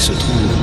[0.00, 0.59] se trouve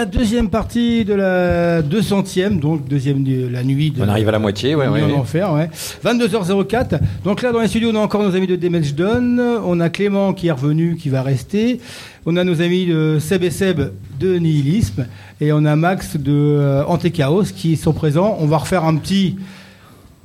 [0.00, 3.90] la deuxième partie de la 200e, donc deuxième de la nuit.
[3.90, 5.02] De On arrive à la moitié, ouais, ouais.
[5.02, 5.68] en enfer, ouais.
[6.02, 7.00] 22h04.
[7.22, 9.90] Donc là dans les studios on a encore nos amis de Damage Done, on a
[9.90, 11.80] Clément qui est revenu, qui va rester.
[12.24, 15.06] On a nos amis de Seb et Seb de Nihilisme
[15.38, 18.38] et on a Max de euh, Antéchaos qui sont présents.
[18.40, 19.36] On va refaire un petit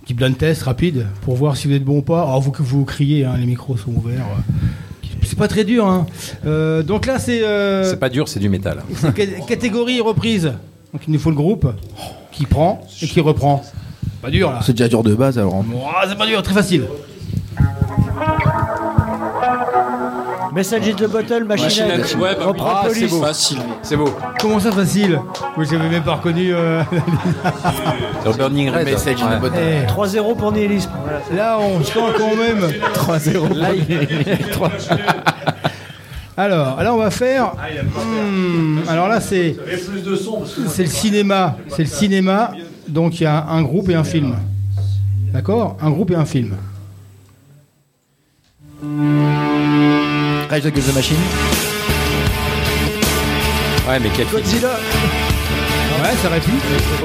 [0.04, 2.22] petit blind test rapide pour voir si vous êtes bon ou pas.
[2.22, 4.26] Alors vous vous criez, hein, les micros sont ouverts.
[5.36, 5.86] C'est pas très dur.
[5.86, 6.06] Hein.
[6.46, 8.84] Euh, donc là c'est euh, C'est pas dur, c'est du métal.
[8.96, 10.54] c'est ca- catégorie reprise.
[10.94, 11.68] Donc il nous faut le groupe
[12.32, 13.62] qui prend et qui reprend.
[14.22, 14.62] Pas dur là.
[14.64, 15.56] C'est déjà dur de base alors.
[15.56, 16.86] Ouah, c'est pas dur, très facile.
[20.56, 22.60] Message in the bottle, machine, Machine à- ouais, bah oui.
[22.66, 23.00] Ah, police.
[23.00, 23.22] c'est beau.
[23.22, 23.58] Facile.
[23.84, 24.10] C'est beau.
[24.40, 25.20] Comment ça facile
[25.58, 26.54] Moi j'avais même pas reconnu.
[26.54, 26.82] euh,
[28.38, 28.86] Burning Red.
[28.86, 29.58] Message in the bottle.
[29.60, 30.90] eh, 3-0 pour nihilisme.
[31.04, 31.20] Voilà.
[31.36, 32.72] là on sent quand même.
[32.94, 33.48] 3-0.
[36.38, 37.54] Alors, alors on va faire.
[37.54, 39.56] Hmm, alors là c'est.
[40.68, 41.56] C'est le cinéma.
[41.70, 42.52] C'est le cinéma.
[42.90, 44.36] Donc il y a un groupe et un film.
[45.32, 45.78] D'accord?
[45.82, 46.56] Un groupe et un film.
[50.50, 51.18] Rage Against the Machine.
[53.88, 54.42] Ouais, mais quel film.
[54.42, 54.70] Godzilla.
[56.02, 56.52] Ouais, ça aurait pu.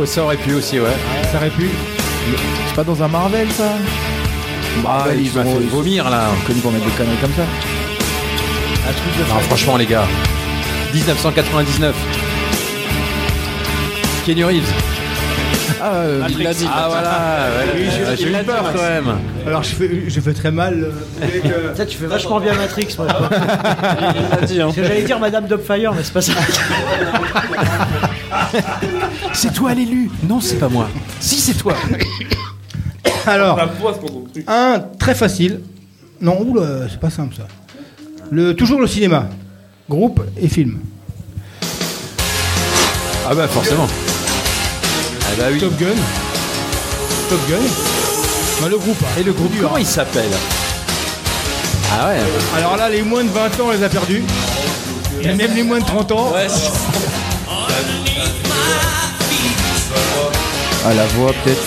[0.01, 0.97] Oh, ça aurait pu aussi, ouais.
[1.31, 1.69] Ça aurait pu.
[2.69, 3.73] C'est pas dans un Marvel ça?
[4.87, 6.29] Ah, il ils m'a sont fait vomir là.
[6.47, 7.43] connus pour mettre des conneries comme ça.
[7.43, 10.07] Un truc de Non, franchement, les gars.
[10.93, 11.95] 1999.
[14.25, 14.73] Kenny Reeves.
[15.83, 16.67] Ah, euh, Il l'a dit.
[16.73, 19.17] Ah voilà, ouais, ouais, j'ai eu peur quand même.
[19.47, 20.87] Alors je fais, je fais très mal.
[21.23, 23.07] euh, Ça, tu fais vachement bien Matrix, moi.
[23.09, 23.29] je crois.
[24.17, 24.65] Il l'a dit, hein.
[24.67, 26.33] Parce que j'allais dire Madame Dubfire, mais c'est pas ça.
[29.33, 30.89] C'est toi l'élu Non, c'est pas moi.
[31.21, 31.75] Si, c'est toi.
[33.27, 33.61] Alors,
[34.49, 35.61] un très facile.
[36.21, 37.47] Non, oula, c'est pas simple ça.
[38.31, 39.29] Le, toujours le cinéma.
[39.89, 40.79] Groupe et film.
[43.29, 43.87] Ah bah forcément.
[45.41, 45.59] Ah bah oui.
[45.59, 45.87] Top Gun.
[47.29, 47.57] Top Gun.
[48.63, 48.97] Non, le groupe.
[49.03, 49.07] hein.
[49.19, 50.31] Et le groupe, comment il s'appelle?
[51.93, 52.19] Ah ouais.
[52.59, 54.23] Alors là, les moins de 20 ans, on les a perdus.
[55.23, 56.33] Et même les moins de 30 ans.
[60.87, 61.61] ah, la voix peut-être.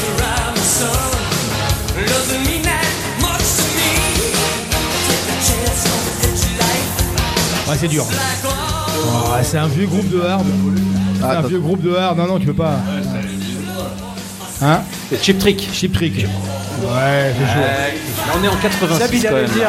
[7.67, 8.05] Ouais, c'est dur.
[8.45, 10.45] Oh, c'est un vieux groupe de hard.
[10.45, 11.47] C'est Ah, un attends.
[11.47, 12.17] vieux groupe de hard.
[12.17, 12.75] Non, non, tu peux pas.
[14.63, 15.69] Hein C'est Chip Trick.
[15.73, 16.15] Chip Trick.
[16.15, 18.39] Ouais, c'est chaud.
[18.39, 19.45] on est en 86 Sab, il quand même.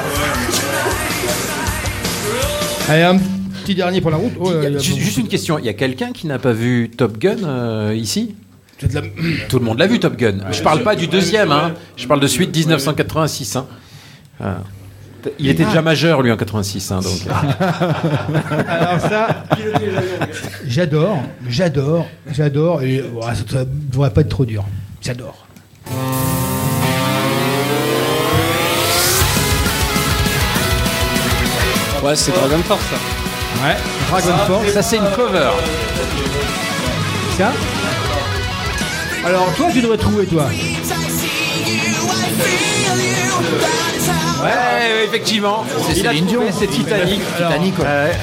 [2.88, 3.18] Allez, un
[3.64, 4.32] petit dernier pour la route.
[4.38, 7.38] Oh, là, juste, une question, il y a quelqu'un qui n'a pas vu Top Gun
[7.44, 8.34] euh, ici?
[8.78, 9.02] C'est de la-
[9.48, 10.38] Tout le monde l'a vu Top Gun.
[10.52, 11.72] Je parle pas du deuxième, hein.
[11.96, 13.56] je parle de suite 1986.
[13.56, 13.66] hein.
[14.40, 14.58] Ah.
[15.38, 17.20] Il était déjà majeur lui en 86, hein, donc.
[18.68, 19.44] Alors ça,
[20.66, 22.82] j'adore, j'adore, j'adore.
[22.82, 24.64] Et ouais, ça ne devrait pas être trop dur.
[25.04, 25.36] J'adore.
[32.02, 32.96] Ouais, c'est Dragon Force, ça.
[33.66, 33.76] Ouais.
[34.08, 34.72] Dragon Force.
[34.72, 35.50] Ça c'est une cover.
[37.36, 37.52] Ça.
[39.26, 40.44] Alors toi, tu devrais trouver toi.
[44.42, 45.66] Ouais, ouais, effectivement.
[45.86, 45.94] C'est
[46.66, 47.20] Titanic.
[47.36, 47.84] Titanic, quoi.
[47.84, 48.16] Ouais.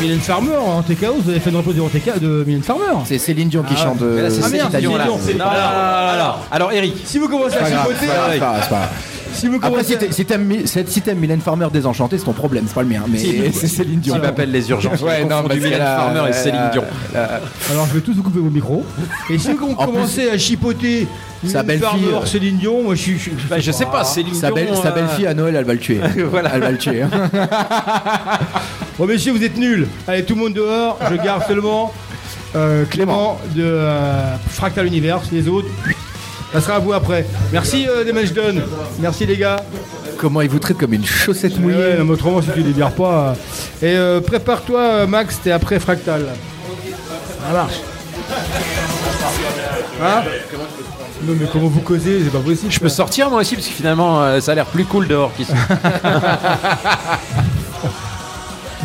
[0.00, 2.84] Mylène Farmer en TKO, vous avez fait une reprise de TK de Mylène Farmer.
[3.04, 4.00] C'est Céline Dion qui Ah, chante.
[4.00, 5.06] Mais là, c'est Ah, merde, Céline Dion, là.
[5.06, 6.32] Non, non, non, non, non.
[6.52, 6.94] Alors, Eric.
[7.04, 8.38] Si vous commencez à C'est chipoter, c'est c'est
[8.68, 8.76] c'est
[9.34, 10.52] si vous Après, commencez si t'es- si t'aimes
[10.86, 13.02] si t'aimes Mylène Farmer désenchantée, c'est ton problème, c'est pas le mien.
[13.08, 13.18] Mais
[13.52, 14.14] c'est Céline Dion.
[14.14, 15.02] Qui m'appelle les urgences.
[15.02, 16.84] Ouais, non, du Mylène Farmer et Céline Dion.
[17.70, 18.84] alors je vais tous vous couper vos micros.
[19.30, 21.06] Et si vous commencez à chipoter
[21.46, 23.18] Sa belle-fille, Farmer, euh, Céline Dion, moi je suis.
[23.18, 24.56] je- Bah, je sais pas, Céline Sa, Dion.
[24.56, 26.00] belle, sa euh, belle-fille à Noël, elle va le tuer.
[26.30, 26.50] Voilà.
[26.54, 27.04] Elle va le tuer.
[28.98, 29.86] Bon messieurs, vous êtes nuls.
[30.08, 30.98] Allez, tout le monde dehors.
[31.10, 31.92] Je garde seulement
[32.56, 35.28] euh, Clément de euh, Fractal Universe.
[35.30, 35.68] Les autres,
[36.52, 37.24] ça sera à vous après.
[37.52, 38.62] Merci euh, Damage Done.
[38.98, 39.62] Merci les gars.
[40.16, 41.94] Comment il vous traite comme une chaussette Ouais, mouillée.
[41.98, 43.34] non, mais autrement, si tu les vires pas.
[43.82, 43.86] euh.
[43.86, 46.26] Et euh, prépare-toi, euh, Max, t'es après Fractal.
[47.46, 47.74] Ça marche.
[50.02, 50.22] Hein?
[51.22, 52.20] Non, mais comment vous causez?
[52.24, 52.72] C'est pas possible.
[52.72, 55.32] Je peux sortir moi aussi parce que finalement euh, ça a l'air plus cool dehors
[55.36, 55.52] qu'ici.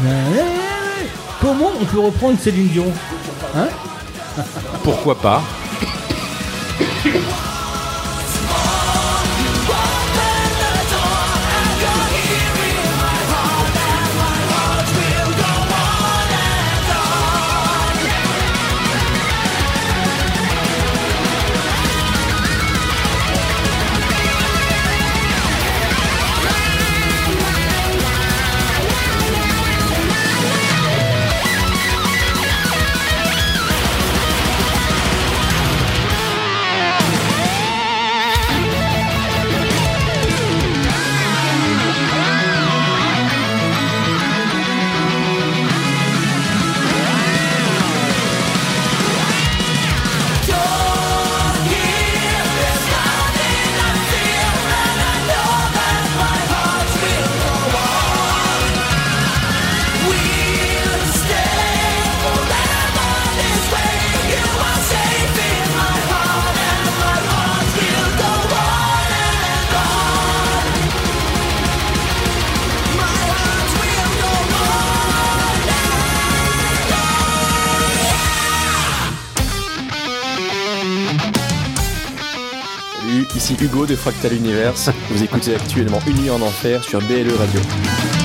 [0.03, 1.09] Ouais, ouais, ouais.
[1.41, 2.91] Comment on peut reprendre Céline Dion
[3.55, 3.67] Hein?
[4.83, 5.41] Pourquoi pas?
[83.87, 84.89] De Fractal Universe.
[85.09, 88.22] Vous écoutez actuellement Une nuit en enfer sur BLE Radio.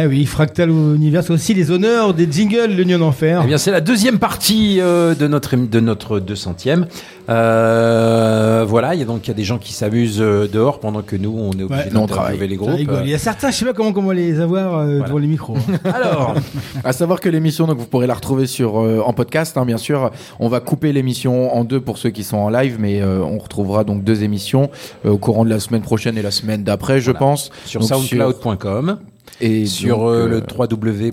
[0.00, 3.40] Eh oui, Fractal Univers, c'est aussi les honneurs des jingles de en Enfer.
[3.42, 6.84] Eh bien, c'est la deuxième partie euh, de notre de notre 200e.
[7.28, 10.78] Euh, voilà, il y a donc il y a des gens qui s'amusent euh, dehors
[10.78, 11.90] pendant que nous on est obligé Ouais.
[11.92, 12.80] Nous, on d'interviewer les Ça groupes.
[13.04, 15.56] Il y a certains, je sais pas comment, comment les avoir euh, devant les micros.
[15.56, 15.90] hein.
[15.94, 16.34] Alors,
[16.84, 19.76] À savoir que l'émission, donc vous pourrez la retrouver sur euh, en podcast, hein, bien
[19.78, 20.10] sûr.
[20.38, 23.38] On va couper l'émission en deux pour ceux qui sont en live, mais euh, on
[23.38, 24.70] retrouvera donc deux émissions
[25.04, 27.50] euh, au courant de la semaine prochaine et la semaine d'après, je pense.
[27.66, 28.98] sur soundcloud.com,
[29.40, 30.42] et sur donc, euh, euh, le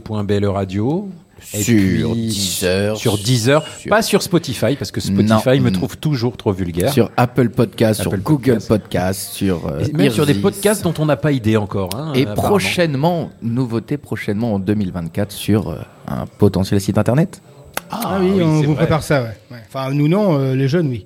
[0.06, 1.10] www.bleradio.
[1.54, 5.62] et sur puis Deezer, sur Deezer, sur- pas sur Spotify parce que Spotify Non.
[5.66, 6.92] me trouve toujours trop vulgaire.
[6.92, 8.68] sur Apple Podcast, sur Apple Google Podcast.
[8.68, 11.90] Podcast, sur euh, même sur des podcasts dont on n'a pas idée encore.
[11.96, 15.76] hein, Et prochainement, nouveauté prochainement en 2024 sur euh,
[16.08, 17.42] un potentiel site internet.
[17.92, 18.76] Ah, oui, oui, on vous vrai.
[18.76, 19.38] prépare ça, ouais.
[19.52, 19.58] Ouais.
[19.68, 21.06] Enfin, nous non, euh, les jeunes, oui.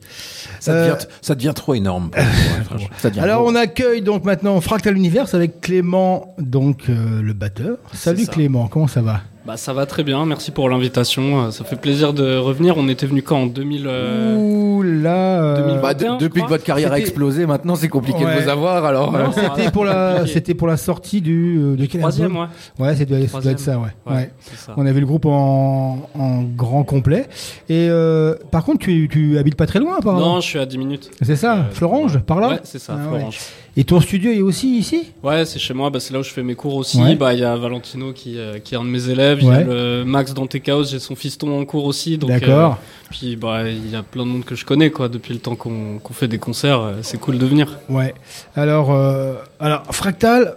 [0.60, 2.10] ça Euh, devient, ça devient trop énorme.
[2.16, 2.24] ouais.
[2.98, 3.52] Ça devient Alors, gros.
[3.52, 7.78] on accueille donc maintenant Fractal Universe avec Clément, donc euh, le batteur.
[7.94, 8.32] Salut ça.
[8.34, 9.22] Clément, comment ça va?
[9.46, 11.46] Bah ça va très bien, merci pour l'invitation.
[11.46, 12.76] Euh, Ça fait plaisir de revenir.
[12.78, 15.42] On était venu quand en 2000 euh, Ouh là.
[15.42, 15.82] euh, 2020.
[15.82, 18.36] Bah, de- 21, je depuis que votre carrière a explosé, maintenant c'est compliqué Ouais.
[18.36, 18.84] de vous avoir.
[18.86, 20.34] Alors, non, euh, c'était pour la, compliqué.
[20.34, 22.48] c'était pour la sortie du euh, de quel troisième, album
[22.80, 22.88] ouais.
[22.88, 23.88] Ouais, ça doit, ça doit être ça, ouais.
[24.06, 24.32] Ouais, ouais.
[24.42, 24.74] c'est ça.
[24.76, 27.28] On avait le groupe en, en grand complet.
[27.70, 30.34] Et euh, par contre, tu, tu habites pas très loin, apparemment.
[30.36, 31.12] Non, je suis à 10 minutes.
[31.22, 33.38] C'est ça, Euh, Florange, par là Ouais, c'est ça, Ah, Florange.
[33.78, 35.14] Et ton studio est aussi ici?
[35.24, 37.02] Ouais, c'est chez moi, bah, c'est là où je fais mes cours aussi.
[37.02, 37.16] Ouais.
[37.16, 39.52] Bah, il y a Valentino qui, euh, qui est un de mes élèves, il y
[39.52, 42.18] a le Max Dante Chaos, j'ai son fiston en cours aussi.
[42.18, 42.72] D'accord.
[42.74, 45.40] euh, puis bah, il y a plein de monde que je connais quoi, depuis le
[45.40, 47.78] temps qu'on fait des concerts, euh, c'est cool de venir.
[47.90, 48.14] Ouais.
[48.56, 50.56] Alors, euh, alors Fractal,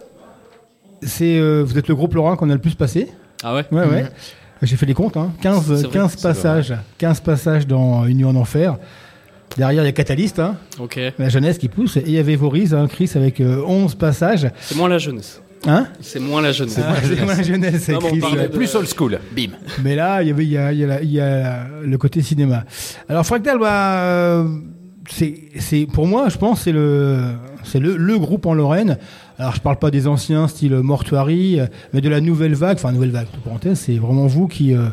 [1.03, 3.09] c'est euh, vous êtes le groupe Laurent qu'on a le plus passé.
[3.43, 3.65] Ah ouais?
[3.73, 4.05] Ouais, ouais.
[4.63, 5.33] J'ai fait les comptes, hein.
[5.41, 8.77] 15, C'est vrai, 15 c'est passages, 15 passages dans Une nuit en enfer.
[9.57, 10.99] Derrière, il y a Catalyst, hein, Ok.
[11.19, 11.97] la jeunesse qui pousse.
[11.97, 14.49] Et il y avait Voriz, hein, Chris, avec euh, 11 passages.
[14.61, 15.43] C'est moins la jeunesse.
[15.67, 16.81] Hein C'est moins la jeunesse.
[16.85, 19.19] Ah, C'est moins la jeunesse, Non, on de- Plus old school.
[19.35, 19.51] bim.
[19.85, 21.67] Mais là, il y avait, il y a, il y a la- il y a
[21.85, 22.65] le côté cinéma.
[23.09, 24.49] Alors Fractal, bah, euh,
[25.09, 27.21] c'est, c'est pour moi, je pense, c'est le,
[27.65, 28.99] c'est le, le groupe en Lorraine.
[29.39, 32.77] Alors je parle pas des anciens style Mortuary, euh, mais de la nouvelle vague.
[32.77, 33.27] Enfin nouvelle vague.
[33.33, 34.87] entre parenthèses, c'est vraiment vous qui, euh,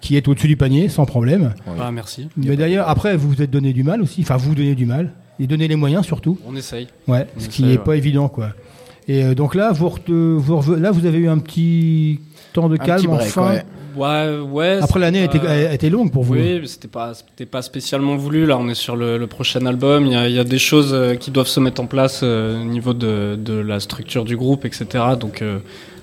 [0.00, 1.52] qui êtes au-dessus du panier, sans problème.
[1.80, 2.28] Ah, merci.
[2.36, 4.20] Mais d'ailleurs, après, vous vous êtes donné du mal aussi.
[4.22, 6.38] Enfin, vous vous donnez du mal et donnez les moyens surtout.
[6.46, 6.88] On essaye.
[7.08, 7.78] Ouais, On ce qui est ouais.
[7.78, 8.50] pas évident, quoi.
[9.08, 9.90] Et euh, donc là, vous,
[10.76, 12.20] là, vous avez eu un petit
[12.52, 13.50] temps de Un calme petit break, enfin.
[13.54, 13.64] ouais.
[13.94, 14.78] Ouais, ouais.
[14.80, 16.32] Après l'année a été, pas- a été longue pour vous.
[16.34, 18.46] Oui, mais c'était pas, c'était pas spécialement voulu.
[18.46, 20.06] Là, on est sur le, le prochain album.
[20.06, 22.20] Il y a, il y a des choses euh, qui doivent se mettre en place
[22.22, 24.86] euh, au niveau de, de la structure du groupe, etc.
[25.20, 25.58] Donc, euh,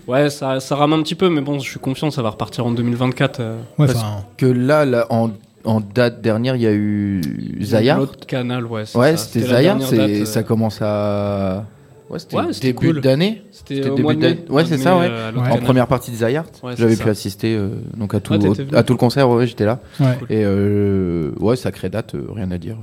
[0.07, 2.63] ouais, ça, ça rame un petit peu, mais bon, je suis confiant, ça va repartir
[2.67, 3.39] en 2024.
[3.39, 4.05] euh, Ouais, Parce
[4.37, 5.31] Que là, là, en,
[5.63, 7.21] en date dernière, il y a eu
[7.61, 7.97] Zayar.
[7.97, 8.83] L'autre canal, ouais.
[8.93, 9.79] Ouais, c'était Zayar.
[9.93, 11.65] euh, Ça commence à.
[12.09, 13.01] Ouais, c'était Ouais, début cool.
[13.01, 13.43] d'année.
[13.51, 14.39] C'était début d'année.
[14.49, 15.07] Ouais, c'est ça, ouais.
[15.09, 15.31] euh.
[15.51, 16.45] En première partie de Zayart.
[16.63, 17.03] Ouais, J'avais ça.
[17.03, 18.77] pu assister euh, donc à tout, Ah, au- t'étais venu.
[18.77, 19.29] à tout le concert.
[19.29, 19.79] Ouais, j'étais là.
[19.99, 20.17] ouais.
[20.29, 22.77] Et euh, ouais, sacrée date, euh, rien à dire.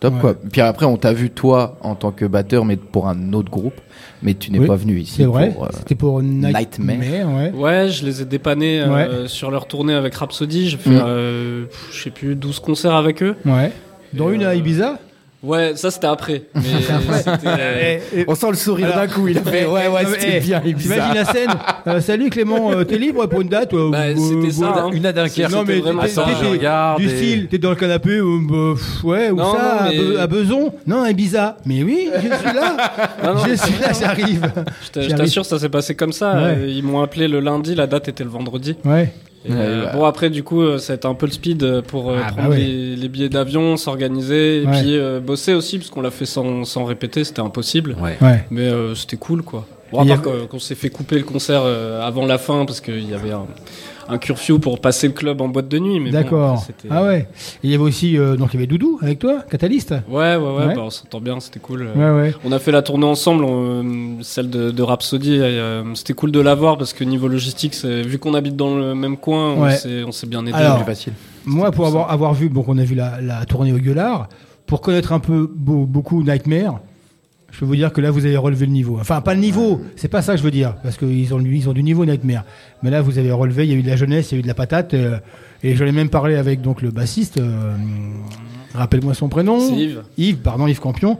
[0.00, 0.20] Top Ouais.
[0.20, 0.34] quoi.
[0.34, 3.74] Puis après, on t'a vu toi en tant que batteur, mais pour un autre groupe.
[4.22, 5.14] Mais tu n'es Oui, pas venu ici.
[5.18, 5.54] C'est vrai.
[5.60, 6.62] euh, C'était pour Nightmare.
[6.96, 7.34] Nightmare.
[7.36, 7.50] ouais.
[7.52, 10.68] Ouais, je les ai dépannés euh, sur leur tournée avec Rhapsody.
[10.68, 11.66] J'ai fait, Mm.
[11.92, 13.36] je sais plus, 12 concerts avec eux.
[13.44, 13.70] Ouais.
[14.16, 14.98] Et, une à Ibiza?
[15.42, 16.42] Ouais, ça c'était après.
[16.54, 16.62] Mais
[17.18, 19.26] c'était- Eh, eh, On sent le sourire Alors, d'un coup.
[19.26, 21.14] Il a fait eh, ouais, ouais, mais, c'était eh, bien T'imagines Ibiza.
[21.14, 21.50] la scène
[21.88, 24.80] euh, Salut Clément, euh, t'es libre pour une date euh, Bah, euh, c'était ça, euh,
[24.82, 24.90] hein.
[24.92, 25.50] Une à Dunkerque.
[25.52, 26.22] Non mais vraiment t'es- ça.
[26.22, 29.04] t'es- Attends, je t'es- regarde du et- style, t'es dans le canapé, euh, bah, pff,
[29.04, 31.56] ouais, ou Non, ça, non, à, mais- Be- à Beson Non, à Ibiza.
[31.66, 32.76] Mais oui, je suis là,
[33.24, 34.52] Non, non, je suis là, j'arrive.
[34.94, 36.34] je t'assure, ça s'est passé comme ça.
[36.34, 36.56] Ouais.
[36.58, 38.76] Euh, Ils m'ont appelé le lundi, la date était le vendredi.
[38.84, 39.12] Ouais.
[39.44, 39.92] Et, Ouais, euh, bah.
[39.94, 42.18] Bon après du coup euh, ça a été un peu le speed euh, pour euh,
[42.22, 42.58] Ah, bah prendre ouais.
[42.58, 44.80] les, les billets d'avion, s'organiser et Ouais.
[44.80, 47.96] puis euh, bosser aussi parce qu'on l'a fait sans, sans répéter, c'était impossible.
[48.00, 48.16] Ouais.
[48.20, 48.44] Ouais.
[48.50, 49.66] Mais euh, c'était cool quoi.
[49.90, 52.64] Bon, à part a- qu'on qu'on s'est fait couper le concert euh, avant la fin
[52.64, 53.46] parce qu'il y avait un,
[54.08, 56.00] un curfew pour passer le club en boîte de nuit.
[56.00, 56.64] mais bon, D'accord.
[56.66, 57.20] c'était- ah ouais.
[57.20, 57.26] Et
[57.64, 59.92] il y avait aussi, euh, donc il y avait Doudou avec toi, Catalyst.
[60.08, 60.74] Ouais, ouais, ouais, Ouais.
[60.74, 61.88] bah, on s'entend bien, c'était cool.
[61.96, 62.34] Ouais, ouais.
[62.44, 65.38] On a fait la tournée ensemble, on- celle de, de Rhapsody.
[65.40, 68.74] euh, C'était cool de la voir parce que niveau logistique, c'est- vu qu'on habite dans
[68.76, 69.76] le même coin, on Ouais.
[69.76, 70.52] s'est- on s'est bien aidé.
[70.54, 71.12] Alors, Plus facile.
[71.44, 74.28] Moi, pour avoir, avoir vu, donc on a vu la, la tournée au Gueulard,
[74.66, 76.80] pour connaître un peu beau- beaucoup Nightmare,
[77.52, 78.98] je peux vous dire que là, vous avez relevé le niveau.
[79.00, 81.68] Enfin, pas le niveau, c'est pas ça que je veux dire, parce qu'ils ont, ils
[81.68, 82.44] ont du niveau Nightmare.
[82.82, 84.40] Mais là, vous avez relevé, il y a eu de la jeunesse, il y a
[84.40, 85.18] eu de la patate, euh,
[85.62, 87.76] et j'en ai même parlé avec donc le bassiste, euh,
[88.74, 89.60] rappelle-moi son prénom.
[89.60, 90.02] C'est Yves.
[90.18, 91.18] Yves, pardon, Yves Campion.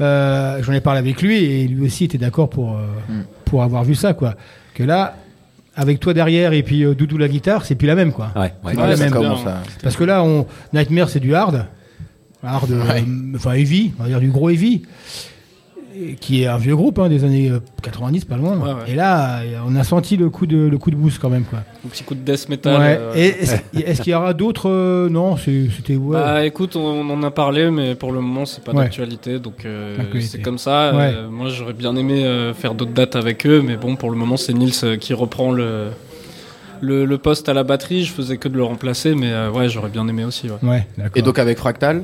[0.00, 3.22] Euh, J'en ai parlé avec lui et lui aussi était d'accord pour, euh, Mm.
[3.44, 4.34] pour avoir vu ça, quoi.
[4.74, 5.16] Que là,
[5.76, 8.30] avec toi derrière et puis euh, Doudou la guitare, c'est plus la même, quoi.
[8.36, 8.76] Ouais, ouais.
[8.76, 9.12] Ouais, ça même.
[9.12, 9.40] commence
[9.82, 10.46] Parce que là, on...
[10.72, 11.66] Nightmare, c'est du hard.
[12.42, 13.04] Hard, Ouais.
[13.36, 14.82] enfin heavy, on va dire du gros heavy.
[16.10, 18.56] Et Qui est un vieux groupe hein, des années euh, 90, pas loin.
[18.58, 18.90] Ouais, ouais.
[18.92, 21.44] Et là, euh, on a senti le coup de, le coup de boost quand même.
[21.44, 21.60] Quoi.
[21.84, 22.80] Un petit coup de death metal.
[22.80, 22.98] Ouais.
[23.00, 25.96] euh, Et est-ce qu'il y aura d'autres euh, Non, c'était.
[25.96, 26.16] Ouais.
[26.16, 28.84] Bah écoute, on, on en a parlé, mais pour le moment c'est pas Ouais.
[28.84, 30.94] d'actualité, donc euh, c'est comme ça.
[30.94, 31.12] Ouais.
[31.14, 34.16] Euh, moi j'aurais bien aimé euh, faire d'autres dates avec eux, mais bon pour le
[34.16, 35.88] moment c'est Nils euh, qui reprend le,
[36.80, 38.04] le le poste à la batterie.
[38.04, 40.48] Je faisais que de le remplacer, mais euh, ouais j'aurais bien aimé aussi.
[40.48, 40.56] Ouais.
[40.68, 41.12] Ouais, d'accord.
[41.16, 42.02] Et donc avec Fractal,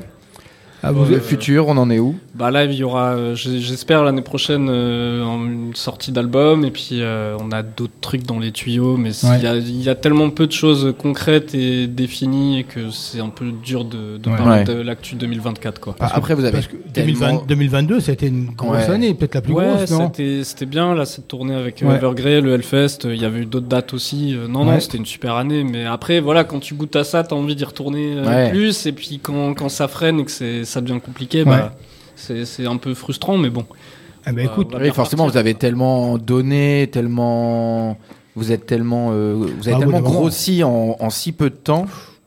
[0.81, 2.15] Ah, vous- le futur, on en est où?
[2.35, 7.01] Bah là il y aura, euh, j'espère l'année prochaine euh, une sortie d'album, et puis
[7.01, 9.39] euh, on a d'autres trucs dans les tuyaux, mais il Ouais.
[9.41, 13.27] y, a, il y a tellement peu de choses concrètes et définies que c'est un
[13.29, 14.37] peu dur de, de Ouais.
[14.37, 14.63] parler Ouais.
[14.63, 15.95] de l'actu 2024 quoi.
[15.99, 18.93] Parce que- Après, vous avez parce que tellement- 2020 2022, c'était une grosse Ouais.
[18.93, 20.07] année, peut-être la plus ouais, grosse, non?
[20.13, 21.95] c'était c'était bien là cette tournée avec euh, Ouais.
[21.95, 22.99] Evergrey, le Hellfest.
[23.05, 24.33] euh, Il y avait eu d'autres dates aussi.
[24.33, 24.75] euh, non, Ouais.
[24.75, 25.63] non, c'était une super année.
[25.65, 28.49] Mais après, voilà, quand tu goûtes à ça, t'as envie d'y retourner euh, Ouais.
[28.49, 28.85] plus.
[28.85, 31.45] Et puis quand, quand ça freine et que c'est ça devient compliqué, Ouais.
[31.45, 31.73] bah,
[32.15, 33.37] c'est c'est un peu frustrant.
[33.37, 33.65] Mais bon.
[34.25, 37.97] Ah bah Euh, écoute, Oui, forcément, vous avez tellement donné, tellement.
[38.35, 41.85] Vous êtes tellement, euh, vous avez Ah tellement grossi en, en si peu de temps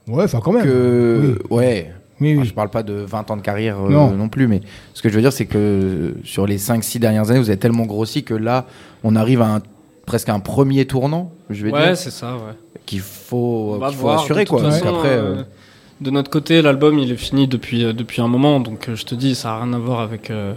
[0.08, 0.64] ouais, enfin quand même.
[0.64, 1.92] que, ouais.
[2.20, 2.46] Oui, Enfin, oui.
[2.48, 4.10] je parle pas de 20 ans de carrière euh, Non.
[4.12, 4.28] non.
[4.28, 4.60] plus, mais
[4.94, 7.84] ce que je veux dire, c'est que sur les 5-6 dernières années, vous avez tellement
[7.86, 8.66] grossi que là,
[9.04, 9.60] on arrive à un,
[10.06, 12.34] presque un premier tournant, je vais Ouais, dire, c'est ça.
[12.36, 12.52] Ouais.
[12.86, 14.20] qu'il faut, qu'il faut voir.
[14.22, 14.44] assurer.
[14.44, 14.62] Quoi.
[14.62, 15.42] façon, après, euh, euh,
[16.02, 18.60] de notre côté, l'album il est fini depuis euh, depuis un moment.
[18.60, 20.30] Donc euh, je te dis, ça a rien à voir avec.
[20.30, 20.52] euh,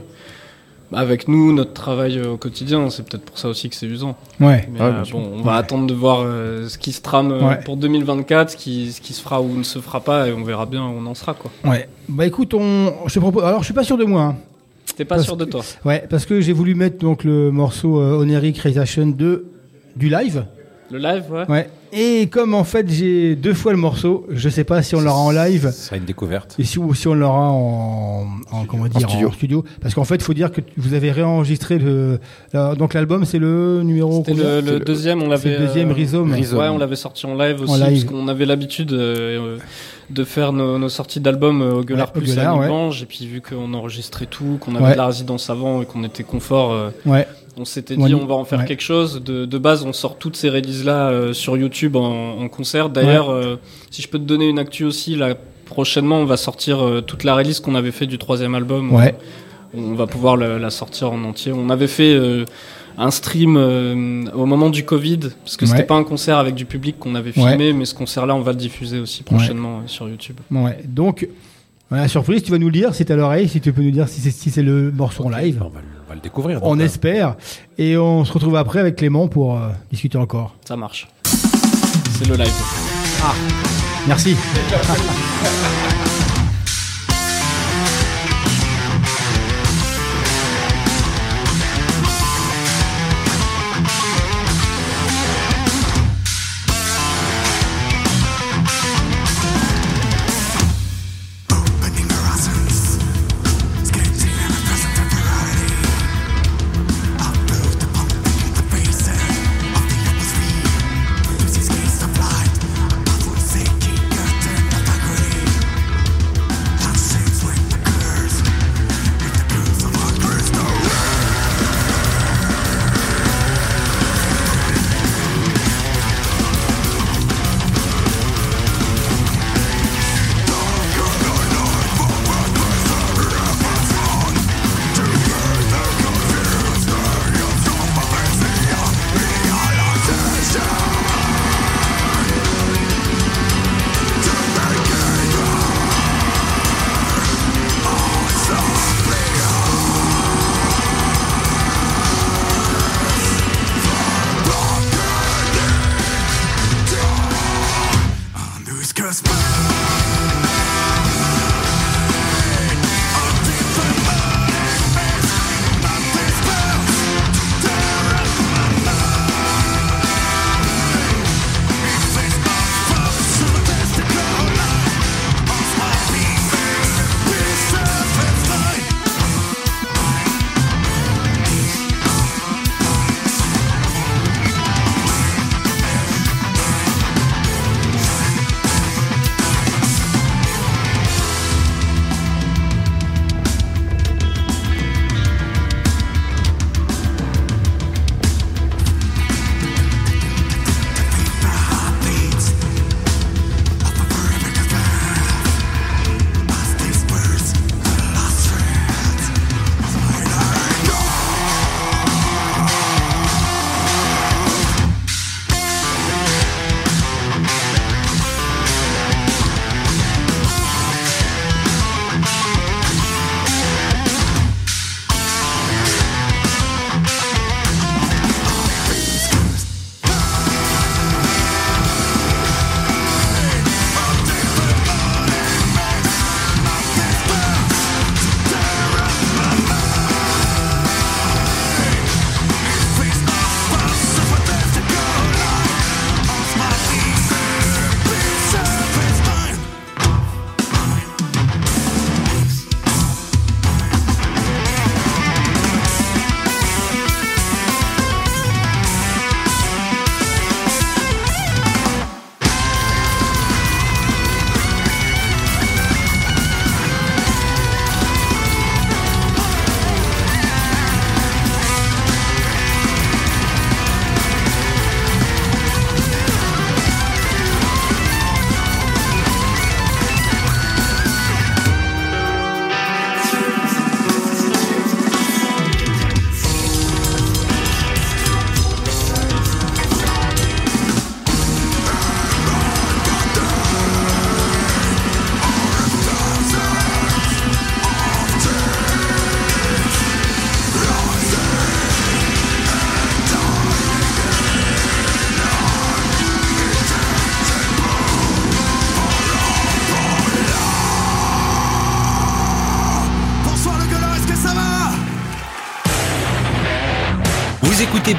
[0.94, 4.16] avec nous, notre travail au quotidien, c'est peut-être pour ça aussi que c'est usant.
[4.40, 4.70] Ouais.
[4.72, 7.60] Mais euh, bon, on va attendre de voir euh, ce qui se trame Ouais.
[7.66, 10.44] pour 2024, ce qui, ce qui se fera ou ne se fera pas, et on
[10.44, 11.34] verra bien où on en sera.
[11.34, 11.52] quoi.
[11.66, 11.90] Ouais.
[12.08, 12.94] Bah écoute, on...
[13.08, 13.44] je te propose.
[13.44, 14.22] Alors, je suis pas sûr de moi.
[14.22, 14.36] hein.
[14.96, 17.52] T'es pas Parce sûr de que- toi Ouais, parce que j'ai voulu mettre donc le
[17.52, 19.46] morceau Oneric Realization 2
[19.96, 20.46] du live.
[20.92, 21.50] Le live, ouais.
[21.50, 21.70] Ouais.
[21.98, 25.18] Et comme en fait j'ai deux fois le morceau, je sais pas si on l'aura
[25.20, 26.54] en live Ce sera une découverte.
[26.60, 29.64] et si, ou si on l'aura en, en comment dire studio.
[29.82, 32.20] Parce qu'en fait, il faut dire que vous avez réenregistré le
[32.52, 34.18] la- donc l'album, c'est le numéro.
[34.18, 35.60] C'était combien le, le le- deuxième, on C'est l'avait.
[35.60, 36.34] le deuxième euh, Rhizome.
[36.34, 36.60] Rhizome.
[36.60, 38.04] Ouais, on l'avait sorti en live aussi, live.
[38.06, 39.58] parce qu'on avait l'habitude euh, euh,
[40.10, 42.66] de faire nos, nos sorties d'albums euh, au Gueulard Ouais, au Plus Gueulard, à ouais.
[42.66, 44.92] Libange, et puis vu qu'on enregistrait tout, qu'on avait Ouais.
[44.92, 47.26] de la résidence avant et qu'on était confort, euh, Ouais.
[47.58, 48.66] On s'était dit on va en faire ouais.
[48.66, 49.22] quelque chose.
[49.24, 52.90] De, de base, on sort toutes ces releases-là euh, sur YouTube en, en concert.
[52.90, 53.58] D'ailleurs, euh,
[53.92, 55.36] si je peux te donner une actu aussi, là,
[55.66, 58.94] prochainement, on va sortir euh, toute la release qu'on avait fait du troisième album.
[58.94, 59.16] Ouais.
[59.74, 61.52] On, on va pouvoir la, la sortir en entier.
[61.54, 62.46] On avait fait euh,
[62.98, 65.72] un stream euh, au moment du Covid, parce que Ouais.
[65.72, 67.50] c'était pas un concert avec du public qu'on avait Ouais.
[67.50, 70.38] filmé, mais ce concert-là, on va le diffuser aussi prochainement euh, sur YouTube.
[70.52, 70.80] Ouais.
[70.88, 71.28] Donc
[71.90, 74.08] voilà, surprise, tu vas nous le dire, c'est à l'oreille, si tu peux nous dire
[74.08, 75.62] si c'est si c'est le morceau en live.
[76.16, 76.60] Va, le- découvrir.
[76.64, 77.36] On euh, espère.
[77.78, 80.56] Et on se retrouve après avec Clément pour euh, discuter encore.
[80.66, 81.08] Ça marche.
[81.24, 82.54] C'est le live.
[84.08, 84.36] Merci.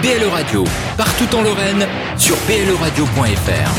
[0.07, 0.63] BLE Radio,
[0.97, 1.85] partout en Lorraine,
[2.17, 3.73] sur bleradio.fr.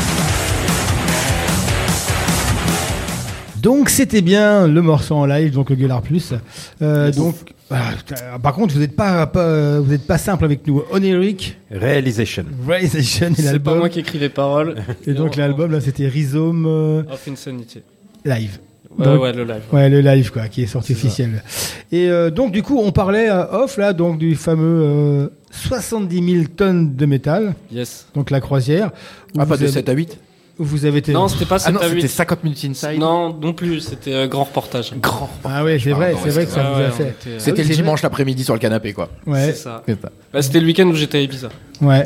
[3.62, 6.34] Donc c'était bien le morceau en live, donc le Gueulard Plus.
[6.82, 7.34] Euh, donc,
[7.70, 7.92] ah,
[8.42, 10.82] par contre, vous n'êtes pas, pas, vous êtes pas simple avec nous.
[10.92, 12.44] Oniric, Realization.
[12.66, 13.78] Realization et C'est pas l'album.
[13.78, 14.74] moi qui écris les paroles.
[15.06, 17.80] Et donc l'album là, c'était Rhizome euh, Of Insanity.
[18.26, 18.58] live.
[18.98, 19.62] Ouais, Donc- ouais, le live.
[19.72, 20.98] Ouais, le live quoi, qui est sorti ça.
[21.06, 21.42] officiel.
[21.90, 26.32] Et euh, donc du coup, on parlait euh, off là, donc du fameux euh, 70
[26.34, 28.06] 000 tonnes de métal, Yes.
[28.14, 28.90] donc la croisière.
[29.38, 30.18] Ah, pas de avez- 7 à 8
[30.58, 31.12] où Vous avez été.
[31.12, 32.08] Non, c'était pas Ah 7 non, à c'était 8.
[32.08, 32.98] 50 minutes inside.
[32.98, 34.92] Non, non plus, c'était euh, grand reportage.
[35.00, 35.30] Grand.
[35.44, 37.14] Ah ouais, c'est vrai, c'est vrai que ça Ouais, vous a ouais, fait.
[37.28, 39.08] euh, C'était Ah oui, le dimanche l'après-midi sur le canapé, quoi.
[39.26, 39.82] Ouais, C'est ça.
[39.86, 40.10] C'est ça.
[40.32, 41.48] Bah, c'était le week-end où j'étais à Ibiza.
[41.80, 42.04] ouais.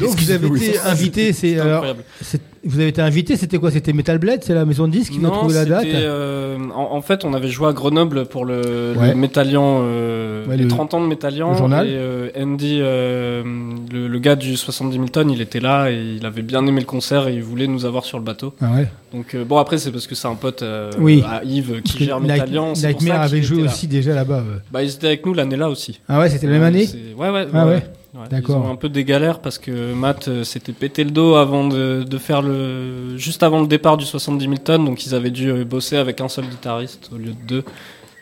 [0.00, 2.04] Donc vous avez été invité, c'est C'était alors, incroyable.
[2.22, 3.70] c'est- vous avez été invité, c'était quoi?
[3.70, 5.84] C'était Metal Blade, c'est la maison de disques qui vous a Non, trouvé la date?
[5.86, 8.56] euh, en, en fait, on avait joué à Grenoble pour le,
[8.96, 9.14] Ouais.
[9.14, 11.52] le euh, Ouais, les le- 30 ans de Métallian.
[11.52, 11.86] le journal.
[11.86, 16.24] Et euh, Andy, le, le gars du 70 000 tonnes, il était là et il
[16.26, 18.54] avait bien aimé le concert et il voulait nous avoir sur le bateau.
[18.60, 18.88] Ah ouais.
[19.12, 20.64] Donc bon, après, c'est parce que c'est un pote
[20.98, 21.22] Oui.
[21.28, 24.38] à Yves qui gère pour Nightmare avait joué aussi déjà là-bas.
[24.38, 24.60] ouais.
[24.70, 26.00] Bah, ils étaient avec nous l'année là aussi.
[26.08, 26.86] Ah ouais, c'était la même année?
[26.86, 27.46] C'est- Ouais, ouais.
[27.52, 27.66] Ah
[28.14, 28.28] ouais.
[28.30, 28.62] D'accord.
[28.64, 31.66] Ils ont un peu des galères parce que Matt euh, s'était pété le dos avant
[31.68, 33.16] de, de faire le.
[33.16, 36.20] juste avant le départ du 70 000 tonnes, donc ils avaient dû euh, bosser avec
[36.20, 37.64] un seul guitariste au lieu de deux.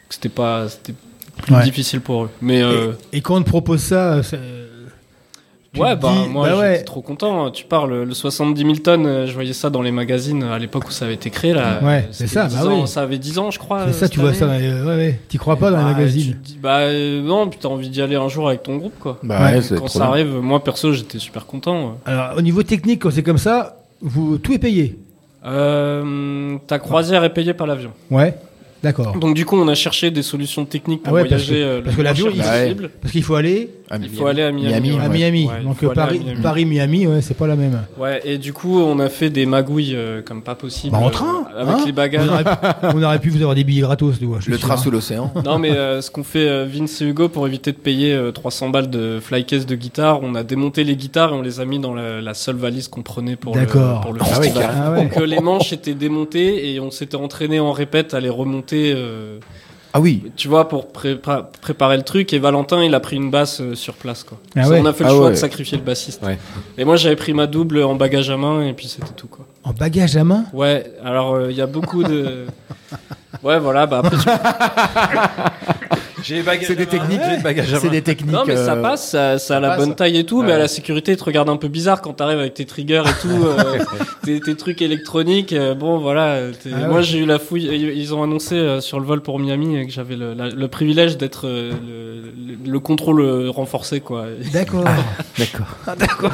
[0.09, 0.69] C'était pas.
[0.69, 0.95] C'était
[1.43, 1.65] plus Ouais.
[1.65, 2.31] difficile pour eux.
[2.41, 2.63] Mais.
[2.63, 4.39] euh, Et, et quand on te propose ça, c'est-
[5.73, 6.83] tu ouais, bah, dis, moi bah j'étais ouais.
[6.85, 7.51] trop content.
[7.51, 10.89] Tu parles, le 70 000 tonnes, euh, je voyais ça dans les magazines à l'époque
[10.89, 11.53] où ça avait été créé.
[11.53, 12.89] Là, Ouais, Euh, c'est ça, 10 bah ans, oui.
[12.89, 13.85] Ça avait 10 ans, je crois.
[13.85, 14.47] C'est euh, ça, tu vois ça.
[14.59, 15.21] les- Ouais, ouais.
[15.29, 16.33] T'y crois pas dans les Bah, magazines.
[16.33, 18.77] tu te dis, bah euh, non, puis t'as envie d'y aller un jour avec ton
[18.79, 19.19] groupe, quoi.
[19.23, 20.09] Bah Ouais, Quand ça bien.
[20.09, 21.97] arrive, moi perso, j'étais super content.
[22.05, 24.99] Alors au niveau technique, quand c'est comme ça, vous tout est payé.
[25.47, 27.91] Euh, ta croisière est payée par l'avion.
[28.11, 28.35] Ouais.
[28.83, 29.17] D'accord.
[29.19, 31.67] Donc du coup, on a cherché des solutions techniques pour Ah ouais, parce voyager que-
[31.69, 32.91] euh, parce le que l'avion, il- possible.
[33.01, 34.69] Parce qu'il faut aller Il faut aller à Miami.
[34.71, 35.05] Miami, ouais.
[35.05, 35.47] à Miami.
[35.47, 36.41] Ouais, Donc euh, Paris, Miami.
[36.43, 37.83] Paris, Miami, ouais, c'est pas la même.
[37.99, 40.93] Ouais, et du coup, on a fait des magouilles euh, comme pas possible.
[40.93, 42.29] Bah, en euh, train, Avec hein les bagages.
[42.29, 44.39] On aurait, on aurait pu vous avoir des billets gratos, tu vois.
[44.47, 44.77] Le train hein.
[44.77, 45.33] sous l'océan.
[45.45, 48.31] non, mais euh, ce qu'on fait euh, Vince et Hugo pour éviter de payer euh,
[48.33, 51.65] 300 balles de flycase de guitare, on a démonté les guitares et on les a
[51.65, 54.71] mis dans la, la seule valise qu'on prenait pour le, pour le Ah ouais, festival.
[54.75, 55.03] Ah ouais.
[55.03, 58.70] Donc euh, les manches étaient démontées et on s'était entraîné en répète à les remonter.
[58.75, 59.39] Euh,
[59.93, 60.31] Ah oui.
[60.37, 62.33] tu vois, pour prépa- préparer le truc.
[62.33, 64.39] Et Valentin, il a pris une basse euh, sur place, quoi.
[64.57, 64.81] Ah ouais.
[64.83, 65.31] On a fait le Ah choix ouais.
[65.33, 66.23] de sacrifier le bassiste.
[66.25, 66.39] Ouais.
[66.79, 69.47] Et moi, j'avais pris ma double en bagage à main et puis c'était tout, quoi.
[69.65, 70.45] En bagage à main?
[70.53, 72.47] Ouais, alors euh, il y a beaucoup de.
[73.45, 74.29] Ouais, voilà, bah après, tu-
[76.23, 76.67] J'ai les bagages.
[76.67, 77.21] C'est des techniques.
[77.67, 78.33] J'ai C'est des techniques.
[78.33, 79.79] Non, mais ça euh, passe, ça, ça a la passe.
[79.79, 82.13] bonne taille et tout, mais à la sécurité, ils te regardent un peu bizarre quand
[82.15, 83.79] t'arrives avec tes triggers et tout, euh,
[84.25, 85.53] tes, tes trucs électroniques.
[85.53, 86.39] euh, bon, voilà.
[86.73, 87.65] Ah Moi, j'ai eu la fouille.
[87.97, 91.47] Ils ont annoncé sur le vol pour Miami que j'avais le, la- le privilège d'être
[91.47, 94.27] le, le- le contrôle renforcé, quoi.
[94.53, 94.85] D'accord.
[95.39, 96.33] D'accord.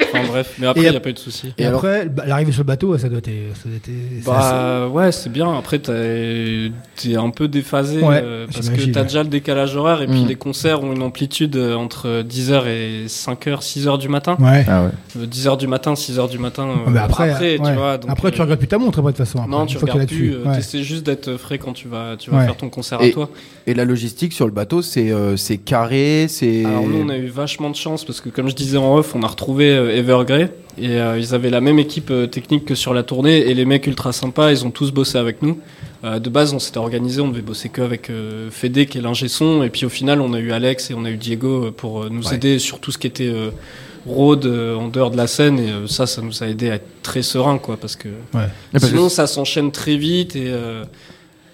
[0.00, 1.52] Enfin bref, mais après, il n'y a pas eu de souci.
[1.58, 3.28] Et, Et alors après, bah, l'arrivée sur le bateau, ça doit être.
[3.62, 5.56] Ça doit être assez- Bah ouais, c'est bien.
[5.58, 6.70] Après, t'es
[7.16, 9.02] un peu déphasé Ouais, euh, parce que t'as.
[9.08, 10.28] Déjà le décalage horaire et puis Mm.
[10.28, 14.36] les concerts ont une amplitude euh, entre 10h et 5h, 6h du matin.
[14.38, 14.64] Ouais.
[14.68, 14.90] Ah ouais.
[15.20, 16.68] Euh, 10h du matin, 6h du matin.
[16.68, 17.74] euh, Ah, après, tu ouais.
[17.74, 17.98] vois.
[17.98, 19.38] donc, après, tu euh, regardes plus ta montre, après, de toute façon.
[19.38, 20.34] après, Non, tu regardes plus.
[20.34, 20.56] euh, Ouais.
[20.56, 22.44] T'essaies juste d'être frais quand tu vas, tu vas Ouais.
[22.44, 23.28] faire ton concert Et- à toi.
[23.66, 26.64] Et la logistique sur le bateau, c'est euh, c'est carré, c'est.
[26.64, 29.14] Alors nous, on a eu vachement de chance parce que, comme je disais en off,
[29.14, 32.74] on a retrouvé euh, Evergrey et euh, ils avaient la même équipe euh, technique que
[32.74, 35.58] sur la tournée et les mecs ultra sympas, ils ont tous bossé avec nous.
[36.04, 39.00] Euh, de base, on s'était organisé, on devait bosser que avec euh, Fede qui est
[39.00, 41.70] l'ingé son et puis au final, on a eu Alex et on a eu Diego
[41.76, 42.34] pour euh, nous Ouais.
[42.36, 43.50] aider sur tout ce qui était euh,
[44.06, 46.74] road euh, en dehors de la scène et euh, ça, ça nous a aidé à
[46.76, 48.48] être très serein quoi parce que parce
[48.84, 50.84] que- sinon ça s'enchaîne très vite et euh,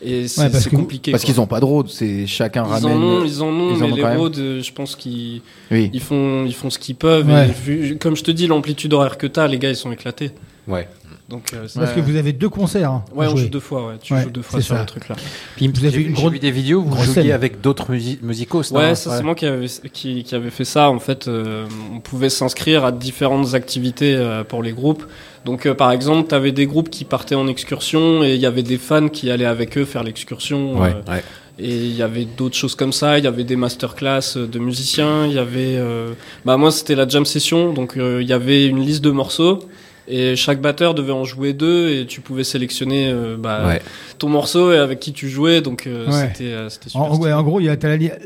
[0.05, 1.11] et c'est Ouais, compliqué.
[1.11, 2.93] Parce qu'ils ont pas de road, c'est chacun Ils ramène.
[2.99, 5.41] en ont, ils en ont, ils en mais ont les roads, euh, je pense qu'ils
[5.71, 5.91] Oui.
[5.93, 7.27] ils font, ils font ce qu'ils peuvent.
[7.29, 7.51] Ouais.
[7.69, 10.31] Et comme je te dis, l'amplitude horaire que t'as, les gars, ils sont éclatés.
[10.69, 10.89] Ouais.
[11.31, 12.91] Donc, euh, Parce que vous avez deux concerts.
[12.91, 13.43] hein, ouais, on jouer.
[13.45, 13.87] joue deux fois.
[13.89, 14.81] Ouais, tu Ouais, joues deux fois sur ça.
[14.83, 15.17] le truc là.
[15.57, 17.31] Puis Vous avez une vu- grosse- j'ai vu des vidéos où vous grosse jouiez scène.
[17.33, 18.71] avec d'autres musi- musicos.
[18.73, 20.91] Ouais, ça c'est moi qui avait, qui, qui avait fait ça.
[20.91, 25.05] En fait, euh, on pouvait s'inscrire à différentes activités euh, pour les groupes.
[25.47, 28.63] Donc, euh, par exemple, t'avais des groupes qui partaient en excursion et il y avait
[28.63, 30.79] des fans qui allaient avec eux faire l'excursion.
[30.79, 31.23] Ouais, euh, ouais.
[31.59, 33.17] Et il y avait d'autres choses comme ça.
[33.19, 35.25] Il y avait des masterclass de musiciens.
[35.27, 36.13] Il y avait, euh,
[36.45, 39.61] bah moi c'était la jam session, donc euh, il y avait une liste de morceaux
[40.07, 43.83] et chaque batteur devait en jouer deux et tu pouvais sélectionner euh, bah, Ouais.
[44.19, 45.61] ton morceau et avec qui tu jouais.
[45.61, 46.31] Donc euh, Ouais.
[46.33, 47.03] c'était, euh, c'était super.
[47.03, 47.33] En, ouais, stylé.
[47.33, 47.77] en gros, il y a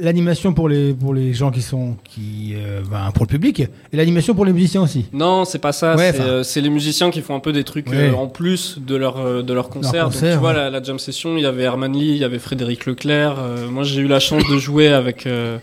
[0.01, 1.97] l'animation pour les, pour les gens qui sont.
[2.05, 5.07] Qui, euh, ben, pour le public et l'animation pour les musiciens aussi.
[5.13, 5.95] Non, c'est pas ça.
[5.97, 8.11] Ouais, c'est, euh, les musiciens qui font un peu des trucs Ouais.
[8.11, 10.09] euh, en plus de leur de leur concert.
[10.11, 12.87] Tu vois la, la jam session, il y avait Herman Lee, il y avait Frédéric
[12.87, 13.37] Leclerc.
[13.39, 15.59] euh, moi, j'ai eu la chance de jouer avec euh,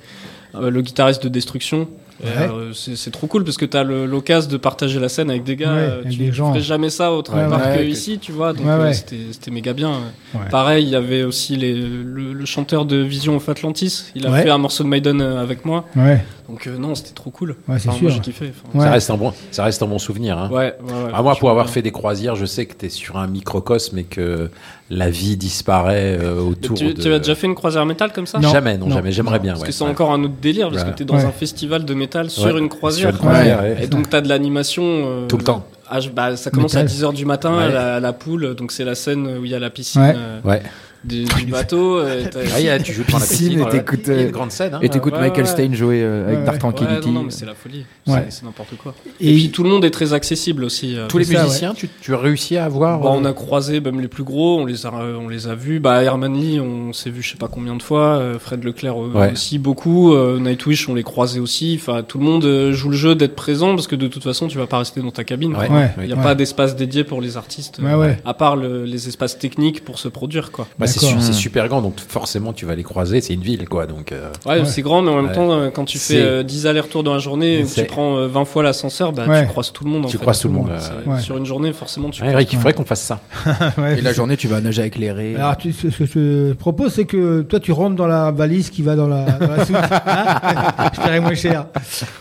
[0.55, 1.87] euh, le guitariste de Destruction.
[2.23, 2.29] Ouais.
[2.49, 5.55] euh, c'est trop cool parce que t'as le- l'occasion de partager la scène avec des
[5.57, 5.73] gars.
[5.73, 6.49] Ouais, euh, avec tu, des tu gens.
[6.51, 7.77] ferais jamais ça autre Ouais, part ouais.
[7.77, 8.53] que ici, tu vois.
[8.53, 8.93] Donc Ouais, euh, ouais.
[8.93, 9.91] c'était c'était méga bien.
[10.33, 10.47] Ouais.
[10.49, 14.05] Pareil, il y avait aussi les, le, le chanteur de Vision of Atlantis.
[14.15, 14.43] Il a Ouais.
[14.43, 15.85] fait un morceau de Maiden avec moi.
[15.97, 17.57] Ouais, Donc euh, non, c'était trop cool.
[17.67, 18.03] Ouais, c'est Enfin, sûr.
[18.03, 18.51] Moi j'ai kiffé.
[18.65, 18.85] Enfin, Ouais.
[18.85, 20.37] Ça, reste un bon, ça reste un bon souvenir.
[20.37, 20.49] Hein.
[20.51, 21.73] Ouais, ouais, ouais, Ah, moi, pour avoir bien.
[21.73, 24.49] fait des croisières, je sais que tu es sur un microcosme et que
[24.89, 27.01] la vie disparaît euh, autour Tu, de...
[27.01, 28.49] tu as déjà fait une croisière métal comme ça Non.
[28.51, 28.95] Jamais, non, Non.
[28.95, 29.11] jamais.
[29.11, 29.53] J'aimerais bien.
[29.53, 29.67] Parce ouais.
[29.67, 29.89] que c'est Ouais.
[29.89, 30.91] encore un autre délire, parce Ouais.
[30.91, 31.23] que t'es dans Ouais.
[31.25, 32.59] un festival de métal sur Ouais.
[32.59, 33.09] une croisière.
[33.15, 33.77] Sur une croisière, ouais.
[33.83, 34.83] Et donc t'as de l'animation.
[34.85, 35.65] euh, Tout le temps.
[35.89, 36.85] ah, je- bah, ça commence Métal.
[36.85, 37.63] à 10h du matin Ouais.
[37.63, 40.01] à, la, à la poule, donc c'est la scène où il y a la piscine
[40.01, 40.13] Ouais.
[40.15, 40.61] euh, Ouais.
[41.05, 41.97] Du, du bateau.
[41.99, 43.59] euh, Ah, il y a- tu joues devant la Piscine, piscine.
[43.59, 43.71] et voilà.
[43.79, 44.73] t'écoutes, euh, une grande scène.
[44.73, 44.79] hein.
[44.81, 45.49] Et t'écoutes ouais, Michael ouais.
[45.49, 46.59] Stein jouer euh, avec Dark.
[46.59, 46.95] Tranquility.
[46.95, 47.85] Ouais, non, non, mais c'est la folie.
[48.07, 48.25] Ouais.
[48.29, 48.93] C'est- n'importe quoi.
[49.19, 50.97] Et- Et, puis tout le monde est très accessible aussi.
[50.97, 51.07] euh.
[51.07, 52.99] Tous les ça, musiciens, tu, tu as réussi à avoir.
[52.99, 55.55] Bah, on euh, a croisé même les plus gros, on les a, on les a
[55.55, 55.79] vus.
[55.79, 58.17] Bah, Herman Lee, on s'est vu je sais pas combien de fois.
[58.17, 59.31] euh, Fred Leclerc euh, Ouais.
[59.33, 60.13] aussi beaucoup.
[60.13, 61.77] Euh, Nightwish, on les croisait aussi.
[61.79, 64.47] Enfin, tout le monde euh, joue le jeu d'être présent parce que de toute façon,
[64.47, 65.55] tu vas pas rester dans ta cabine.
[65.55, 65.67] Ouais.
[65.67, 65.75] quoi.
[65.77, 65.91] Ouais.
[65.99, 67.79] Il n'y a pas d'espace dédié pour les artistes.
[67.83, 68.13] Euh.
[68.25, 70.67] À part le- les espaces techniques pour se produire, quoi.
[70.79, 71.21] bah, c'est D'accord.
[71.21, 73.21] su- c'est super grand, donc forcément tu vas les croiser.
[73.21, 73.85] C'est une ville, quoi.
[73.85, 74.65] Donc, euh, Ouais, Ouais.
[74.65, 77.19] c'est grand, mais en même temps, euh, quand tu fais euh, 10 allers-retours dans la
[77.19, 79.41] journée, où tu prends euh, 20 fois l'ascenseur, bah, Ouais.
[79.43, 80.05] tu croises tout le monde.
[80.05, 80.21] En Tu fait.
[80.21, 80.71] croises tout le monde.
[81.19, 83.19] Sur une journée, forcément, tu ouais, Eric, il faudrait qu'on fasse ça.
[83.77, 85.35] Ouais, Et la c'est- journée, tu vas nager avec les raies.
[85.35, 88.69] Alors, tu- ce que je te propose, c'est que toi, tu rentres dans la valise
[88.69, 89.75] qui va dans la, dans la soute.
[90.05, 91.65] Hein je paierai moins cher.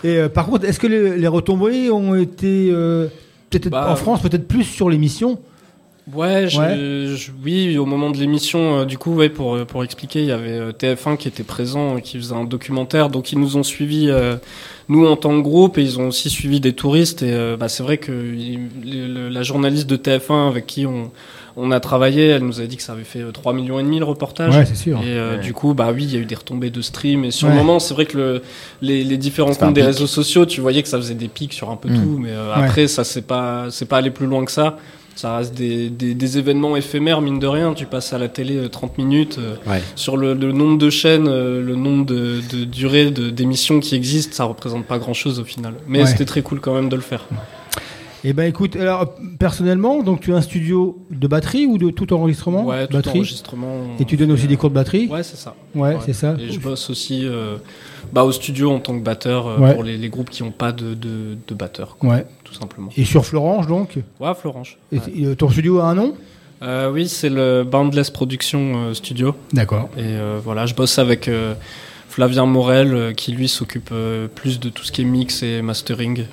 [0.03, 3.07] Et euh, par contre, est-ce que les, les retombées ont été euh,
[3.51, 5.39] peut-être Bah, en France, peut-être plus sur l'émission
[6.13, 7.17] Ouais, je- Ouais.
[7.17, 10.27] je- oui, au moment de l'émission, euh, du coup, ouais, pour, euh, pour expliquer, il
[10.27, 13.63] y avait euh, TF1 qui était présent, qui faisait un documentaire, donc ils nous ont
[13.63, 14.37] suivis, euh,
[14.91, 17.69] nous en tant que groupe, et ils ont aussi suivi des touristes, et euh, bah,
[17.71, 21.11] c'est vrai que il- le- le- la journaliste de TF1 avec qui on,
[21.57, 23.83] on a travaillé, elle nous a dit que ça avait fait euh, 3 millions et
[23.83, 24.55] demi le reportage.
[24.55, 24.99] Ouais, c'est sûr.
[24.99, 25.43] Et euh, Ouais.
[25.43, 27.25] du coup, bah oui, il y a eu des retombées de stream.
[27.25, 27.55] Et sur Ouais.
[27.55, 28.43] le moment, c'est vrai que le,
[28.83, 31.71] les, les différents comptes des réseaux sociaux, tu voyais que ça faisait des pics sur
[31.71, 31.95] un peu Mm.
[32.03, 32.19] tout.
[32.19, 32.63] Mais euh, Ouais.
[32.65, 34.77] après, ça c'est pas, c'est pas aller plus loin que ça.
[35.17, 37.73] Ça reste des, des, des événements éphémères, mine de rien.
[37.75, 39.39] Tu passes à la télé euh, 30 minutes.
[39.39, 39.83] euh, Ouais.
[39.95, 43.95] Sur le, le nombre de chaînes, euh, le nombre de, de durées de- d'émissions qui
[43.95, 45.75] existent, ça représente pas grand chose au final.
[45.87, 46.07] Mais Ouais.
[46.07, 47.25] c'était très cool quand même de le faire.
[48.27, 52.13] Eh ben, écoute, alors personnellement, donc tu as un studio de batterie ou de tout
[52.15, 53.19] enregistrement Ouais, tout batterie.
[53.19, 53.77] enregistrement.
[54.01, 55.55] Et tu donnes aussi des cours de batterie Ouais, c'est ça.
[55.75, 56.35] Ouais, c'est ça.
[56.39, 57.57] Et je bosse aussi euh,
[58.15, 59.75] bah, au studio en tant que batteur euh, Ouais.
[59.75, 62.27] pour les, les groupes qui n'ont pas de, de, de batteur, quoi, Ouais.
[62.45, 62.89] tout simplement.
[62.97, 64.79] Et sur Florange, donc Ouais, Florange.
[64.91, 65.03] Et- Ouais.
[65.27, 66.15] euh, Ton studio a un nom
[66.63, 69.35] Euh, oui, c'est le Boundless Production euh, Studio.
[69.53, 69.91] D'accord.
[69.99, 71.53] Et euh, voilà, je bosse avec euh,
[72.09, 75.61] Flavien Morel, euh, qui lui s'occupe euh, plus de tout ce qui est mix et
[75.61, 76.25] mastering.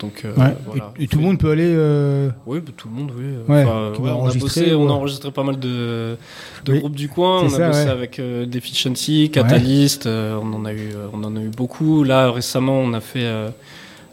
[0.00, 0.54] Donc, euh, Ouais.
[0.66, 0.92] voilà.
[0.98, 1.66] Et, et tout le monde peut aller.
[1.68, 3.24] euh, Oui, bah, tout le monde, oui.
[3.48, 6.16] Ouais, Enfin, qui ouais, va on, a bossé, on a enregistré pas mal de,
[6.64, 7.42] de Oui, groupes du coin.
[7.42, 7.88] On a bossé ouais.
[7.90, 10.06] avec euh, Deficiency, Catalyst.
[10.06, 12.04] euh, on en a eu, on en a eu beaucoup.
[12.04, 13.48] Là, récemment, on a fait euh,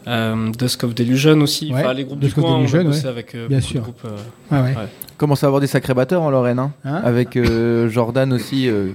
[0.08, 1.72] euh, Dusk of Delusion aussi.
[1.72, 3.08] Ouais, Enfin, les groupes Dusk du coin, Delusion, on a bossé ouais.
[3.08, 3.80] avec euh, Bien beaucoup sûr.
[3.80, 4.02] de groupes.
[4.04, 4.16] euh,
[4.50, 4.68] Ah ouais.
[4.76, 4.88] Ouais.
[5.18, 8.88] Commence à avoir des sacrés batteurs en Lorraine, hein, Hein avec euh, Jordan aussi, euh,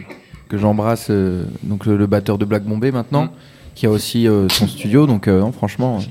[0.49, 3.29] que j'embrasse, euh, donc le, le batteur de Black Bombay maintenant, Mm.
[3.75, 5.07] qui a aussi euh, son studio.
[5.07, 6.01] Donc euh, non, franchement, euh,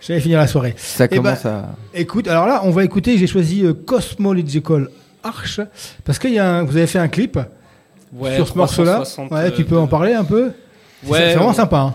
[0.00, 0.74] J'allais finir la soirée.
[0.76, 1.74] ça Eh ben, commence à.
[1.94, 3.18] Écoute, alors là, on va écouter.
[3.18, 4.88] J'ai choisi euh, Cosmological
[5.22, 5.60] Arch
[6.04, 6.28] parce que
[6.64, 7.38] vous avez fait un clip
[8.12, 8.94] ouais, sur ce morceau-là.
[8.96, 10.52] 360, Ouais, tu euh, peux en parler un peu?
[11.04, 11.78] C'est- Ouais, C'est vraiment sympa.
[11.78, 11.94] hein.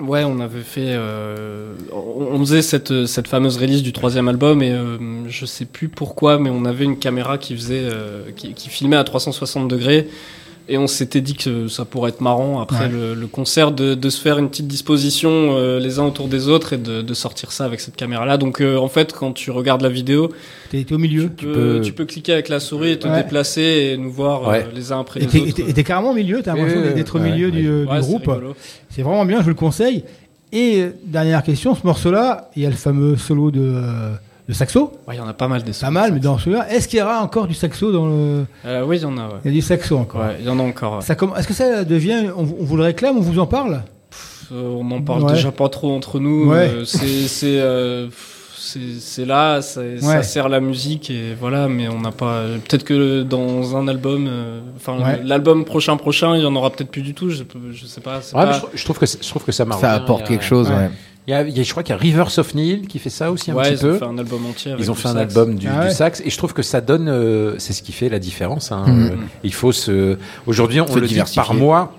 [0.00, 0.86] Ouais, on avait fait.
[0.88, 5.66] euh, on on faisait cette, cette fameuse release du troisième album et euh, je sais
[5.66, 9.68] plus pourquoi, mais on avait une caméra qui faisait, euh, qui, qui filmait à 360
[9.68, 10.08] degrés
[10.68, 12.88] et on s'était dit que ça pourrait être marrant après Ouais.
[12.88, 16.48] le, le concert de, de se faire une petite disposition euh, les uns autour des
[16.48, 18.36] autres et de, de sortir ça avec cette caméra-là.
[18.38, 20.32] Donc euh, en fait, quand tu regardes la vidéo,
[20.70, 21.30] T'es t'es au milieu.
[21.36, 23.22] tu peux, peux- tu peux cliquer avec la souris et te Ouais.
[23.22, 25.48] déplacer et nous voir euh, les uns après Et les autres.
[25.48, 26.40] et t'es et t'es carrément au milieu.
[26.42, 27.52] T'as l'impression d'être au ouais, milieu ouais.
[27.52, 28.26] du, Ouais, du c'est groupe.
[28.26, 28.54] rigolo.
[28.90, 29.38] C'est vraiment bien.
[29.38, 30.04] Je vous le conseille.
[30.52, 33.60] Et dernière question, ce morceau-là, il y a le fameux solo de,
[34.48, 34.92] de saxo.
[35.08, 36.98] Ouais, il y en a pas mal des Pas mal, mais dans celui-là, est-ce qu'il
[36.98, 39.26] y aura encore du saxo dans le Euh, oui, il y en a.
[39.26, 39.34] Ouais.
[39.44, 40.20] Il y a du saxo encore.
[40.20, 40.96] Ouais, il y en a encore.
[40.96, 41.02] ouais.
[41.02, 43.46] Ça comm- Est-ce que ça devient, on, vous- on vous le réclame, on vous en
[43.46, 43.82] parle?
[44.52, 45.32] Euh, on n'en parle Ouais.
[45.32, 46.50] déjà pas trop entre nous.
[46.50, 46.68] Ouais.
[46.68, 48.08] Euh, c'est c'est euh,
[49.18, 51.68] là, ça, sert la musique et voilà.
[51.68, 52.42] Mais on n'a pas.
[52.68, 55.20] Peut-être que dans un album, euh, enfin Ouais.
[55.24, 57.30] l'album prochain prochain, il y en aura peut-être plus du tout.
[57.30, 58.16] Je, je sais pas.
[58.18, 59.80] Ouais, pas- je, je trouve que je trouve que ça marche.
[59.80, 60.76] Ça apporte quelque chose, ouais.
[60.76, 60.90] ouais.
[61.26, 62.98] Il y a, il y a- je crois qu'il y a Rivers of Nihil qui
[62.98, 63.98] fait ça aussi un ouais, petit ils ont peu.
[63.98, 64.72] fait un album entier.
[64.72, 65.34] avec Ils ont fait un sax.
[65.36, 65.88] album du, Ah ouais.
[65.88, 68.72] du sax et je trouve que ça donne, euh, c'est ce qui fait la différence.
[68.72, 68.84] hein.
[68.88, 70.18] Euh, il faut se.
[70.46, 71.92] Aujourd'hui, on Se le dit par mois.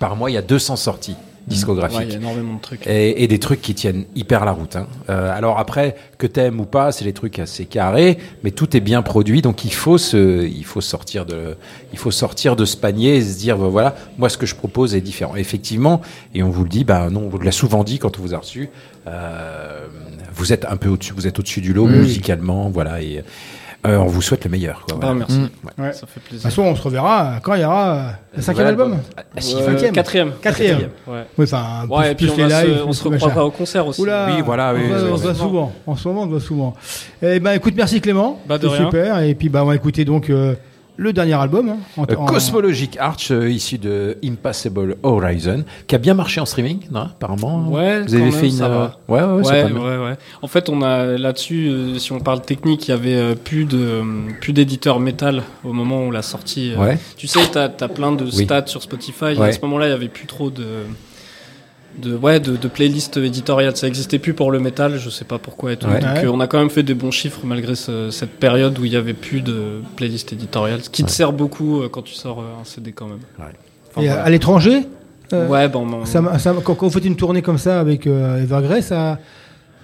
[0.00, 1.14] Par mois, il y a 200 sorties.
[1.46, 1.98] Discographiques.
[1.98, 2.86] Ouais, il y a énormément de trucs.
[2.86, 4.76] Et, et des trucs qui tiennent hyper la route.
[4.76, 4.86] hein.
[5.10, 8.80] Euh, alors après, que t'aimes ou pas, c'est des trucs assez carrés, mais tout est
[8.80, 11.56] bien produit, donc il faut se, il faut sortir de,
[11.92, 14.54] il faut sortir de ce panier et se dire, bah, voilà, moi ce que je
[14.54, 15.36] propose est différent.
[15.36, 16.00] Effectivement,
[16.34, 18.34] et on vous le dit, bah non, on vous l'a souvent dit quand on vous
[18.34, 18.70] a reçu,
[19.06, 19.86] euh,
[20.34, 21.98] vous êtes un peu au-dessus, vous êtes au-dessus du lot oui.
[21.98, 23.24] musicalement, voilà, et
[23.86, 24.84] euh, on vous souhaite le meilleur.
[24.88, 25.40] Quoi, Ah, merci.
[25.78, 25.92] Ouais.
[25.92, 26.42] Ça fait De plaisir.
[26.42, 28.02] toute façon, on se reverra quand il y aura euh,
[28.36, 28.98] le cinquième album.
[29.16, 29.92] Ah, si, Euh, cinquième.
[29.92, 30.32] Quatrième.
[30.40, 30.78] Quatrième.
[31.06, 31.24] Ouais.
[31.36, 33.44] Oui, enfin, Ouais, et plus, puis plus on, les va lives, se, on se reprendra
[33.46, 34.00] au concert aussi.
[34.00, 35.72] Oula, Oui, voilà, on, oui, va- on oui, se voit souvent.
[35.86, 36.74] En ce moment, on se voit souvent.
[37.22, 38.38] Eh ben, écoute, merci Clément.
[38.46, 38.84] Bah, de rien.
[38.84, 39.18] super.
[39.20, 40.54] Et puis, bah, on va écouter donc euh,
[40.96, 41.68] le dernier album.
[41.70, 46.40] hein, en- Euh, en- Cosmologic Arch, euh, issu de Impassable Horizon, qui a bien marché
[46.40, 47.68] en streaming, non apparemment.
[47.68, 48.50] Ouais, vous avez quand fait même, une.
[48.52, 48.98] ça euh, va.
[49.08, 50.00] Ouais, ouais, ouais, c'est Ouais, pas ouais, mal.
[50.10, 50.16] ouais.
[50.42, 53.64] En fait, on a là-dessus, euh, si on parle technique, il y avait euh, plus
[53.64, 54.02] de euh,
[54.40, 56.72] plus d'éditeurs métal au moment où on l'a sorti.
[56.76, 56.78] euh.
[56.84, 56.98] Ouais.
[57.16, 58.44] Tu sais, t'as as plein de Oui.
[58.44, 59.34] stats sur Spotify.
[59.36, 59.48] Ouais.
[59.48, 60.64] À ce moment-là, il y avait plus trop de
[62.00, 63.76] de ouais de, de playlists éditoriales.
[63.76, 64.98] Ça existait plus pour le métal.
[64.98, 65.86] Je sais pas pourquoi et tout.
[65.86, 66.00] Ouais.
[66.00, 66.24] Donc, Ouais.
[66.24, 68.92] euh, on a quand même fait des bons chiffres malgré ce- cette période où il
[68.92, 70.82] y avait plus de playlists éditoriales.
[70.82, 73.18] Ce qui te sert beaucoup euh, quand tu sors euh, un CD quand même.
[73.38, 73.46] Ouais.
[73.90, 74.22] Enfin, Et voilà.
[74.22, 74.82] à l'étranger
[75.34, 78.42] euh, Ouais, bon, ça, ça quand, quand vous faites une tournée comme ça avec euh,
[78.42, 79.18] Evergrey, ça,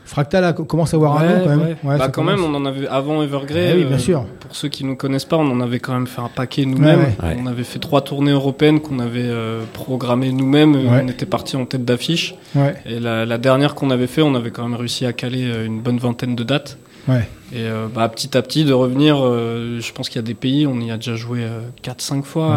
[0.09, 1.61] Fractal a- commence à avoir un Ouais, nom quand même.
[1.61, 1.77] ouais.
[1.85, 2.41] Ouais, bah quand commence.
[2.41, 3.73] même, on en avait avant Evergrey.
[3.75, 4.25] Eh oui, bien euh, sûr.
[4.41, 6.65] Pour ceux qui ne nous connaissent pas, on en avait quand même fait un paquet
[6.65, 7.01] nous-mêmes.
[7.01, 7.37] Ouais, ouais.
[7.43, 10.75] On avait fait trois tournées européennes qu'on avait euh, programmées nous-mêmes.
[10.75, 11.03] Ouais.
[11.05, 12.35] On était parti en tête d'affiche.
[12.55, 15.45] Ouais, Et la, la dernière qu'on avait fait, on avait quand même réussi à caler
[15.45, 16.79] euh, une bonne vingtaine de dates.
[17.07, 17.29] ouais.
[17.53, 20.35] Et euh, bah, petit à petit, de revenir, euh, je pense qu'il y a des
[20.35, 21.41] pays, on y a déjà joué
[21.83, 22.57] 4-5 fois.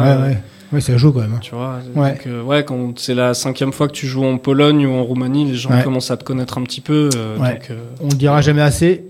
[0.73, 1.33] Ouais, ça joue quand même.
[1.33, 1.39] hein.
[1.41, 2.11] Tu vois, Ouais.
[2.11, 5.03] donc euh, ouais, quand c'est la cinquième fois que tu joues en Pologne ou en
[5.03, 5.83] Roumanie, les gens Ouais.
[5.83, 7.09] commencent à te connaître un petit peu.
[7.15, 7.53] euh, Ouais.
[7.53, 9.03] donc, euh, On le dira jamais assez.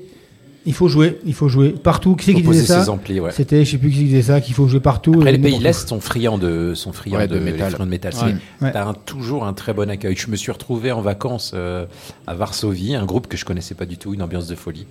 [0.64, 2.16] Il faut jouer, il faut jouer partout.
[2.16, 3.32] Qui c'est qui disait ça ouais.
[3.32, 5.14] C'était, je sais plus qui disait ça, qu'il faut jouer partout.
[5.16, 7.74] Après, et les pays n'importe l'Est sont friands de, sont friands Ouais, de, de métal.
[7.80, 8.14] de métal.
[8.14, 8.20] Ouais.
[8.60, 8.72] C'est- Ouais.
[8.72, 10.16] T'as un- toujours un très bon accueil.
[10.16, 11.86] Je me suis retrouvé en vacances euh,
[12.28, 14.86] à Varsovie, un groupe que je connaissais pas du tout, une ambiance de folie.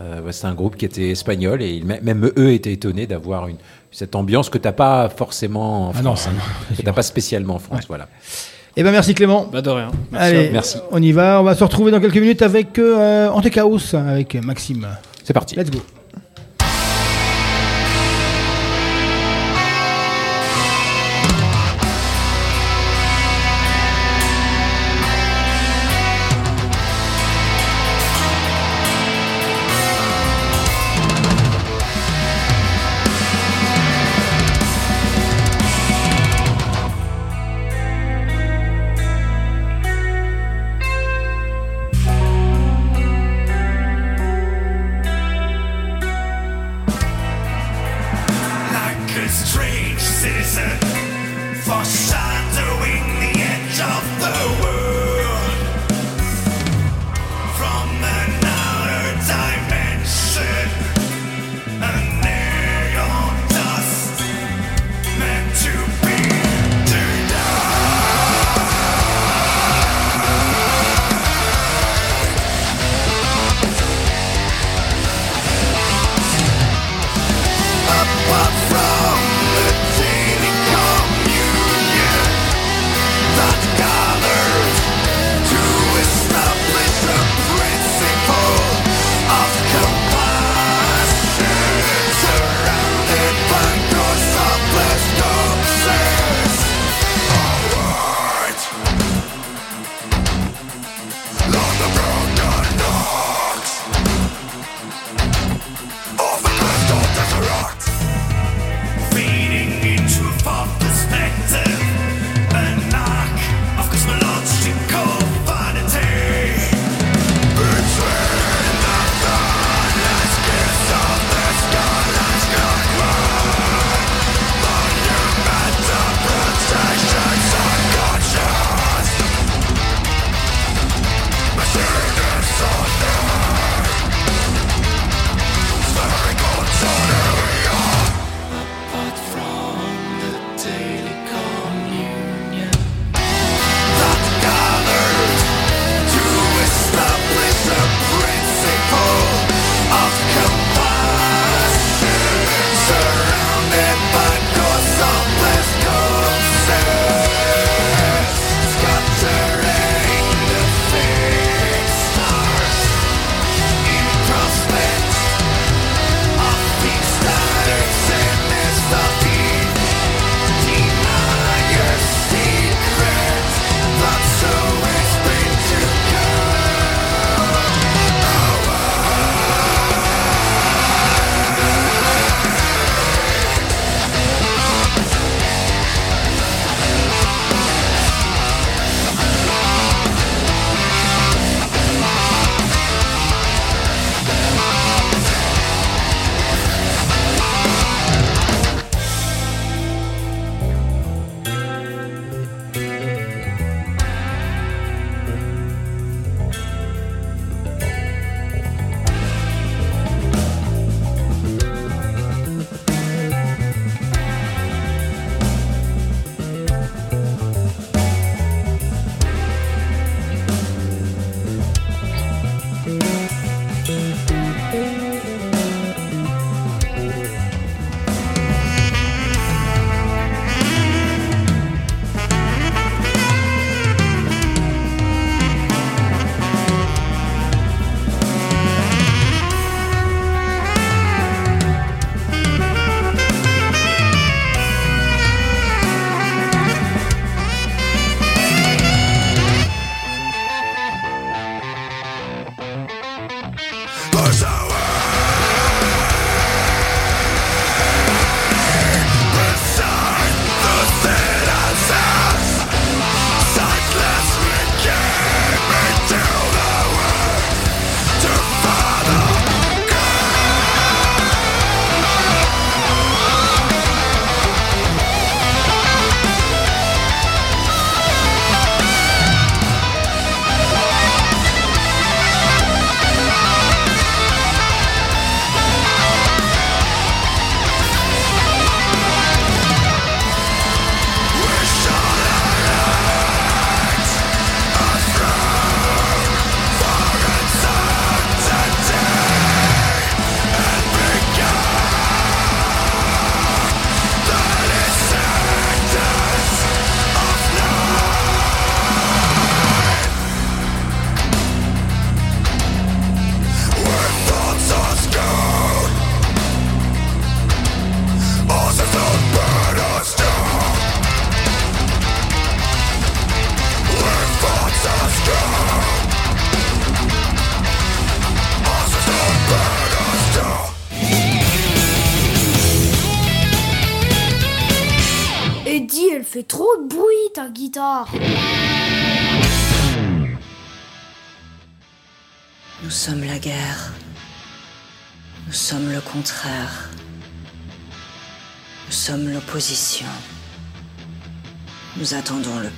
[0.00, 3.48] Euh, ouais, c'est un groupe qui était espagnol et ils- même eux étaient étonnés d'avoir
[3.48, 3.56] une,
[3.90, 7.54] cette ambiance que t'as pas forcément en Ah non, France, hein, que t'as pas spécialement
[7.56, 7.84] en France.
[7.88, 8.08] Voilà.
[8.76, 9.48] Eh ben merci Clément.
[9.52, 9.90] bah de rien.
[10.12, 10.50] Merci Allez.
[10.50, 10.78] Merci.
[10.92, 11.40] on y va.
[11.40, 14.86] On va se retrouver dans quelques minutes avec euh, Antechaos, avec Maxime.
[15.24, 15.56] C'est parti.
[15.56, 15.80] Let's go.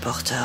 [0.02, 0.39] Attendons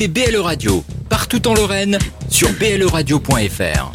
[0.00, 1.98] écoutez BLE Radio, partout en Lorraine,
[2.30, 3.92] sur bleradio.fr.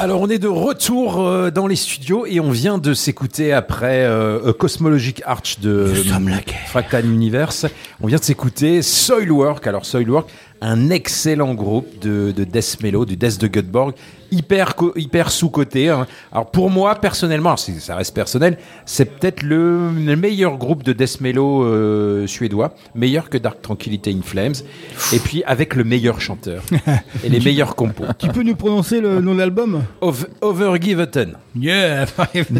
[0.00, 4.04] Alors on est de retour euh, dans les studios et on vient de s'écouter après
[4.04, 5.92] euh, Cosmologic Arch de
[6.66, 7.66] Fractal Universe.
[8.00, 9.66] On vient de s'écouter Soilwork.
[9.66, 10.28] Alors Soilwork,
[10.60, 13.92] un excellent groupe de, de death mellow, du death de Göteborg,
[14.30, 15.88] hyper co- hyper sous coté.
[15.88, 21.20] Alors pour moi personnellement, ça reste personnel, c'est peut-être le, le meilleur groupe de death
[21.20, 24.54] mellow euh, suédois, meilleur que Dark Tranquility in Flames,
[25.12, 26.62] et puis avec le meilleur chanteur
[27.24, 28.04] et les meilleurs compos.
[28.18, 29.82] Tu peux nous prononcer le nom de l'album?
[30.00, 31.34] Over, Overgiven.
[31.58, 32.06] Yeah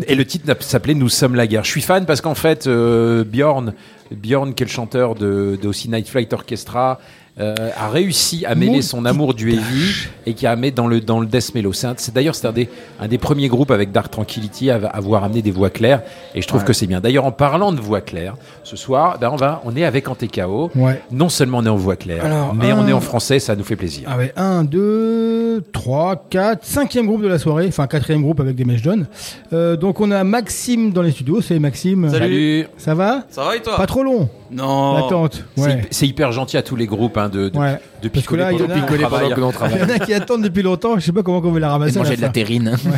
[0.07, 1.65] Et le titre s'appelait Nous sommes la guerre.
[1.65, 3.75] Je suis fan parce qu'en fait, euh, Bjorn,
[4.11, 6.99] Bjorn, qui est le chanteur de, de aussi Night Flight Orchestra,
[7.41, 11.01] euh, a réussi à mêler son amour du heavy et qui a mis dans le
[11.01, 11.73] dans le death mellow.
[11.73, 12.69] C'est un- c'est d'ailleurs c'est un des
[13.01, 16.03] un des premiers groupes avec Dark Tranquility à à avoir amené des voix claires
[16.35, 16.67] et je trouve Ouais.
[16.67, 17.01] que c'est bien.
[17.01, 18.35] D'ailleurs en parlant de voix claires,
[18.65, 20.71] ce soir, ben on va on est avec Antekao.
[20.75, 21.01] Ouais.
[21.11, 23.55] Non seulement on est en voix claire, Alors, mais on un- est en français, ça
[23.57, 24.09] nous fait plaisir.
[24.11, 28.57] Ah ouais, 1, 2, 3, 4, cinquième groupe de la soirée, enfin quatrième groupe avec
[28.57, 29.07] des mèches jaunes.
[29.53, 32.09] Euh, donc on a Maxime dans les studios, c'est Maxime.
[32.11, 32.67] Salut.
[32.77, 33.77] Ça va Ça va et toi?
[33.77, 34.95] Pas trop long Non.
[34.95, 35.83] L'attente, ouais.
[35.91, 37.79] C'est hyper gentil à tous les groupes hein, de, de, Ouais.
[38.03, 39.79] de picoler là, il y en pendant Picoler pendant que l'on travaille.
[39.83, 41.71] Il y en a qui attendent depuis longtemps, je sais pas comment on va la
[41.71, 41.97] ramasser.
[41.97, 42.77] Et manger la de la terrine.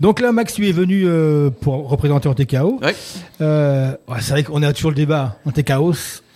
[0.00, 2.78] Donc là, Max, tu es venu euh, pour représenter Antekao.
[2.82, 2.94] Ouais.
[3.42, 5.36] Euh, ouais, c'est vrai qu'on a toujours le débat.
[5.44, 5.50] Allez.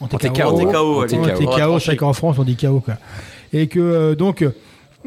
[0.03, 2.81] Antekao, On va c'est vrai qu'en France, on dit KO.
[2.81, 2.95] Quoi.
[3.55, 4.45] Et que euh, donc,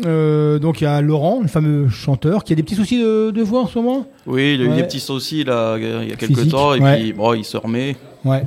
[0.05, 3.29] euh, donc il y a Laurent, le fameux chanteur, qui a des petits soucis de,
[3.29, 4.07] de voix en ce moment.
[4.25, 4.75] Oui, il a eu Ouais.
[4.77, 6.97] des petits soucis là, il y a quelques Physique, temps, et ouais.
[6.97, 7.95] puis bon, il se remet,
[8.25, 8.41] Ouais.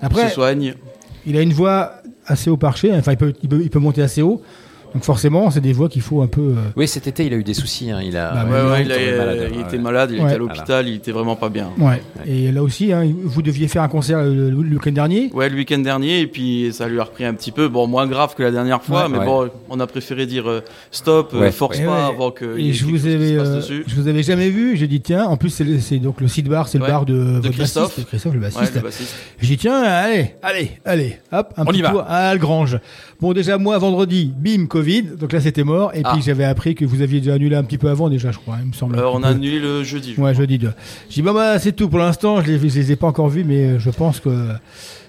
[0.00, 0.74] il Après, se soigne.
[1.26, 1.92] Il a une voix
[2.26, 2.92] assez haut perché.
[2.92, 4.42] Enfin, il peut, monter assez haut.
[4.96, 6.40] Donc forcément, c'est des voix qu'il faut un peu.
[6.40, 7.90] euh, Oui, cet été, il a eu des soucis.
[7.90, 9.62] hein, Il a, Bah, Ouais, ouais, il, a- tombé malade, il ouais.
[9.66, 10.24] était malade, il Ouais.
[10.24, 11.68] était à l'hôpital, il était vraiment pas bien.
[11.78, 12.00] Ouais.
[12.26, 15.30] Et là aussi, hein, vous deviez faire un concert le, week-end dernier.
[15.34, 17.68] Ouais, le week-end dernier, et puis ça lui a repris un petit peu.
[17.68, 19.08] Bon, moins grave que la dernière fois, Ouais.
[19.12, 19.26] mais Ouais.
[19.26, 21.52] bon, on a préféré dire euh, stop, euh, Ouais.
[21.52, 22.14] force Et pas ouais.
[22.14, 22.56] avant que.
[22.58, 24.78] Et je vous avais, euh, je vous avais jamais vu.
[24.78, 25.26] J'ai dit tiens.
[25.26, 26.86] En plus, c'est donc le site bar, c'est Ouais.
[26.86, 27.88] le bar de, votre Christophe.
[27.90, 28.80] bassiste, Christophe le bassiste.
[29.42, 32.06] J'ai dit tiens, allez, allez, allez, hop, un On petit y va.
[32.08, 32.78] à Algrange.
[33.20, 34.85] Bon, déjà moi vendredi, bim, Covid.
[35.02, 35.92] Donc là, c'était mort.
[35.94, 36.12] Et Ah.
[36.12, 38.56] puis j'avais appris que vous aviez déjà annulé un petit peu avant déjà, je crois.
[38.62, 38.96] Il me semble.
[38.98, 40.14] Euh, un on a annulé le jeudi.
[40.16, 40.42] je Ouais, crois.
[40.42, 40.72] jeudi 2.
[41.08, 42.40] J'ai dit, bah, bah, c'est tout pour l'instant.
[42.42, 44.48] Je, les- je les ai pas encore vus, mais euh, je pense que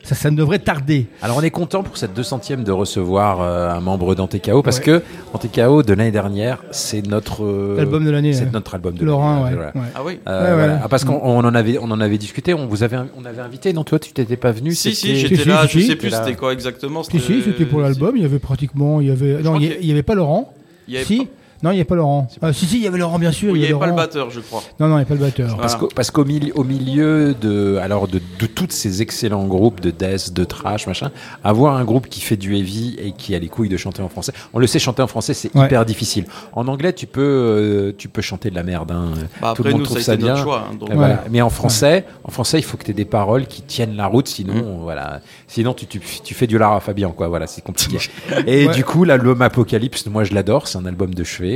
[0.07, 1.07] ça, ça ne devrait tarder.
[1.21, 4.83] Alors on est content pour cette 200e de recevoir euh, un membre d'Antekao parce Ouais.
[4.85, 5.01] que
[5.33, 8.49] Antekao de l'année dernière, c'est notre euh, L'album de l'année, C'est ouais.
[8.53, 9.55] notre album de Laurent, l'année.
[9.57, 9.71] ouais.
[9.73, 9.85] voilà.
[9.87, 9.91] ouais.
[9.95, 10.73] Ah oui Euh, Ouais, voilà.
[10.75, 10.79] ouais.
[10.83, 13.41] Ah, parce qu'on on en avait on en avait discuté, on vous avait on avait
[13.41, 15.87] invité non toi tu t'étais pas venu Si, si, j'étais Si, là, si, je si.
[15.87, 17.03] sais plus c'était quoi exactement.
[17.03, 18.15] Si, si, c'était pour l'album.
[18.15, 19.01] Il y avait pratiquement.
[19.01, 20.53] Il y avait, non, il y, avait pas Laurent.
[20.87, 21.25] Il y avait si pas-
[21.63, 22.27] Non, il n'y avait pas Laurent.
[22.41, 23.51] Ah, si, si, il y avait Laurent, bien sûr.
[23.53, 24.61] Oui, il n'y y avait pas le batteur, je crois.
[24.79, 25.57] Non, non, il n'y a pas le batteur.
[25.57, 25.87] Parce Voilà.
[25.87, 29.89] qu'au parce qu'au milieu, au milieu de, alors de, de tous ces excellents groupes de
[29.91, 31.11] death, de trash, machin,
[31.43, 34.09] avoir un groupe qui fait du heavy et qui a les couilles de chanter en
[34.09, 34.33] français.
[34.53, 35.65] On le sait, chanter en français, c'est Ouais.
[35.65, 36.25] hyper difficile.
[36.53, 38.91] En anglais, tu peux, euh, tu peux chanter de la merde.
[38.91, 39.13] Hein.
[39.41, 40.35] Bah, Tout après, le monde nous, trouve ça a bien.
[40.35, 40.67] choix.
[40.71, 41.15] hein, donc- Et voilà.
[41.15, 41.19] Ouais.
[41.31, 44.05] Mais en français, en français, il faut que tu aies des paroles qui tiennent la
[44.07, 45.21] route, sinon, voilà.
[45.47, 47.27] Sinon, tu, tu, tu fais du Lara Fabian, quoi.
[47.29, 47.97] Voilà, c'est compliqué.
[48.45, 48.73] Et Ouais.
[48.73, 50.67] du coup, l'album Apocalypse, moi, je l'adore.
[50.67, 51.46] C'est un album de chevet.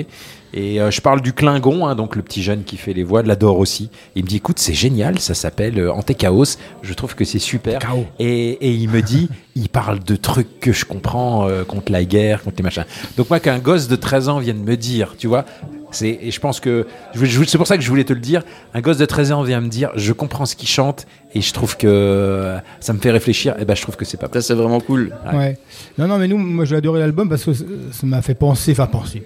[0.54, 3.24] Et euh, je parle du Klingon, hein, donc le petit jeune qui fait les voix,
[3.24, 3.90] l'adore aussi.
[4.16, 6.58] Il me dit, écoute, c'est génial, ça s'appelle euh, Antéchaos.
[6.82, 7.80] Je trouve que c'est super.
[8.20, 12.04] Et, et il me dit, il parle de trucs que je comprends euh, contre la
[12.04, 12.86] guerre, contre les machins.
[13.16, 15.46] Donc moi, qu'un gosse de 13 ans vienne me dire, tu vois,
[15.92, 18.44] c'est et je pense que c'est pour ça que je voulais te le dire.
[18.74, 21.54] Un gosse de 13 ans vient me dire, je comprends ce qu'il chante et je
[21.54, 23.56] trouve que euh, ça me fait réfléchir.
[23.60, 24.30] Et ben, je trouve que c'est pas.
[24.34, 25.14] Ça, c'est vraiment cool.
[25.32, 25.38] Ouais.
[25.38, 25.58] Ouais.
[25.98, 28.72] Non, non, mais nous, moi, j'ai adoré l'album parce que ça ça m'a fait penser,
[28.72, 29.24] enfin penser.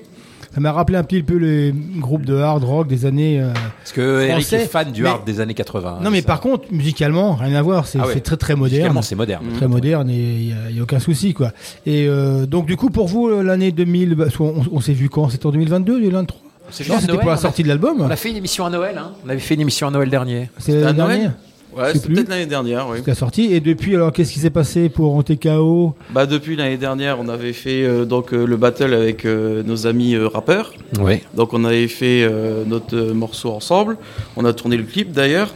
[0.55, 3.41] Ça m'a rappelé un petit peu les groupes de hard rock des années.
[3.41, 3.49] euh,
[3.79, 5.99] Parce que Eric est fan du mais- hard des années 80.
[6.01, 6.27] Non, mais ça.
[6.27, 7.85] par contre, musicalement, rien à voir.
[7.87, 8.13] C'est Ah ouais.
[8.13, 8.71] c'est très très moderne.
[8.77, 9.45] Musicalement, c'est moderne.
[9.57, 11.51] Très moderne et il n'y a, aucun souci quoi.
[11.85, 15.09] Et euh, donc du coup pour vous euh, l'année 2000, bah, on, on s'est vu
[15.09, 15.29] quand?
[15.29, 16.39] C'était en 2022, 2023
[16.71, 17.97] C'est Non, juste c'était pour la a- sortie de l'album.
[17.99, 18.97] On a fait une émission à Noël.
[18.97, 19.11] Hein.
[19.25, 20.49] On avait fait une émission à Noël dernier.
[20.57, 21.33] C'est à Noël
[21.75, 23.03] Ouais, c'est peut-être l'année dernière, oui.
[23.03, 23.53] qui a sorti.
[23.53, 27.51] Et depuis alors qu'est-ce qui s'est passé pour Antekao Bah, depuis l'année dernière, on avait
[27.53, 30.73] fait euh, donc euh, le battle avec euh, nos amis rappeurs.
[30.99, 31.21] Oui.
[31.33, 32.29] Donc on avait fait
[32.65, 33.97] notre morceau ensemble.
[34.37, 35.53] On a tourné le clip d'ailleurs.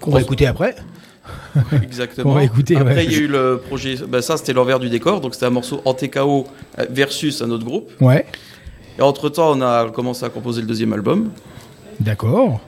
[0.00, 0.74] Qu'on va écouter après.
[1.82, 2.30] Exactement.
[2.30, 3.04] On va écouter, Après, ouais.
[3.04, 3.96] il y a eu le projet.
[4.08, 5.20] Bah, ça, c'était l'envers du décor.
[5.20, 6.46] Donc c'était un morceau anti-KO
[6.90, 7.90] versus un autre groupe.
[8.00, 8.24] Ouais,
[8.98, 11.30] Et entre temps, on a commencé à composer le deuxième album.
[12.00, 12.60] d'accord.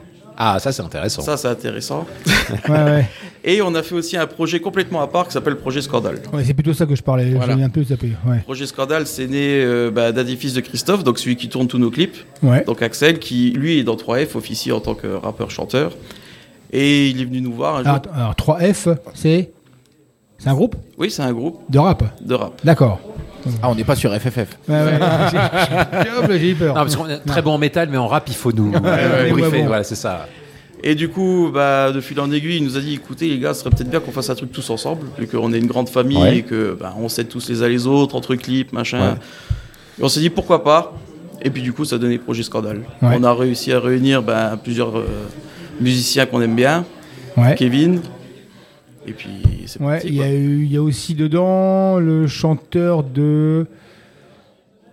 [0.43, 1.21] Ah, ça c'est intéressant.
[1.21, 2.07] Ça, c'est intéressant.
[2.67, 3.09] Ouais, ouais.
[3.43, 6.19] Et on a fait aussi un projet complètement à part qui s'appelle Projet Scandale.
[6.33, 7.29] Ouais, c'est plutôt ça que je parlais.
[7.31, 7.53] Voilà.
[7.53, 8.11] Un peu zappé.
[8.25, 8.39] Ouais.
[8.39, 11.67] Projet Scandale, c'est né euh, bah, d'un des fils de Christophe, donc celui qui tourne
[11.67, 12.17] tous nos clips.
[12.41, 12.63] Ouais.
[12.65, 15.93] Donc Axel, qui lui est dans 3F, officie en tant que rappeur-chanteur.
[16.71, 17.93] Et il est venu nous voir un jour.
[18.13, 19.51] Alors, alors, 3F, c'est?
[20.39, 20.75] C'est un groupe?
[20.97, 22.59] Oui, c'est un groupe de rap de rap.
[22.63, 22.99] D'accord.
[23.61, 24.57] Ah, on n'est pas sur FFF.
[24.67, 24.99] Ouais, ouais.
[26.39, 26.75] J'ai- eu peur.
[26.75, 28.79] Non, parce qu'on est très bon en métal, mais en rap, il faut nous, ouais,
[28.79, 29.61] nous ouais, briefer.
[29.61, 29.67] bon.
[29.67, 30.27] Voilà, c'est ça.
[30.83, 33.53] Et du coup, bah, de fil en aiguille, il nous a dit écoutez, les gars,
[33.53, 35.89] ce serait peut-être bien qu'on fasse un truc tous ensemble, vu qu'on est une grande
[35.89, 36.37] famille Ouais.
[36.37, 38.99] et que bah, on s'aide tous les uns les autres, entre clips, machin.
[39.11, 39.15] Ouais.
[39.99, 40.93] Et on s'est dit pourquoi pas.
[41.43, 42.81] Et puis du coup, ça a donné Projet Scandale.
[43.01, 43.15] Ouais.
[43.19, 45.05] On a réussi à réunir bah, plusieurs euh,
[45.79, 46.85] musiciens qu'on aime bien,
[47.37, 47.55] Ouais.
[47.55, 48.01] Kevin.
[49.07, 49.29] Et puis
[49.65, 53.65] c'est Ouais, parti, il y, a y aussi dedans le chanteur de.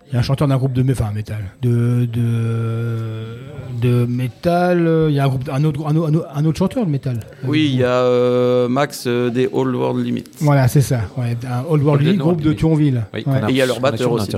[0.07, 1.51] Il y a un chanteur d'un groupe de enfin, métal.
[1.61, 3.37] De, de,
[3.79, 5.05] de métal.
[5.09, 7.19] Il y a un, groupe, un, autre, un, autre, un autre chanteur de métal.
[7.43, 10.23] Oui, il y a euh, Max euh, des All World Limit.
[10.39, 11.01] Voilà, c'est ça.
[11.15, 13.03] Ouais, un Old World League, groupe de Thionville.
[13.13, 13.39] Oui, Ouais.
[13.49, 14.31] Et il y a leur batteur aussi.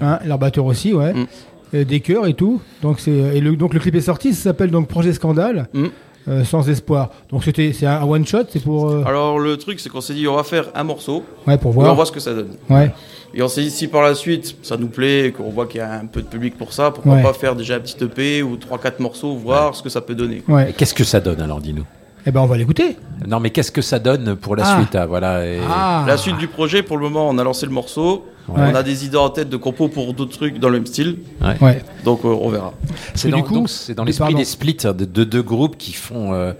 [0.00, 1.14] Hein, leur batteur aussi, ouais.
[1.14, 1.84] Mm.
[1.84, 2.60] Des chœurs et tout.
[2.82, 5.86] Donc, c'est, et le, donc le clip est sorti, ça s'appelle donc Projet Scandale, Mm.
[6.28, 7.10] Euh, sans espoir.
[7.30, 10.14] Donc c'était, c'est un one shot, c'est pour, euh, Alors le truc, c'est qu'on s'est
[10.14, 11.94] dit on va faire un morceau, ouais, pour et on voir.
[11.94, 12.50] voit ce que ça donne.
[12.70, 12.92] Ouais,
[13.34, 15.78] Et on s'est dit, si par la suite ça nous plaît, et qu'on voit qu'il
[15.78, 17.22] y a un peu de public pour ça, pourquoi Ouais.
[17.22, 20.42] pas faire déjà un petit EP ou 3-4 morceaux, voir ce que ça peut donner.
[20.48, 20.74] ouais.
[20.76, 21.84] Qu'est-ce que ça donne alors, dis-nous?
[22.26, 22.96] Eh ben, on va l'écouter.
[23.26, 24.76] Non, mais qu'est-ce que ça donne pour la Ah.
[24.78, 25.44] suite ah, Voilà.
[25.46, 26.04] et- Ah.
[26.06, 28.26] La suite du projet, pour le moment, on a lancé le morceau.
[28.48, 28.56] Ouais.
[28.58, 31.18] On a des idées en tête de compos pour d'autres trucs dans le même style.
[31.60, 31.82] Ouais.
[32.04, 32.72] Donc euh, on verra.
[33.14, 35.92] C'est du dans, coup- donc, c'est dans l'esprit des splits de deux deux groupes qui
[35.92, 36.52] font, euh,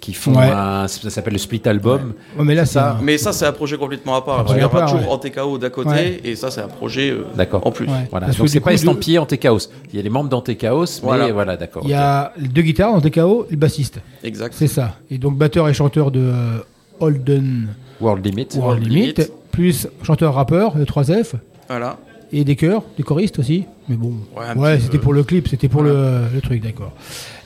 [0.00, 0.50] qui font Ouais.
[0.50, 2.12] un, ça s'appelle le split album.
[2.38, 4.40] Ouais, mais là, Ça, un- Mais ça, c'est un projet complètement à part.
[4.50, 6.20] Un Il y aura toujours TKO d'à côté, Ouais.
[6.24, 7.66] et ça, c'est un projet euh, D'accord.
[7.66, 7.86] en plus.
[7.86, 8.06] Ouais.
[8.10, 8.26] Voilà.
[8.26, 9.58] Parce que Donc du c'est pas estampillé Antéchaos.
[9.92, 11.32] Il y a les membres d'Antéchaos, mais Voilà.
[11.32, 11.82] voilà, d'accord.
[11.84, 14.00] Il y a deux guitares dans TKO et le bassiste.
[14.22, 14.54] Exact.
[14.56, 14.96] C'est ça.
[15.10, 16.58] Et donc batteur et chanteur de euh,
[17.00, 17.68] Holden
[18.00, 18.48] World Limit.
[18.54, 19.30] World World Limit, Limit.
[19.50, 21.34] plus chanteur-rappeur de 3F
[21.68, 21.96] Voilà.
[22.32, 23.64] Et des chœurs, des choristes aussi.
[23.88, 25.94] Mais bon, Ouais, ouais, c'était pour le clip, c'était pour le,
[26.34, 26.92] le truc, d'accord.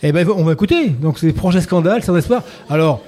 [0.03, 0.89] Et ben on va écouter.
[0.89, 2.43] Donc c'est projet scandale, sans espoir.
[2.69, 3.01] Alors.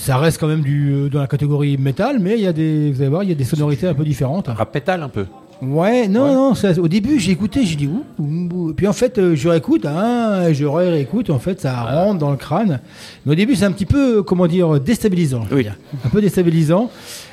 [0.00, 2.92] Ça reste quand même du, euh, dans la catégorie métal, mais il y a des,
[2.92, 4.46] vous allez voir, il y a des sonorités un peu différentes.
[4.46, 5.24] Rap metal un peu.
[5.60, 8.74] Ouais, non, non, ça- au début j'ai écouté, j'ai dit ouh, ouh, ouh.
[8.74, 12.36] puis en fait euh, je réécoute, hein, je réécoute, en fait ça rentre dans le
[12.36, 12.78] crâne.
[13.26, 15.42] Mais au début c'est un petit peu, comment dire, déstabilisant.
[15.50, 15.66] Oui.
[16.04, 16.92] Un peu déstabilisant.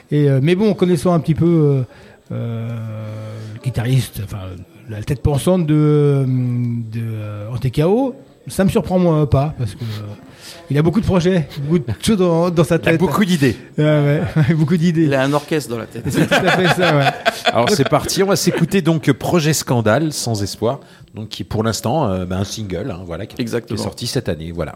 [0.09, 1.83] Et, euh, mais bon, connaissant un petit peu euh, euh,
[2.31, 4.39] le guitariste, enfin
[4.89, 8.15] la tête pensante de, de euh, Antekao,
[8.47, 10.13] ça me surprend moi pas, parce que euh,
[10.69, 12.99] il a beaucoup de projets, beaucoup de choses dans, dans sa Il y a tête.
[12.99, 13.55] beaucoup d'idées.
[13.77, 15.05] Ouais, ouais, beaucoup d'idées.
[15.05, 16.03] Il a un orchestre dans la tête.
[16.07, 17.05] C'est tout à fait ça, ouais.
[17.45, 20.79] Alors c'est parti, on va s'écouter donc Projet Scandale sans espoir,
[21.15, 24.05] donc qui est pour l'instant euh, ben, un single, hein, voilà, qui, qui est sorti
[24.07, 24.75] cette année, voilà.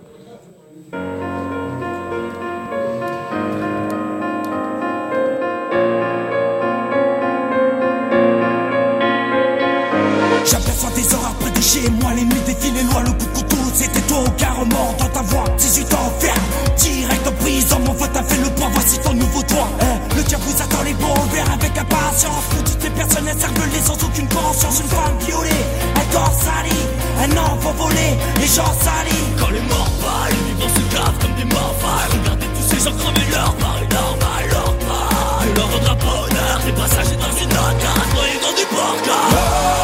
[18.16, 19.70] A fait le point, voici ton nouveau toit.
[19.82, 21.14] Hein, le diable vous attend les bons
[21.54, 22.44] avec impatience.
[22.66, 26.76] Toutes les personnes cervelées sans aucune conscience, une femme violée, un corps sali,
[27.24, 29.26] un enfant volé, les gens salis.
[29.40, 31.76] Quand les morts parlent, les vivants se gavent comme des morts.
[32.12, 35.44] Regardez tous ces gens crever leur mari normal, leur part.
[35.56, 39.79] Leur rendra bonheur, des passagers dans une case, noyés dans du porca.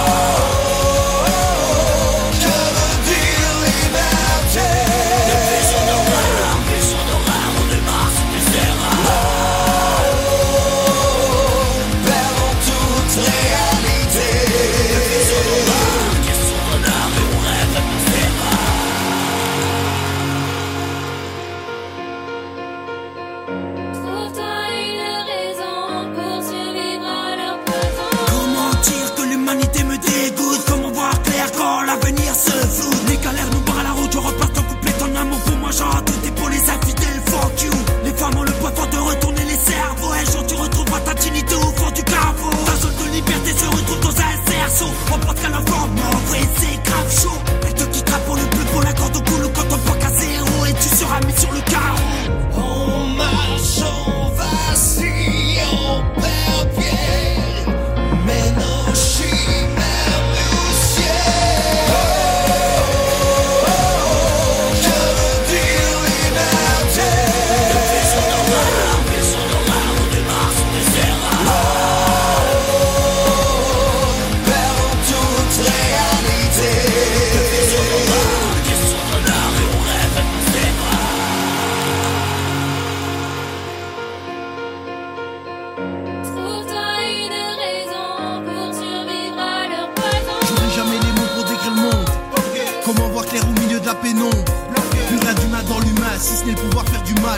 [44.77, 45.87] chaud, reporte à l'avant,
[46.31, 47.39] mais c'est grave chaud.
[47.65, 50.03] Elle te quittera pour le bleu, pour la corde au cou, le compte en banque
[50.03, 52.24] à zéro, et tu seras mis sur le carreau.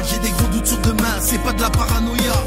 [0.04, 2.44] J'ai des gros doutes sur demain, c'est pas de la paranoïa.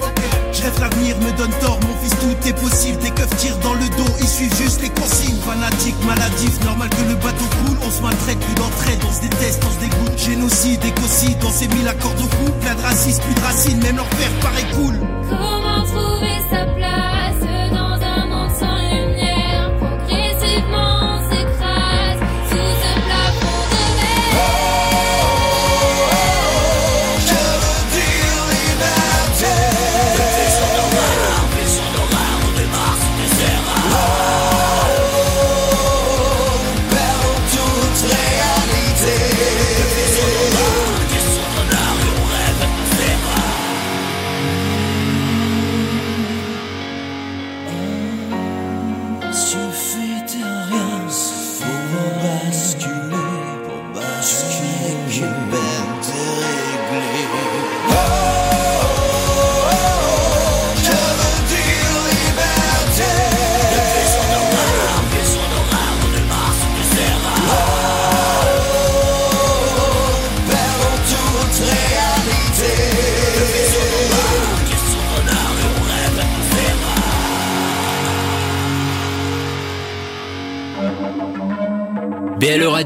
[0.53, 2.99] Je l'avenir me donne tort, mon fils tout est possible.
[2.99, 5.39] Des keufs tirent dans le dos, ils suivent juste les consignes.
[5.45, 7.79] Fanatique, maladif, normal que le bateau coule.
[7.87, 10.19] On se maltraite, plus d'entraide, on se déteste, on se dégoûte.
[10.19, 12.51] Génocide, écocide, on s'est mis la corde au cou.
[12.61, 14.99] Plein de racisme, plus de racines, même leur père paraît cool.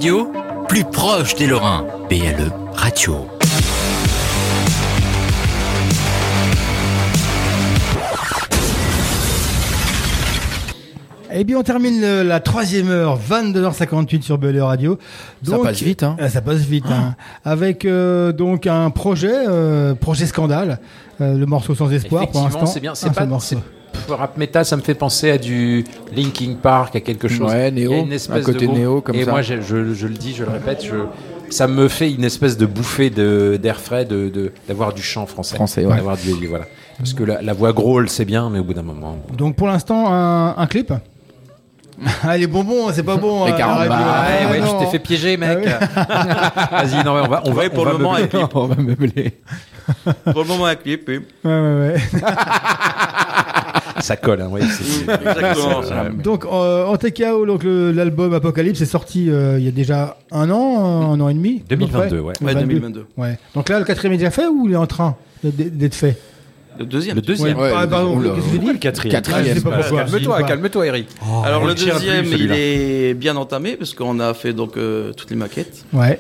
[0.05, 0.31] Radio,
[0.69, 1.87] plus proche des Lorrains.
[2.11, 3.27] BLE Radio.
[11.37, 14.99] Eh bien, on termine le- la troisième heure, 22h58 sur BLE Radio.
[15.43, 16.17] Ça passe vite, hein.
[16.21, 17.17] Euh, Ça passe vite, hein.
[17.45, 20.79] Avec euh, donc un projet, euh, projet scandale,
[21.21, 22.67] euh, le morceau sans espoir pour Effectivement, l'instant.
[22.73, 22.95] c'est bien.
[22.95, 23.29] C'est Un pas seul
[23.95, 25.85] pff, rap métal, ça me fait penser à du
[26.15, 27.51] Linkin Park, à quelque chose.
[27.51, 29.31] Ouais, néo, Il y a une espèce un côté de néo comme Et ça.
[29.31, 30.97] moi, je, je- je le dis, je le répète, je,
[31.51, 35.27] ça me fait une espèce de bouffée de- d'air frais, de de- d'avoir du chant
[35.27, 35.97] français, Français, ouais.
[35.97, 36.65] d'avoir du voilà.
[36.99, 39.17] Parce que la, la voix grôle, c'est bien, mais au bout d'un moment.
[39.37, 40.93] Donc pour l'instant, un, un clip.
[42.25, 43.45] ah, les bonbons, c'est pas bon.
[43.47, 43.57] Les hein.
[43.59, 44.79] Bah, ouais, Ah, ouais, non.
[44.79, 45.59] tu t'es fait piéger, mec.
[46.71, 48.45] Vas-y, non, mais on va, on va, Ouais, pour on va le moment, meubler.
[48.55, 49.41] On va meubler.
[50.33, 51.05] Pour le moment, un clip.
[51.09, 51.21] oui.
[51.45, 52.01] Ouais, ouais, ouais.
[54.05, 54.41] Ça colle.
[54.41, 55.83] Hein, ouais, c'est- Exactement.
[55.83, 59.73] c'est- Donc euh, en TKO, donc le- l'album Apocalypse est sorti euh, il y a
[59.73, 61.63] déjà un an, un an et demi.
[61.65, 62.19] à peu 2022, près.
[62.21, 62.33] ouais.
[62.43, 63.07] Ouais, 2022.
[63.17, 63.39] Ouais.
[63.55, 66.17] Donc là, le quatrième est déjà fait ou il est en train d'être fait?
[66.79, 67.15] Le deuxième.
[67.15, 67.57] Le deuxième.
[67.57, 68.31] Ouais, ah, pardon, oula.
[68.31, 69.13] qu'est-ce que j'ai dit Le quatrième.
[69.15, 69.45] Quatrième.
[69.47, 70.05] Ah, je sais pas pourquoi.
[70.05, 71.09] Calme-toi, calme-toi, Eric.
[71.45, 74.77] Alors on le le deuxième, plus, il est bien entamé parce qu'on a fait donc
[74.77, 75.85] euh, toutes les maquettes.
[75.93, 76.19] Ouais,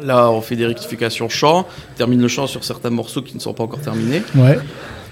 [0.00, 1.66] Là, on fait des rectifications chant,
[1.96, 4.22] termine le chant sur certains morceaux qui ne sont pas encore terminés.
[4.36, 4.58] ouais,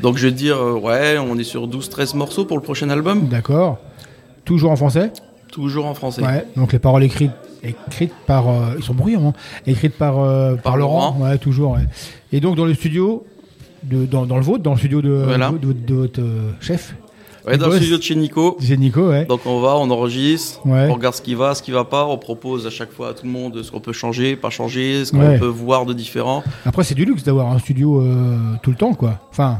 [0.00, 3.28] Donc je vais dire, euh, ouais, on est sur 12-13 morceaux pour le prochain album,
[3.28, 3.78] d'accord.
[4.44, 5.12] Toujours en français?
[5.52, 6.22] Toujours en français.
[6.22, 6.46] Ouais.
[6.56, 8.48] Donc les paroles écrites, écrites par.
[8.48, 9.32] euh, ils sont bruyants, hein
[9.66, 11.14] Écrites par, euh, par, Par Laurent.
[11.18, 11.30] Laurent.
[11.30, 11.72] Ouais, toujours.
[11.72, 11.84] ouais.
[12.32, 13.24] Et donc dans le studio,
[13.82, 15.50] de, dans, dans le vôtre, dans le studio de, Voilà.
[15.50, 16.20] de, de- de votre
[16.60, 16.94] chef,
[17.46, 18.56] Ouais, dans le studio de chez Nico.
[18.60, 19.24] c'est Nico, ouais.
[19.24, 20.88] Donc on va, on enregistre, Ouais.
[20.90, 23.12] on regarde ce qui va, ce qui va pas, on propose à chaque fois à
[23.14, 25.38] tout le monde ce qu'on peut changer, pas changer, ce qu'on Ouais.
[25.38, 26.42] peut voir de différent.
[26.66, 29.20] Après, c'est du luxe d'avoir un studio euh, tout le temps, quoi.
[29.30, 29.58] Enfin.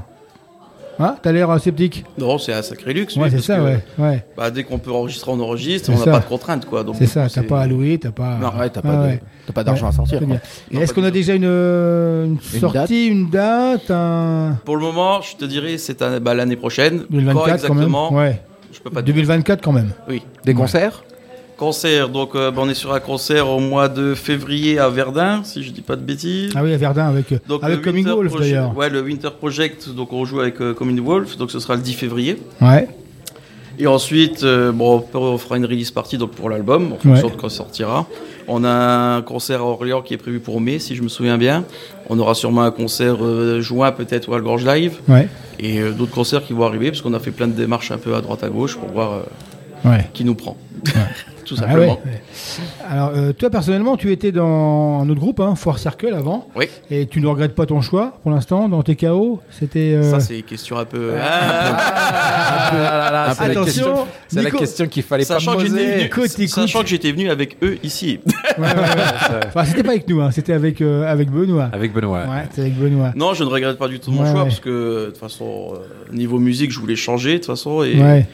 [1.01, 3.16] Hein T'as l'air euh, sceptique Non, c'est un sacré luxe.
[3.16, 3.78] Ouais, oui, c'est ça, que, ouais.
[3.98, 4.24] ouais.
[4.36, 6.84] Bah, dès qu'on peut enregistrer, on enregistre, on n'a pas de contraintes quoi.
[6.98, 8.36] C'est ça, t'as pas à louer, t'as pas.
[8.36, 8.88] Non, Ouais, t'as Ah
[9.46, 10.20] pas pas d'argent à sortir.
[10.20, 10.36] Quoi.
[10.70, 14.82] Et est-ce qu'on a déjà une, euh, une Une sortie, une date, un Pour le
[14.82, 17.05] moment, je te dirais, c'est bah, l'année prochaine.
[17.11, 18.42] 2024 Quand quand exactement même Ouais.
[18.72, 19.14] Je peux pas te dire.
[19.14, 19.90] 2024 quand même.
[20.09, 20.22] Oui.
[20.44, 20.59] Des Ouais.
[20.59, 21.03] concerts?
[21.64, 25.42] Concert, donc euh, bah, on est sur un concert au mois de février à Verdun,
[25.44, 26.52] si je dis pas de bêtises.
[26.56, 28.74] Ah oui, à Verdun avec, Donc, avec le Coming Wolf d'ailleurs.
[28.74, 31.82] Ouais, le Winter Project, donc on joue avec euh, Coming Wolf, donc ce sera le
[31.82, 32.38] 10 février.
[32.62, 32.88] Ouais.
[33.78, 37.34] Et ensuite, euh, bon, on fera une release party donc pour l'album, en fonction Ouais.
[37.34, 38.06] de quand il sortira.
[38.48, 38.70] On a
[39.16, 41.64] un concert à Orléans qui est prévu pour mai, si je me souviens bien.
[42.08, 44.94] On aura sûrement un concert euh, juin peut-être ou à le Gorge Live.
[45.08, 45.28] Ouais.
[45.58, 47.98] Et euh, d'autres concerts qui vont arriver, parce qu'on a fait plein de démarches un
[47.98, 49.20] peu à droite à gauche pour voir euh,
[49.84, 50.08] Ouais.
[50.14, 50.56] qui nous prend.
[51.51, 51.98] Tout Ah simplement.
[52.05, 52.22] ouais, ouais.
[52.88, 56.46] Alors, euh, toi personnellement, tu étais dans un autre groupe, hein, Four Circle avant.
[56.55, 56.66] Oui.
[56.92, 59.94] Et tu ne regrettes pas ton choix pour l'instant dans tes KO C'était.
[59.94, 61.11] euh, Ça, c'est une question un peu.
[61.20, 62.61] Ah,
[63.36, 65.86] c'est la Attention, question- C'est la question qu'il fallait pas Sachant que j'étais poser.
[65.92, 66.48] venu, Écoute, écoute.
[66.48, 68.20] sachant que j'étais venu avec eux ici.
[68.59, 69.40] Ouais, ouais, ouais.
[69.48, 71.68] Enfin, c'était pas avec nous, hein, c'était avec, euh, avec Benoît.
[71.72, 72.24] Avec Benoît.
[72.57, 73.12] Avec Benoît.
[73.16, 74.48] Non, je ne regrette pas du tout mon choix ouais.
[74.48, 78.01] parce que de toute façon, euh, niveau musique, je voulais changer de toute façon et
[78.01, 78.26] Ouais.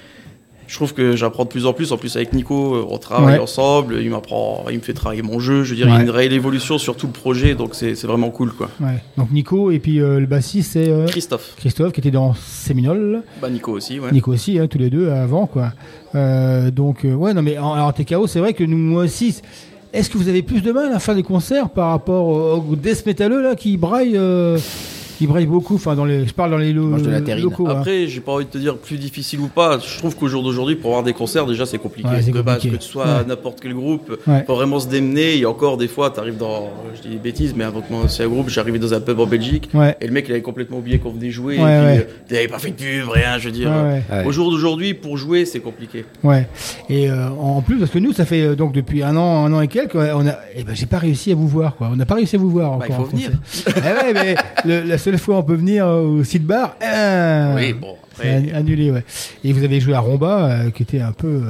[0.66, 1.92] Je trouve que j'apprends de plus en plus.
[1.92, 3.40] En plus avec Nico, euh, on travaille Ouais.
[3.42, 5.62] ensemble, il m'apprend, il me fait travailler mon jeu.
[5.64, 7.92] Je veux dire, il y a une réelle évolution sur tout le projet, donc c'est
[8.04, 8.68] vraiment cool quoi.
[8.80, 9.02] Ouais.
[9.16, 13.22] Donc Nico et puis euh, le bassiste c'est euh, Christophe, Christophe qui était dans Séminole.
[13.40, 14.10] bah Nico aussi, ouais.
[14.12, 15.72] Nico aussi, hein, tous les deux avant quoi.
[16.14, 19.40] Euh, donc ouais non mais en, alors TKO c'est vrai que nous moi aussi.
[19.92, 23.06] est-ce que vous avez plus de mal à faire des concerts par rapport au, death
[23.06, 24.58] métalleux là qui braille, euh,
[25.16, 25.74] qui braille beaucoup.
[25.76, 26.96] Enfin, dans les, je parle dans les lo-
[27.38, 27.66] locaux.
[27.68, 27.76] hein.
[27.78, 29.78] Après, j'ai pas envie de te dire plus difficile ou pas.
[29.78, 32.08] Je trouve qu'au jour d'aujourd'hui, pour avoir des concerts, déjà, c'est compliqué.
[32.08, 33.24] Ouais, de base, que tu sois Ouais.
[33.26, 34.44] n'importe quel groupe, Ouais.
[34.46, 35.38] faut vraiment se démener.
[35.38, 38.26] Et encore, des fois, tu arrives dans, je dis des bêtises, mais avec mon ancien
[38.28, 39.68] groupe, j'arrivais dans un pub en Belgique.
[39.74, 39.96] Ouais.
[40.00, 41.58] Et le mec, il avait complètement oublié qu'on venait jouer.
[41.58, 41.98] Ouais, et puis, ouais.
[41.98, 43.70] euh, il avait pas fait de pub, rien, je veux dire.
[43.70, 44.24] Ouais, ouais.
[44.26, 46.04] Au jour d'aujourd'hui, pour jouer, c'est compliqué.
[46.22, 46.46] Ouais.
[46.90, 49.52] Et euh, en plus, parce que nous, ça fait euh, donc depuis un an, un
[49.52, 51.88] an et quelques, on a, eh ben, j'ai pas réussi à vous voir, quoi.
[51.92, 52.80] On n'a pas réussi à vous voir encore.
[52.80, 53.30] Bah, il faut en venir.
[53.30, 53.74] concert.
[53.76, 57.54] eh ouais, mais le- la seule fois on peut venir euh, au site bar, euh,
[57.56, 59.04] Oui, bon, après- an- annulé, ouais.
[59.44, 61.42] Et vous avez joué à Romba, euh, qui était un peu, euh,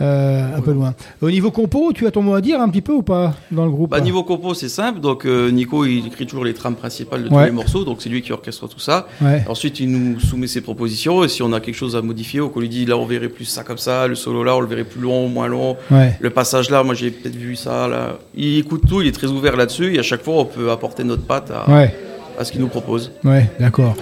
[0.00, 0.94] euh, un peu loin.
[1.20, 3.64] Au niveau compo, tu as ton mot à dire un petit peu ou pas dans
[3.64, 3.90] le groupe?
[3.90, 4.98] Bah, niveau compo, c'est simple.
[5.00, 7.84] Donc, euh, Nico, il écrit toujours les trames principales de tous les morceaux.
[7.84, 9.06] Donc, c'est lui qui orchestre tout ça.
[9.20, 9.44] Ouais.
[9.48, 11.22] Ensuite, il nous soumet ses propositions.
[11.22, 13.28] Et si on a quelque chose à modifier, ou qu'on lui dit là, on verrait
[13.28, 15.76] plus ça comme ça, le solo là, on le verrait plus long, moins long.
[15.92, 16.16] Ouais.
[16.18, 18.18] Le passage là, moi, j'ai peut-être vu ça là.
[18.34, 19.94] Il écoute tout, il est très ouvert là-dessus.
[19.94, 21.94] Et à chaque fois, on peut apporter notre patte à, Ouais.
[22.40, 23.12] À ce qu'il nous propose.
[23.22, 23.94] Ouais, d'accord.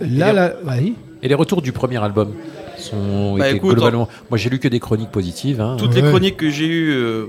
[0.00, 0.94] Là, là, vas-y.
[1.22, 2.32] Et les retours du premier album
[2.78, 4.08] sont Bah, écoute, globalement.
[4.30, 5.60] Moi, j'ai lu que des chroniques positives.
[5.60, 5.76] hein.
[5.78, 7.26] Toutes les chroniques que j'ai eues, euh,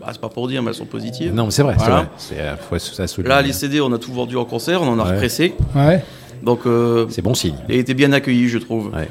[0.00, 1.34] bah, c'est pas pour dire, mais elles sont positives.
[1.34, 1.96] Non, mais c'est vrai, c'est Voilà.
[2.02, 2.08] vrai.
[2.18, 3.30] C'est, euh, faut ça souligner.
[3.34, 5.10] Là, les CD, on a tout vendu en concert, on en a Ouais.
[5.14, 5.54] repressé.
[5.74, 6.02] Ouais.
[6.42, 7.56] Donc, euh, c'est bon signe.
[7.70, 8.90] Et été bien accueilli, je trouve.
[8.94, 9.08] Ouais.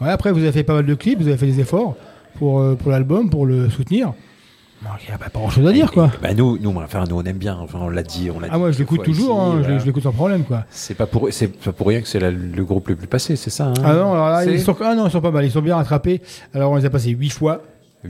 [0.00, 1.96] Ouais, après, vous avez fait pas mal de clips, vous avez fait des efforts
[2.38, 4.12] pour, euh, pour l'album, pour le soutenir.
[4.82, 6.10] Il n'y a pas grand chose à dire, quoi.
[6.22, 7.56] Bah, nous, nous, enfin, nous, on aime bien.
[7.58, 9.78] Enfin, on l'a dit, on l'a Ah, moi, je l'écoute toujours, hein, ici, je- voilà.
[9.78, 10.64] je l'écoute sans problème, quoi.
[10.70, 13.48] C'est pas pour, c'est pas pour rien que c'est le groupe le plus passé, c'est
[13.50, 13.68] ça.
[13.68, 13.74] hein?
[13.82, 15.76] Ah non, alors là, ils sont, ah non, ils sont pas mal, ils sont bien
[15.76, 16.20] rattrapés.
[16.52, 17.62] Alors, on les a passés huit fois.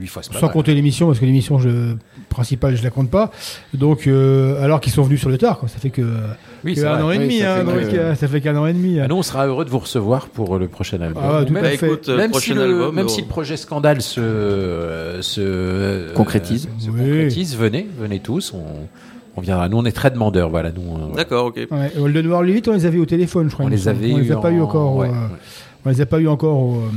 [0.07, 0.51] Fois, Sans mal.
[0.51, 1.95] compter l'émission, parce que l'émission je,
[2.29, 3.31] principale, je la compte pas.
[3.73, 5.69] Donc, euh, alors qu'ils sont venus sur le tard, quoi.
[5.69, 6.01] Ça fait que,
[6.65, 7.03] Oui, que c'est un vrai.
[7.03, 8.73] an et Oui, demi, ça hein, fait donc, que- euh, ça fait qu'un an et
[8.73, 8.99] demi.
[8.99, 11.23] Ah, nous, on sera heureux de vous recevoir pour le prochain album.
[11.25, 11.85] Ah, tout même, à fait.
[11.87, 15.21] écoute, euh, même prochain si le, album, même euh, si le projet Scandale se, euh,
[15.21, 16.67] se Concrétise.
[16.77, 18.53] se concrétise, venez, venez tous.
[18.53, 18.63] On,
[19.37, 19.69] on viendra.
[19.69, 20.49] Nous, on est très demandeurs.
[20.49, 20.81] Voilà, nous.
[20.81, 21.55] euh, D'accord, ok.
[21.71, 23.65] Ouais, Holden War 8, on les avait eu au téléphone, je crois.
[23.65, 24.95] On les avait on les a eu pas eu en- encore.
[24.97, 25.39] ouais, euh, ouais.
[25.85, 26.89] On les a pas eu encore au, euh,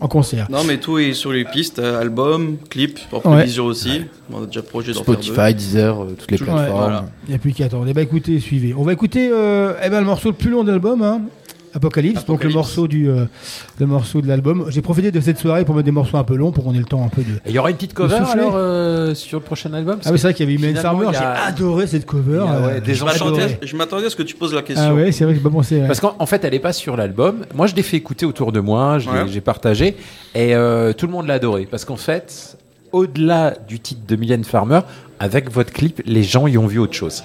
[0.00, 0.48] en concert.
[0.50, 3.36] Non, mais tout est sur les pistes, euh, album, clip, en Ouais.
[3.36, 4.02] prévision aussi.
[4.32, 5.22] On a déjà projet d'en faire deux.
[5.22, 6.70] Spotify, Deezer, euh, toutes les plateformes.
[6.76, 7.06] voilà.
[7.26, 7.86] Il n'y a plus qu'à attendre.
[7.88, 8.74] Eh ben, écoutez, suivez.
[8.76, 11.20] On va écouter euh, eh ben, le morceau le plus long de l'album, hein,
[11.74, 13.24] Apocalypse, donc le morceau, du, euh,
[13.80, 14.66] le morceau de l'album.
[14.68, 16.78] J'ai profité de cette soirée pour mettre des morceaux un peu longs pour qu'on ait
[16.78, 17.40] le temps un peu de.
[17.46, 19.98] Il y aura une petite cover alors euh, sur le prochain album.
[20.04, 22.38] Ah oui, c'est vrai qu'il y avait Finalement, Farmer, j'ai a- adoré cette cover.
[22.38, 23.58] a, ouais, euh, des j'ai Je m'attendais adoré.
[23.62, 24.86] à- je m'attendais à ce que tu poses la question.
[24.88, 25.80] Ah ouais, c'est vrai que j'ai pas pensé.
[25.80, 25.86] ouais.
[25.86, 27.44] Parce qu'en en fait, elle est pas sur l'album.
[27.54, 29.26] Moi, je l'ai fait écouter autour de moi, Ouais.
[29.28, 29.96] j'ai partagé,
[30.34, 31.66] et euh, tout le monde l'a adoré.
[31.70, 32.56] Parce qu'en fait,
[32.92, 34.80] au-delà du titre de Mylène Farmer,
[35.18, 37.24] avec votre clip, les gens y ont vu autre chose.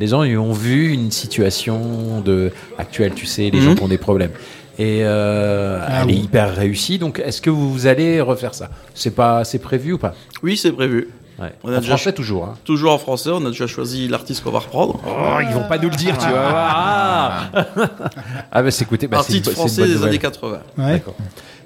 [0.00, 3.64] Les gens y ont vu une situation de actuelle, tu sais, les Mhm.
[3.64, 4.32] gens qui ont des problèmes.
[4.78, 6.12] Et euh, Ah elle oui.
[6.14, 6.98] est hyper réussie.
[6.98, 8.70] Donc, est-ce que vous allez refaire ça?
[8.94, 10.14] C'est pas, c'est prévu ou pas?
[10.42, 11.08] Oui, c'est prévu.
[11.38, 11.52] Ouais.
[11.64, 12.44] On a En déjà français toujours.
[12.44, 12.54] hein.
[12.64, 15.00] Toujours en français, on a déjà choisi l'artiste qu'on va reprendre.
[15.06, 16.52] Oh, ils vont pas nous le dire, tu vas voir.
[16.54, 17.50] Ah,
[18.52, 20.08] ah bah, c'est écoutez, bah, une français des nouvelle.
[20.10, 20.58] années 80.
[20.78, 20.92] Ouais.
[20.92, 21.14] D'accord.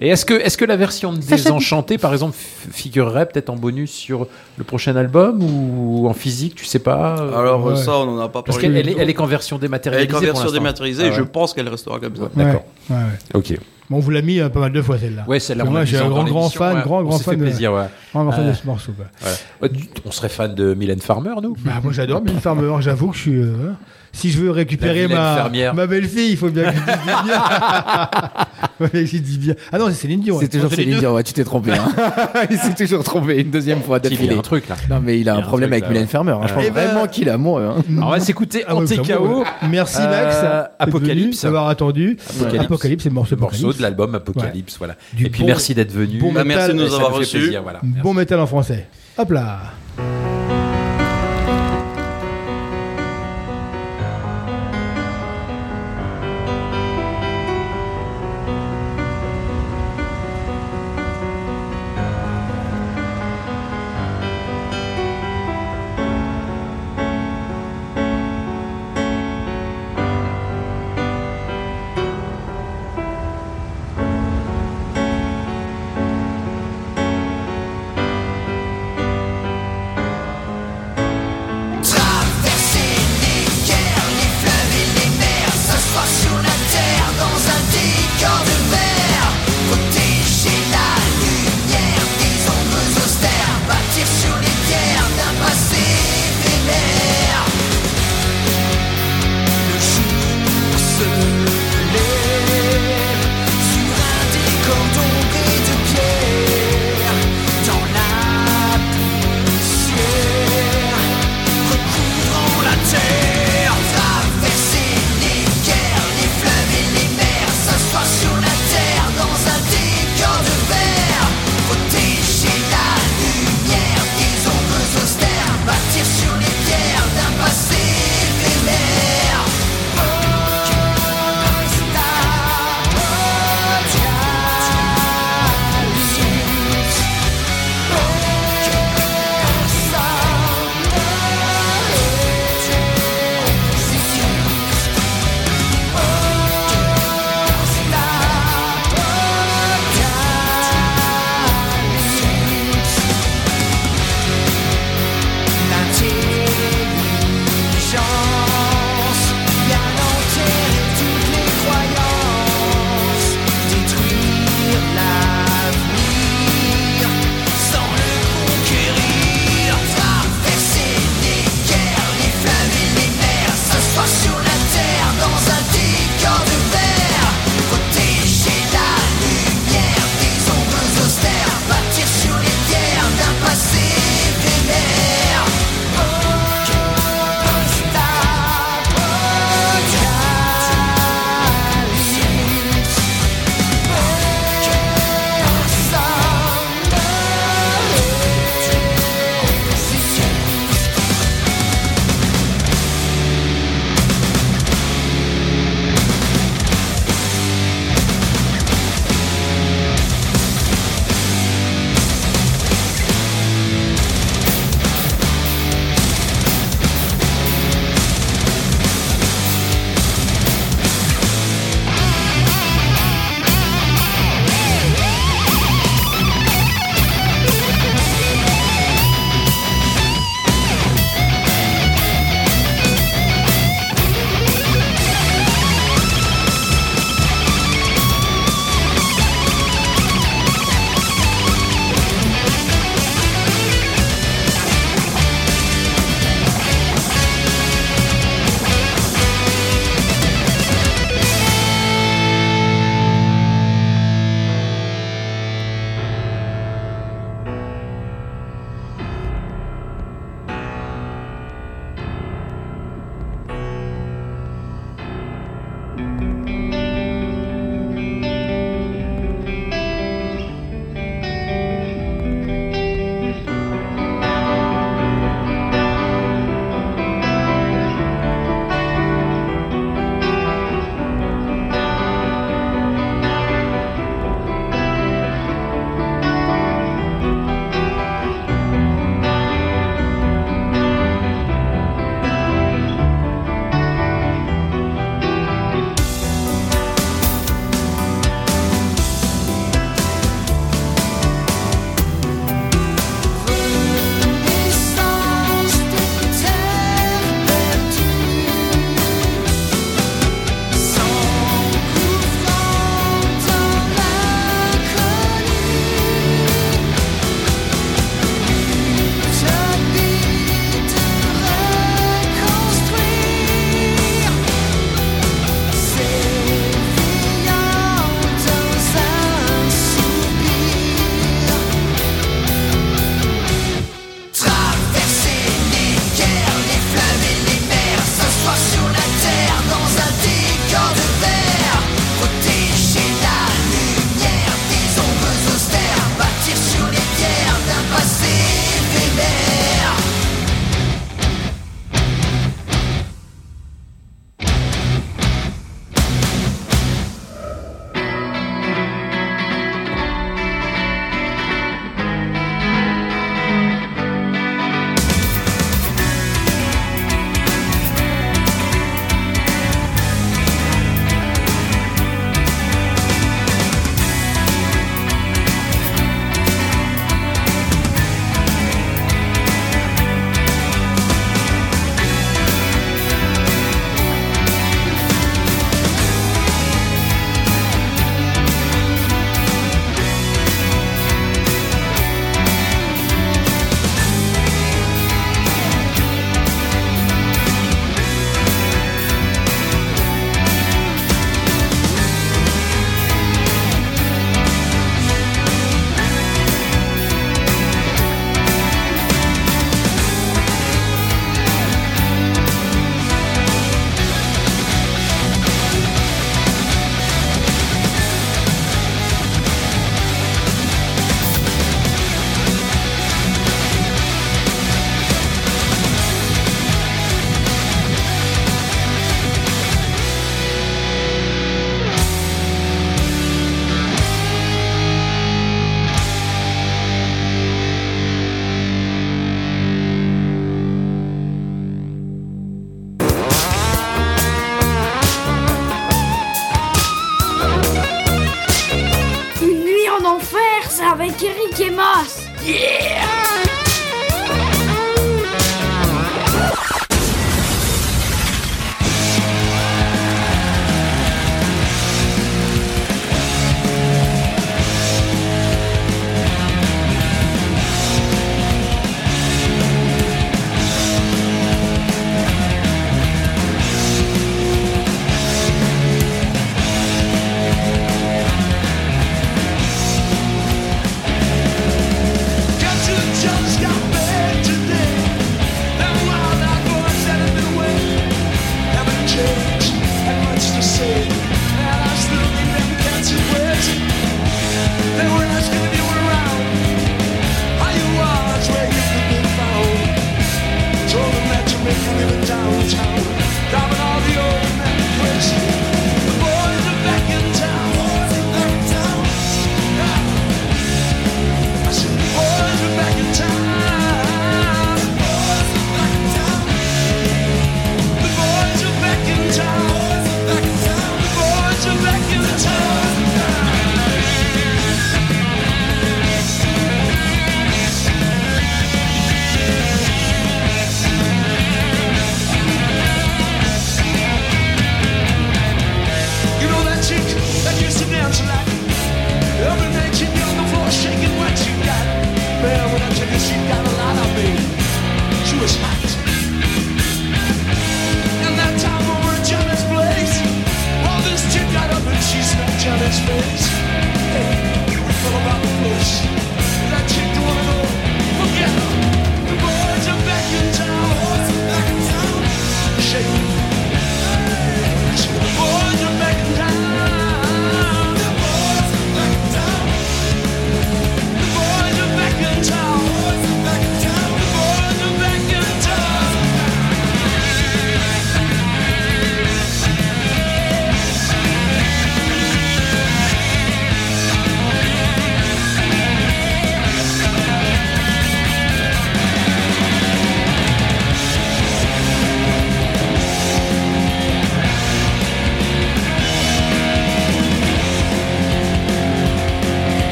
[0.00, 3.92] Et est-ce que, est-ce que la version de Désenchanté, par exemple, figurerait peut-être en bonus
[3.92, 4.26] sur
[4.58, 7.76] le prochain album ou en physique, tu sais pas euh, Alors ouais.
[7.76, 8.62] ça, on n'en a pas Parce parlé.
[8.62, 10.08] qu'elle du elle est, elle est qu'en version Elle dématérialisée.
[10.10, 12.22] est qu'en version dématérialisée Ah et je pense qu'elle restera comme ça.
[12.22, 12.64] Ouais, D'accord.
[12.90, 13.02] ouais, ouais.
[13.34, 13.54] Ok.
[13.90, 15.24] Bon, on vous l'a mis euh, pas mal de fois celle-là.
[15.28, 16.82] Ouais, celle-là, moi, j'ai un grand, grand fan, ouais.
[16.82, 17.84] grand, grand fan, de, plaisir, ouais.
[18.12, 18.92] grand, grand fan Euh, de ce morceau.
[18.92, 19.04] quoi.
[19.22, 19.68] Ouais.
[19.68, 21.54] Euh, On serait fan de Mylène Farmer, nous?
[21.64, 23.36] Bah, moi j'adore Mylène Farmer, j'avoue que je suis.
[23.36, 23.72] euh,
[24.14, 27.42] si je veux récupérer ma, ma belle-fille, il faut bien que je dise bien.
[28.80, 29.54] Ouais, que je dise bien.
[29.70, 30.36] Ah non, c'est Céline Dion.
[30.40, 30.98] C'est toujours Céline.
[30.98, 31.70] Dion, ouais, tu t'es trompé.
[31.70, 31.92] Hein.
[32.50, 34.34] il s'est toujours trompé une deuxième fois Il d'affilée.
[34.34, 34.74] a un truc là.
[34.90, 36.08] Non, mais il a Il un problème truc, avec Mylène.
[36.08, 36.32] Farmer.
[36.32, 36.46] hein.
[36.48, 37.62] Je pense Eh ben- vraiment qu'il est amoureux.
[37.78, 37.82] hein.
[38.02, 39.44] On va s'écouter Ah Anti-KO.
[39.70, 40.40] Merci Euh, Max.
[40.40, 41.42] d'être Apocalypse.
[41.44, 42.16] d'avoir attendu.
[42.58, 43.04] Apocalypse.
[43.04, 44.96] C'est le morceau morceau de l'album Apocalypse, voilà.
[45.20, 46.20] Et puis merci d'être venu.
[46.34, 47.54] Bah, merci de nous Ça avoir reçus.
[48.02, 48.88] Bon métal en français.
[49.18, 49.60] Hop là.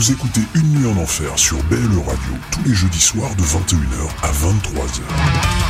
[0.00, 4.08] Vous écoutez Une nuit en enfer sur BLE Radio tous les jeudis soirs de 21h
[4.22, 5.69] à 23h.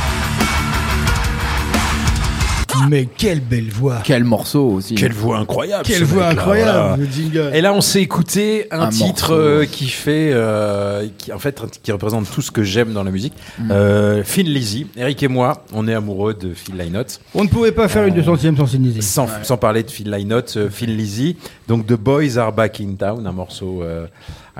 [2.89, 4.95] Mais quelle belle voix Quel morceau aussi.
[4.95, 6.97] Quelle voix incroyable Quelle voix incroyable, voilà.
[6.97, 7.51] le jingle.
[7.53, 11.61] Et là, on s'est écouté un, Un titre euh, qui fait, euh, qui, en fait,
[11.81, 13.33] qui représente tout ce que j'aime dans la musique.
[13.59, 13.71] Mm.
[13.71, 17.19] Euh, Finn Lizzy, Eric et moi, on est amoureux de Phil Lynott.
[17.33, 19.01] On ne pouvait pas faire une 200ème sans Sinisi.
[19.01, 21.37] Sans, sans parler de Phil Lynott, euh, Phil Lizzy.
[21.67, 24.07] Donc The Boys Are Back in Town, un morceau, euh,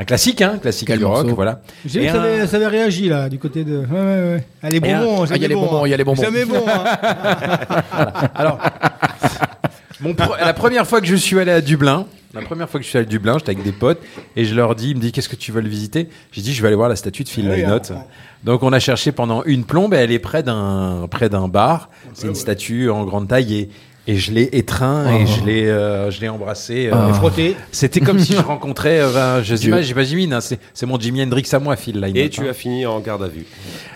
[0.01, 1.35] un classique, hein, classique Quel du rock, morceau.
[1.35, 1.61] voilà.
[1.85, 3.77] J'ai vu que ça avait, ça avait réagi là, du côté de.
[3.77, 4.43] Ouais, ouais, ouais.
[4.63, 5.87] Ah, les bonbons, Ah, il y a les bon, bonbons, hein.
[5.87, 6.21] il y a les bonbons.
[6.21, 6.83] Jamais bon, hein.
[8.35, 8.59] Alors,
[10.01, 12.83] mon pro- la première fois que je suis allé à Dublin, la première fois que
[12.85, 14.01] je suis allé à Dublin, j'étais avec des potes
[14.35, 16.09] et je leur dis, ils me disent qu'est-ce que tu veux le visiter?
[16.31, 17.91] J'ai dit je vais aller voir la statue de Phil Oui, Lynott.
[17.91, 18.03] hein.
[18.43, 21.89] Donc on a cherché pendant une plombe et elle est près d'un près d'un bar.
[22.13, 23.69] C'est une statue en grande taille et
[24.11, 25.25] et je l'ai étreint et Oh.
[25.39, 26.87] je l'ai euh, je l'ai embrassé.
[26.87, 27.13] euh, Ah.
[27.13, 27.55] Frotté.
[27.71, 31.21] C'était comme si je rencontrais, euh, ben, je pas, j'imagine, hein, c'est c'est mon Jimi
[31.23, 32.17] Hendrix à moi, Phil Lynott.
[32.17, 33.45] Et tu as fini en garde à vue.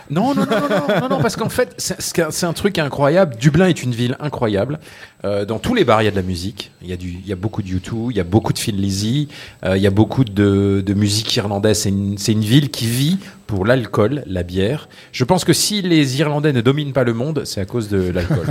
[0.09, 3.35] Non, non, non, non, non, non, parce qu'en fait, c'est- un- truc incroyable.
[3.39, 4.79] Dublin est une ville incroyable.
[5.23, 6.71] Euh, dans tous les bars, il y a de la musique.
[6.83, 8.59] Il y a, du, il y a beaucoup de U2, il y a beaucoup de
[8.59, 9.27] Phil Lizzy,
[9.65, 11.79] euh, il y a beaucoup de, de musique irlandaise.
[11.79, 13.17] C'est une, c'est une ville qui vit
[13.47, 14.87] pour l'alcool, la bière.
[15.11, 18.11] Je pense que si les Irlandais ne dominent pas le monde, c'est à cause de
[18.11, 18.45] l'alcool.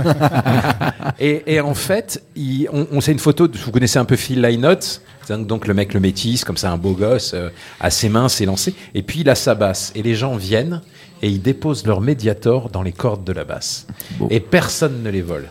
[1.19, 4.15] et, et en fait, il- on, on sait une photo, de, vous connaissez un peu
[4.15, 7.49] Phil Lynott, donc, le mec le métis, comme ça, un beau gosse, euh,
[7.79, 8.75] assez mince, élancé.
[8.93, 9.91] Et puis il a sa basse.
[9.95, 10.81] Et les gens viennent
[11.21, 13.87] et ils déposent leur médiator dans les cordes de la basse.
[14.29, 15.49] Et personne ne les vole.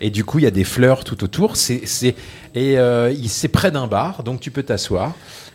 [0.00, 1.56] Et du coup, il y a des fleurs tout autour.
[1.56, 2.14] C'est, c'est,
[2.54, 5.14] et euh, c'est près d'un bar, donc tu peux t'asseoir.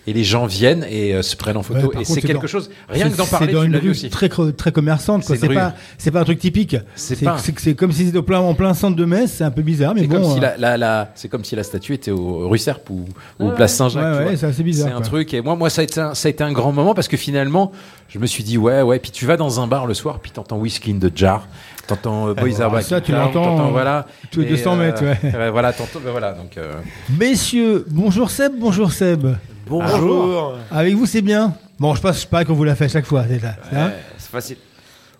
[0.09, 1.87] Et les gens viennent et euh, se prennent en photo.
[1.93, 2.71] Ouais, et c'est quelque dans- chose.
[2.89, 4.09] Rien que d'en parler, C'est dans tu une l'as vu rue aussi.
[4.09, 5.23] très, très commerçante.
[5.23, 5.73] C'est pas, rue.
[5.99, 6.77] c'est pas un truc typique.
[6.95, 7.37] C'est pas-
[7.77, 9.31] comme si c'était plein, en plein centre de Metz.
[9.37, 10.21] C'est un peu bizarre, mais C'est bon.
[10.21, 12.89] comme, si euh, la, la- la- c'est comme si la statue était au rue Serpe
[12.89, 13.05] ou,
[13.39, 14.25] ou Ouais, place Saint-Jacques.
[14.27, 15.33] ouais, c'est assez bizarre, C'est un truc.
[15.33, 17.17] Et moi, moi ça, a été un, ça a été un grand moment parce que
[17.17, 17.71] finalement,
[18.07, 18.97] je me suis dit, ouais, ouais.
[18.97, 21.47] Puis tu vas dans un bar le soir, puis t'entends Whisky in the Jar.
[21.85, 24.07] T'entends euh, Boys Ah, Are Back ça, in tu l'entends, euh, voilà.
[24.31, 25.49] tous les Et, 200 mètres, ouais.
[25.51, 26.31] voilà, t'entends, ben voilà.
[26.33, 26.73] Donc, euh,
[27.17, 29.25] Messieurs, bonjour Seb, bonjour Seb.
[29.69, 30.55] Bonjour.
[30.71, 31.53] Avec vous, c'est bien.
[31.79, 33.23] Bon, je passe pas qu'on vous l'a fait à chaque fois.
[33.29, 33.55] C'est ça.
[33.71, 34.57] hein Ouais, c'est facile.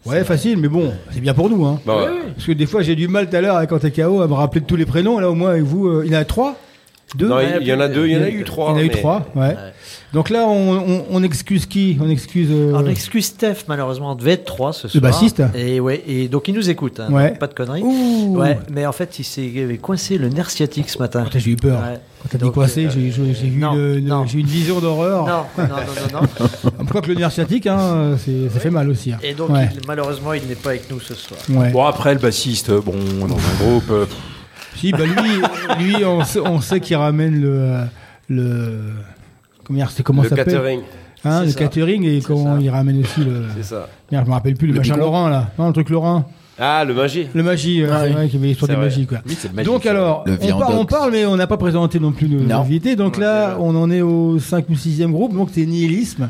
[0.05, 1.63] Ouais, facile, mais bon, c'est bien pour nous.
[1.65, 1.80] Hein.
[1.85, 2.09] Bah ouais.
[2.34, 4.61] Parce que des fois, j'ai du mal tout à l'heure avec KO à me rappeler
[4.61, 5.19] de tous les prénoms.
[5.19, 6.55] Là, au moins, avec vous, euh, il y en a trois
[7.15, 8.73] Deux Non, il y en a deux, il y en a eu trois, Il y
[8.73, 9.56] en a eu mais- trois, ouais.
[10.14, 11.98] Donc là, on, on- on excuse qui?
[12.02, 12.49] On excuse.
[12.52, 15.02] euh, On excuse Steph, malheureusement, on devait être 3 ce Le soir.
[15.03, 17.31] bassiste Et, ouais, et donc il nous écoute, hein, Ouais.
[17.36, 17.81] pas de conneries.
[17.84, 18.38] Ouh.
[18.38, 21.26] Ouais, mais en fait, il s'est coincé le nerf sciatique ce matin.
[21.36, 21.80] J'ai eu peur.
[21.80, 21.99] Ouais.
[22.23, 25.26] Quand t'as dit coincé, euh, j'ai le- le- eu une vision d'horreur.
[25.27, 26.27] Non, non, non, non,
[26.80, 26.86] non.
[27.02, 28.18] Que le nerf sciatique, hein,
[28.53, 29.14] ça fait mal aussi.
[29.14, 29.19] hein.
[29.23, 29.69] Et donc, Ouais.
[29.73, 31.40] il- malheureusement, il n'est pas avec nous ce soir.
[31.49, 31.69] Ouais.
[31.72, 32.94] Bon, après, le bassiste, bon,
[33.27, 34.10] dans un groupe.
[34.80, 34.99] Euh, Si, bah
[35.80, 37.72] lui, lui on sait, on sait qu'il ramène le.
[38.30, 38.80] le
[39.64, 40.80] comment dire, c'est comment Le ça s'appelle catering.
[41.26, 41.60] Hein, C'est le ça.
[41.60, 43.43] catering et comment il ramène aussi le.
[43.57, 43.88] C'est ça.
[44.11, 45.51] Merde, je me rappelle plus, le, Le machin Laurent là.
[45.60, 46.30] Non, le truc Laurent.
[46.61, 47.26] Ah, le magie.
[47.34, 48.10] Le magie, Ah oui.
[48.11, 48.81] y avait l'histoire vrai.
[48.85, 49.19] magies quoi.
[49.26, 51.56] Oui, c'est le magie, Donc alors, Le on, par- on parle mais on n'a pas
[51.56, 52.97] présenté non plus nos invités.
[52.97, 56.30] Donc là, on en est au 5 ou 6e groupe, donc c'est Nihilisme.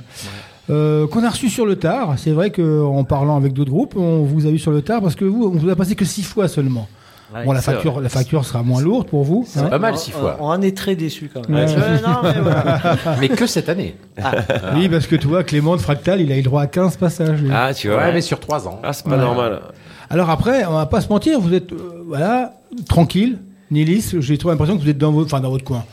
[0.69, 2.13] euh, qu'on a reçu sur le tard.
[2.17, 5.15] C'est vrai qu'en parlant avec d'autres groupes, on vous a eu sur le tard parce
[5.15, 6.87] que vous, on vous a passé que 6 fois seulement.
[7.33, 8.03] Ouais, bon, la facture, vrai.
[8.03, 9.45] la facture sera moins lourde pour vous.
[9.47, 9.69] C'est hein.
[9.69, 9.91] vrai.
[9.91, 11.65] On- On, on en est très déçus quand même.
[11.65, 11.75] Ouais.
[11.75, 12.79] Ouais, non, mais voilà.
[13.19, 13.95] Mais que cette année.
[14.21, 14.31] Ah.
[14.75, 17.41] Oui, parce que toi, Clément de Fractal, il a eu le droit à 15 passages.
[17.41, 17.51] lui.
[17.53, 17.97] Ah, tu vois.
[17.97, 18.79] Ouais, mais sur 3 ans.
[18.83, 19.61] Ah, c'est pas normal.
[20.09, 22.53] Alors après, on va pas se mentir, vous êtes euh, voilà
[22.87, 23.37] tranquille,
[23.69, 24.19] nihiliste.
[24.21, 25.83] J'ai trop l'impression que vous êtes dans votre, enfin dans votre coin.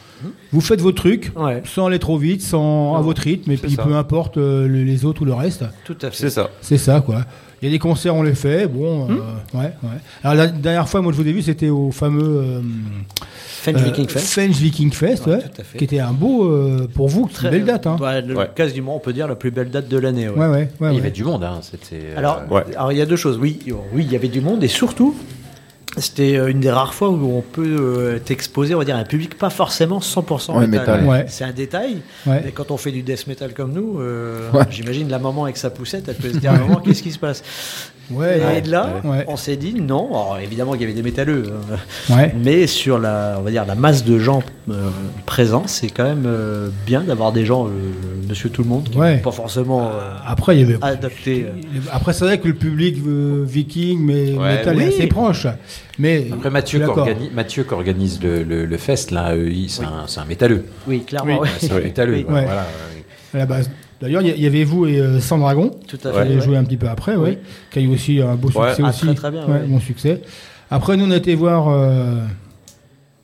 [0.52, 1.32] Vous faites vos trucs,
[1.64, 3.82] sans aller trop vite, sans à votre rythme, et puis ça.
[3.84, 5.64] peu importe euh, le- les autres ou le reste.
[5.84, 6.16] Tout à fait.
[6.16, 6.50] C'est ça.
[6.60, 7.24] C'est ça, quoi.
[7.62, 8.66] Il y a des concerts, on les fait.
[8.66, 9.58] Bon, euh, Hmm.
[9.58, 9.98] ouais, ouais.
[10.22, 12.60] Alors la dernière fois, moi, je vous ai vu, c'était au fameux euh,
[13.34, 14.26] Fenge Viking Fest.
[14.26, 15.78] Fenge Viking Fest, ouais, tout à fait.
[15.78, 17.86] qui était un beau euh, pour vous, une belle date.
[17.86, 17.96] Hein.
[18.26, 20.28] Le- Quasiment, on peut dire la plus belle date de l'année.
[20.28, 21.58] Ouais, ouais, ouais, il y avait du monde, hein.
[21.62, 21.96] C'était.
[22.02, 22.42] euh, Alors,
[22.76, 23.38] alors il y a deux choses.
[23.40, 23.58] Oui,
[23.92, 25.14] oui, il y avait du monde et surtout,
[25.96, 28.98] c'était euh, une des rares fois où on peut euh, t'exposer, on va dire, à
[29.00, 31.00] un public pas forcément 100% Ouais, métal.
[31.00, 31.04] métal.
[31.04, 31.24] Ouais.
[31.28, 31.98] C'est un détail.
[32.26, 32.42] Ouais.
[32.44, 34.64] Mais quand on fait du death metal comme nous, euh, Ouais.
[34.70, 37.12] j'imagine la maman avec sa poussette, elle peut se dire à un moment qu'est-ce qui
[37.12, 37.42] se passe?
[38.10, 38.60] Ouais, et ouais.
[38.62, 39.24] là, Ouais.
[39.26, 40.06] on s'est dit non.
[40.10, 42.32] Alors, évidemment qu'il y avait des métalleux, euh, Ouais.
[42.40, 44.90] mais sur la, on va dire la masse de gens euh,
[45.26, 47.70] présents, c'est quand même euh, bien d'avoir des gens, euh,
[48.28, 49.90] Monsieur Tout le Monde, qui pas forcément euh,
[50.24, 50.78] Après, il y avait.
[50.82, 51.46] adaptés.
[51.48, 51.80] euh.
[51.92, 54.82] Après, c'est vrai que le public euh, viking, mais Ouais, métal oui.
[54.84, 55.46] est assez proche.
[55.98, 57.08] Mais Après Mathieu, je suis qui d'accord.
[57.08, 59.32] organise, Mathieu qui organise le, le, le fest, là,
[59.68, 60.64] c'est un, c'est un métalleux.
[60.86, 61.34] Oui, clairement.
[61.40, 61.40] Oui.
[61.40, 61.48] ouais.
[61.58, 62.14] C'est un métalleux.
[62.16, 62.26] Oui.
[62.28, 62.46] voilà, Ouais.
[62.46, 62.66] voilà.
[63.34, 63.70] à la base.
[64.00, 66.20] D'ailleurs, il y, avait vous et euh, Sans Dragon, Tout à qui fait.
[66.20, 67.16] avez joué un petit peu après.
[67.16, 67.38] Oui.
[67.70, 68.68] qui a eu aussi un beau Ouais.
[68.68, 69.06] succès Ah, aussi.
[69.06, 69.66] très, très bien, Ouais, ouais.
[69.66, 70.20] Bon succès.
[70.70, 72.20] Après, nous, on a été voir euh,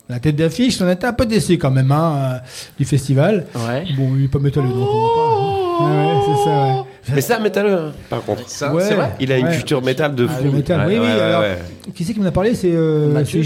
[0.08, 2.38] La tête d'affiche, on était un peu déçus quand même hein, euh,
[2.78, 3.46] du festival.
[3.54, 3.84] Ouais.
[3.96, 5.84] Bon, il est pas métalleux, donc on va pas.
[5.84, 6.82] Ouais, ouais, c'est ça, ouais.
[7.14, 8.48] Mais c'est un métalleux, hein, par contre.
[8.48, 8.82] Ça, Ouais.
[8.82, 9.52] c'est vrai Il a une Ouais.
[9.56, 10.44] culture métal de Ah, fou.
[10.44, 11.06] le métal, Ouais, oui, oui.
[11.06, 11.58] ouais, alors, ouais.
[11.94, 12.54] Qui c'est qui m'en a parlé?
[12.54, 13.44] C'est euh, Jules.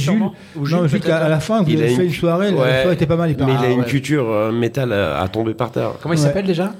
[0.57, 1.07] Ou non, Jules, peut-être.
[1.07, 2.51] qu'à à la fin, vous Il a avez fait une une soirée.
[2.51, 2.81] La Ouais.
[2.82, 3.31] soirée était pas mal.
[3.31, 3.86] il Mais il a Ah, une ouais.
[3.86, 5.93] culture euh, métal à, tomber par terre.
[6.03, 6.23] Comment il Ouais.
[6.24, 6.73] s'appelle déjà?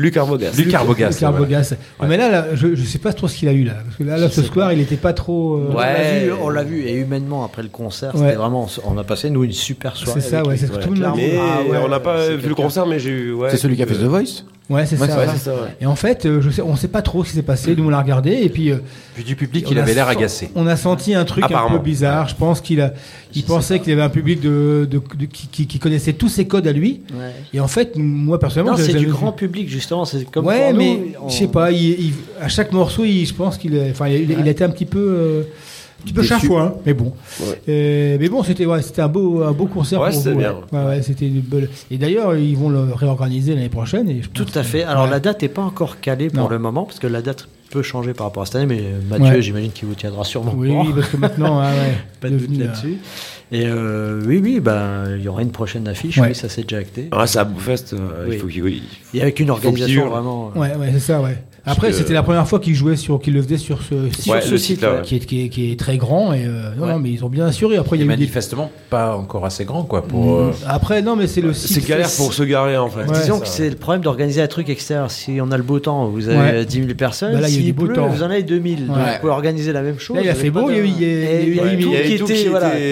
[0.00, 0.52] Luc Arbogas.
[0.56, 1.10] Luc Arbogas.
[1.10, 1.74] Luc Arbogas.
[2.06, 3.74] Mais là, là, je, je sais pas trop ce qu'il a eu là.
[3.84, 5.56] Parce que là, là ce soir, il était pas trop.
[5.58, 8.20] euh, On l'a vu, on l'a vu, et humainement après le concert, Ouais.
[8.22, 10.20] c'était vraiment, on a passé nous une super soirée.
[10.20, 11.78] C'est ça, ouais, c'est tout le monde Ah, ouais.
[11.84, 13.32] on n'a pas vu le concert, mais j'ai eu.
[13.34, 14.44] ouais, C'est celui qui a fait euh, The Voice?
[14.70, 15.12] Ouais, c'est Ouais, ça.
[15.14, 15.26] c'est ouais.
[15.34, 15.68] c'est ça, ouais.
[15.80, 17.74] Et en fait, euh, je sais, on sait pas trop ce qui s'est passé.
[17.76, 18.30] Nous, on l'a regardé.
[18.30, 18.70] Et puis.
[18.70, 18.76] euh,
[19.16, 20.48] Vu du public, il a avait l'air agacé.
[20.54, 22.28] On a senti un truc un peu bizarre.
[22.28, 22.92] Je pense qu'il a,
[23.34, 26.46] il pensait qu'il avait un public de, de- de- qui, qui- qui connaissait tous ses
[26.46, 27.00] codes à lui.
[27.12, 27.32] Ouais.
[27.52, 30.04] Et en fait, moi personnellement, c'est du grand public justement.
[30.04, 31.72] C'est comme Ouais, pour mais on- je sais pas.
[31.72, 34.62] Il, il- à chaque morceau, il- je pense qu'il, est- enfin, il, il a été
[34.62, 35.42] un petit peu, euh,
[36.00, 36.74] un petit peu chafouin.
[36.86, 37.12] Mais bon.
[37.40, 37.60] Ouais.
[37.68, 40.34] Euh, mais bon, c'était, ouais, c'était un beau, un beau concert Ouais, pour vous.
[40.36, 40.54] bien.
[40.72, 41.68] Ouais, ouais, c'était une belle.
[41.90, 44.08] Et d'ailleurs, ils vont le réorganiser l'année prochaine.
[44.08, 44.82] Et je Tout à fait.
[44.84, 45.10] Alors ouais.
[45.10, 46.48] la date n'est pas encore calée pour Non.
[46.48, 48.82] le moment parce que la date peut changer par rapport à cette année, mais
[49.18, 49.42] Mathieu, Ouais.
[49.42, 52.48] j'imagine qu'il vous tiendra sûrement Oui, oui, parce que maintenant, ah ouais, pas de doute
[52.50, 52.98] devenu, là-dessus.
[53.52, 56.18] Et euh, oui, oui, ben il y aura une prochaine affiche.
[56.18, 56.28] Ouais.
[56.28, 57.08] Oui, ça c'est déjà acté.
[57.12, 58.34] Ah, c'est à Boufest, euh, Oui.
[58.34, 58.82] il faut qu'il.
[59.14, 60.50] Et avec une organisation vraiment.
[60.56, 61.36] euh, Ouais, ouais, c'est ça, ouais.
[61.66, 64.40] Après, c'était la première fois qu'ils jouaient sur, qu'ils le faisaient sur ce site, Ouais,
[64.40, 65.02] sur le ce site, là, ouais.
[65.02, 66.92] qui, est, qui, est, qui est très grand et euh, non, Ouais.
[66.92, 67.76] non, mais ils ont bien assuré.
[67.76, 68.14] Après, il y a eu des...
[68.14, 70.36] manifestement pas encore assez grand, quoi, pour.
[70.40, 71.70] euh, Après, non, mais c'est le site.
[71.80, 73.04] C'est galère pour se garer en fait.
[73.04, 75.10] Ouais, Disons ça, que c'est le problème d'organiser un truc extérieur.
[75.10, 76.64] Si on a le beau temps, vous avez Ouais.
[76.64, 77.34] 10 000 personnes.
[77.34, 78.08] Bah là, il y a eu S'il du beau pleut, temps.
[78.08, 78.86] vous en avez 2000.
[78.86, 79.02] Donc Ouais.
[79.14, 80.16] vous pouvez organiser la même chose.
[80.16, 82.18] Là, il a fait beau, il y a eu-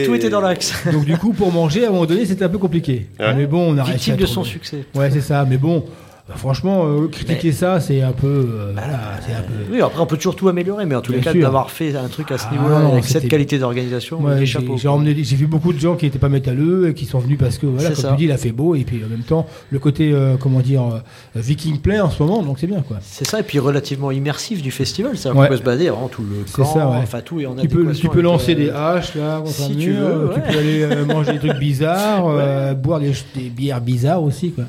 [0.06, 0.72] tout était, dans l'axe.
[0.92, 3.06] Donc, du coup, pour manger, à un moment donné, c'était un peu compliqué.
[3.18, 4.84] Mais bon, on a réussi de son succès.
[4.94, 5.44] Ouais, c'est ça.
[5.48, 5.84] Mais bon,
[6.28, 8.26] bah, franchement, euh, critiquer ça, c'est un peu.
[8.26, 9.72] euh, voilà, c'est un peu.
[9.72, 11.40] Oui, après on peut toujours tout améliorer, mais en tous les cas, sûr.
[11.40, 14.40] d'avoir fait un truc à ce Ah, niveau-là, avec c'était- cette qualité d'organisation, Ouais, des
[14.40, 14.76] j'ai chapeaux.
[14.76, 17.38] j'ai emmené- j'ai vu beaucoup de gens qui n'étaient pas métalleux et qui sont venus
[17.38, 18.10] parce que voilà, C'est comme ça.
[18.10, 20.60] tu dis, il a fait beau et puis en même temps le côté euh, comment
[20.60, 20.82] dire
[21.34, 22.98] Viking Play en ce moment, donc c'est bien quoi.
[23.00, 25.46] C'est ça, et puis relativement immersif du festival, c'est-à-dire Ouais.
[25.46, 26.96] qu'on peut se balader vraiment tout le C'est camp, ça, ouais.
[27.02, 29.92] enfin tout, et on a Tu peux, tu peux lancer des haches là si tu
[29.92, 33.12] veux, tu peux aller manger des trucs bizarres, boire des,
[33.48, 34.64] bières bizarres aussi quoi.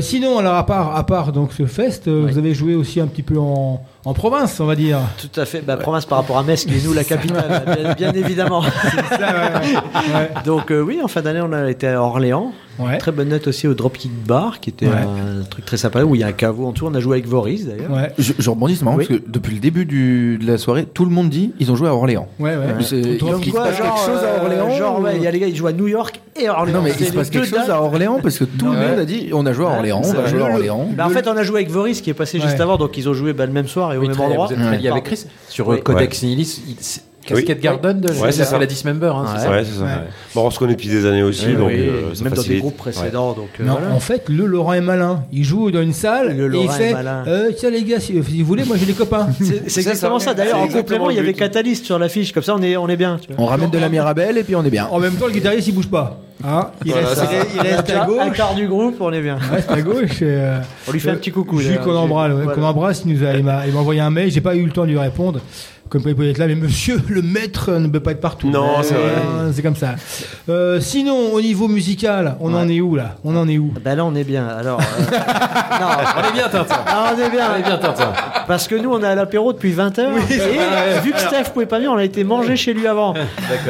[0.00, 3.06] Sinon alors à part à part donc ce fest, euh, vous avez joué aussi un
[3.06, 4.98] petit peu en, en province on va dire.
[5.18, 7.92] Tout à fait, bah, province par rapport à Metz, qui est nous la capitale, bien,
[7.94, 8.62] bien évidemment.
[10.44, 12.52] Donc euh, oui, en fin d'année, on a été à Orléans.
[12.78, 12.98] Ouais.
[12.98, 14.92] Très bonne note aussi au Dropkick Bar, qui était Ouais.
[14.94, 16.86] un truc très sympa, où il y a un caveau en dessous.
[16.86, 17.90] On a joué avec Voris d'ailleurs.
[17.90, 18.10] Ouais.
[18.18, 19.06] Je, je rebondis, c'est marrant Oui.
[19.06, 21.76] parce que depuis le début du- de la soirée, tout le monde dit ils ont
[21.76, 22.28] joué à Orléans.
[22.40, 22.64] Ouais ouais.
[22.80, 25.38] Il se passe quelque chose à euh, Orléans genre, ou- ouais, il y a les
[25.38, 26.78] gars, ils jouent à New York et à Orléans.
[26.78, 29.04] Non, mais il se passe quelque chose à Orléans parce que tout le monde a
[29.04, 30.52] dit on a joué à Orléans, on va jouer à.
[30.52, 30.88] Orléans.
[30.96, 33.08] Bah, en fait, on a joué avec Voris qui est passé juste avant, donc ils
[33.08, 34.48] ont joué bah, le même soir et au même endroit.
[34.50, 35.76] Êtes relié avec Chris sur euh.
[35.76, 37.00] Codex Nihilis.
[37.30, 37.44] Oui.
[37.60, 38.58] Garden de Ouais, c'est ça.
[38.58, 39.12] la Dismember.
[39.14, 39.84] Hein, c'est ça Ouais, ça.
[40.34, 42.58] Bon, on se connaît depuis des années aussi, donc oui, euh, ça même dans des
[42.58, 43.32] groupes précédents.
[43.32, 43.94] Donc, euh, Non, voilà.
[43.94, 45.22] en fait, le Laurent est malin.
[45.32, 47.24] Il joue dans une salle Le et il Laurent est fait malin.
[47.28, 49.28] euh, Tiens, les gars, si, si vous voulez, moi j'ai des copains.
[49.40, 50.34] C'est c'est exactement ça.
[50.34, 51.32] D'ailleurs, C'est en complément, il y avait.
[51.34, 52.32] Catalyst sur l'affiche.
[52.32, 53.18] Comme ça, on est, on est bien.
[53.20, 53.42] tu vois.
[53.44, 54.86] On ramène de la Mirabelle et puis on est bien.
[54.90, 56.18] En même temps, le guitariste il bouge pas.
[56.44, 57.22] Hein il, Voilà, reste,
[57.54, 58.36] il à Un gauche.
[58.36, 59.38] quart du groupe, on est bien.
[59.48, 60.22] Il reste à gauche.
[60.22, 60.58] et, euh,
[60.88, 61.60] On lui fait un petit coucou.
[61.60, 62.52] Jules qu'on embrasse, Voilà.
[62.52, 64.28] qu'on embrasse, il nous a, il m'a, il m'a envoyé un mail.
[64.32, 65.38] J'ai pas eu le temps de lui répondre.
[65.92, 68.48] Comme il pouvait être là, mais monsieur le maître ne peut pas être partout.
[68.48, 69.12] Non, c'est vrai.
[69.52, 69.90] C'est comme ça.
[70.48, 73.16] Euh, sinon, au niveau musical, on en est où là?
[73.24, 73.74] On en est où?
[73.84, 74.46] Ben là, on est bien.
[74.48, 74.84] Alors, euh,
[75.80, 75.86] non,
[76.16, 76.76] On est bien, Tintin.
[76.86, 77.50] Ah, on est bien.
[77.54, 78.10] On est bien, Tintin.
[78.48, 80.00] Parce que nous, on est à l'apéro depuis 20h.
[80.30, 83.12] et vu que Steph pouvait pas venir, on a été manger chez lui avant.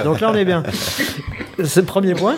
[0.04, 0.62] Donc là, on est bien.
[1.64, 2.34] C'est le premier point.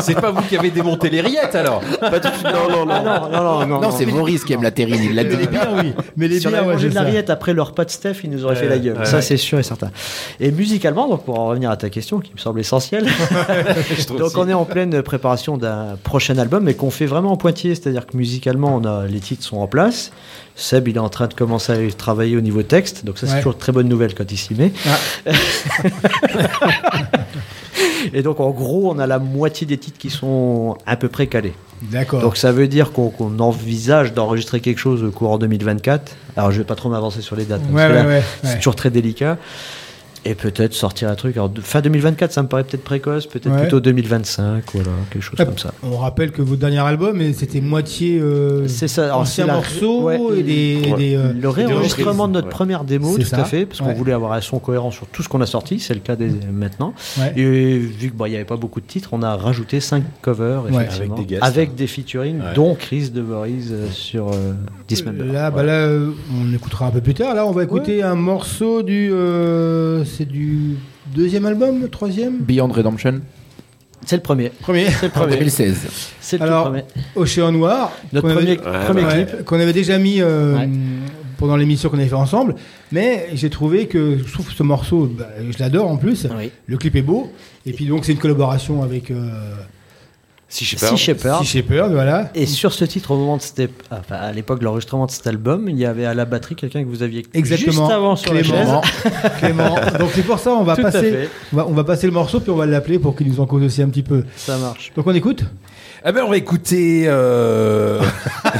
[0.00, 2.28] C'est pas vous qui avez démonté les rillettes alors Pas tout.
[2.44, 3.04] Non, non, Ah non.
[3.04, 3.80] non, non, non, non.
[3.80, 5.34] Non, c'est Maurice qui aime la terrine, il l'a dit.
[5.36, 5.92] Les bières, oui.
[6.16, 7.90] Mais les si on bières, avait ouais, mangé de la rillette après le repas de
[7.90, 9.06] Steph, il nous aurait fait la gueule.
[9.06, 9.90] ça, c'est sûr et certain.
[10.40, 13.06] Et musicalement, donc pour en revenir à ta question, qui me semble essentielle,
[14.18, 17.74] donc on est en pleine préparation d'un prochain album, mais qu'on fait vraiment en pointillé,
[17.74, 20.10] c'est-à-dire que musicalement, on a les titres sont en place.
[20.56, 23.32] Seb, il est en train de commencer à travailler au niveau texte, donc ça c'est
[23.34, 23.38] Ouais.
[23.38, 24.72] toujours une très bonne nouvelle quand il s'y met.
[28.12, 31.26] Et donc en gros, on a la moitié des titres qui sont à peu près
[31.28, 31.54] calés.
[31.82, 32.20] D'accord.
[32.20, 36.12] Donc ça veut dire qu'on envisage d'enregistrer quelque chose au courant 2024.
[36.36, 37.62] Alors je vais pas trop m'avancer sur les dates.
[37.62, 39.38] parce Ouais, que ouais, là, ouais, C'est toujours très délicat.
[40.26, 41.36] Et peut-être sortir un truc.
[41.36, 43.26] Alors, de- fin 2024, ça me paraît peut-être précoce.
[43.26, 43.60] Peut-être Ouais.
[43.62, 44.64] plutôt 2025.
[44.74, 45.72] Voilà, quelque chose Ah, comme ça.
[45.82, 49.06] On rappelle que votre dernier album, et c'était moitié euh, C'est ça.
[49.06, 50.98] Alors, anciens morceaux ouais, et des, et ouais.
[50.98, 52.52] des, euh, Le réenregistrement de notre Ouais.
[52.52, 53.38] première démo, C'est tout ça.
[53.40, 55.80] à fait, parce qu'on voulait avoir un son cohérent sur tout ce qu'on a sorti.
[55.80, 56.92] C'est le cas des, maintenant.
[57.18, 57.32] Ouais.
[57.40, 60.70] Et vu qu'il n'y avait pas beaucoup de titres, on a rajouté 5 covers, Ouais.
[60.84, 61.44] effectivement, Avec des guests.
[61.44, 62.54] avec des featuring, Ouais.
[62.54, 64.52] dont Chris de Boris euh, sur euh,
[64.86, 65.24] Dismember.
[65.32, 67.34] Là, bah là, euh, on écoutera un peu plus tard.
[67.34, 70.76] Là, on va écouter un morceau du euh, c'est du
[71.14, 73.20] deuxième album, troisième Beyond Redemption.
[74.06, 74.48] C'est le premier.
[74.60, 74.86] Premier.
[74.90, 75.36] C'est le premier.
[75.36, 75.86] 2016.
[76.20, 76.82] C'est le tout Alors, premier.
[77.16, 79.44] Océan Noir, Notre qu'on premier- avait, premier ouais, clip.
[79.44, 80.68] qu'on avait déjà mis euh, Ouais.
[81.36, 82.54] pendant l'émission qu'on avait fait ensemble,
[82.92, 86.26] mais j'ai trouvé que je trouve que ce morceau, bah, je l'adore en plus.
[86.66, 87.30] Le clip est beau,
[87.66, 89.30] et puis donc c'est une collaboration avec euh,
[90.52, 91.38] Sea Sea Shepherd.
[91.44, 92.28] Sea Shepherd, voilà.
[92.34, 95.26] Et sur ce titre, au moment de ép- enfin, à l'époque de l'enregistrement de cet
[95.28, 97.70] album, il y avait à la batterie quelqu'un que vous aviez Exactement.
[97.72, 98.82] juste avant sur Clément.
[98.82, 99.30] la chaise.
[99.38, 99.76] Clément.
[100.00, 101.28] Donc c'est pour ça on va Tout passer, fait.
[101.52, 103.46] on va, on va passer le morceau puis on va l'appeler pour qu'il nous en
[103.46, 104.24] cause aussi un petit peu.
[104.36, 104.90] Ça marche.
[104.96, 105.44] Donc on écoute.
[106.06, 108.00] Eh ben, on va écouter euh...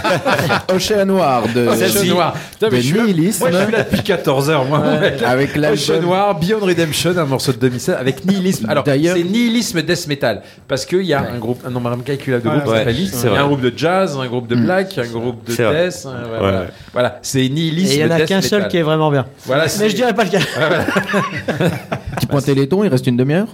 [0.75, 2.35] Océan Noir de, Ocean Noir.
[2.53, 3.41] Putain, mais de je suis là- Nihilisme.
[3.41, 4.81] Moi, je suis là depuis 14 heures, moi.
[4.81, 5.17] Ouais.
[5.25, 8.67] Avec l'album- Ocean Noir, Beyond Redemption, un morceau de 2016 avec Nihilisme.
[8.69, 10.43] Alors, D'ailleurs- c'est Nihilisme Death Metal.
[10.69, 13.33] Parce qu'il y a un groupe, un nombre incalculable de Ouais, groupes ouais, c'est Il
[13.33, 15.87] y a un groupe de jazz, un groupe de black, un groupe de C'est vrai.
[15.89, 16.05] death.
[16.05, 16.39] Ouais.
[16.39, 16.65] Voilà.
[16.93, 17.19] Voilà.
[17.23, 18.71] C'est Nihilisme Et il y en a Death qu'un seul Metal.
[18.71, 19.25] qui est vraiment bien.
[19.47, 20.43] Voilà, Mais je dirais pas lequel.
[22.17, 23.49] Petit point téléthon, il reste une demi-heure?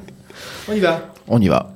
[0.68, 1.00] On y va.
[1.28, 1.70] On y va.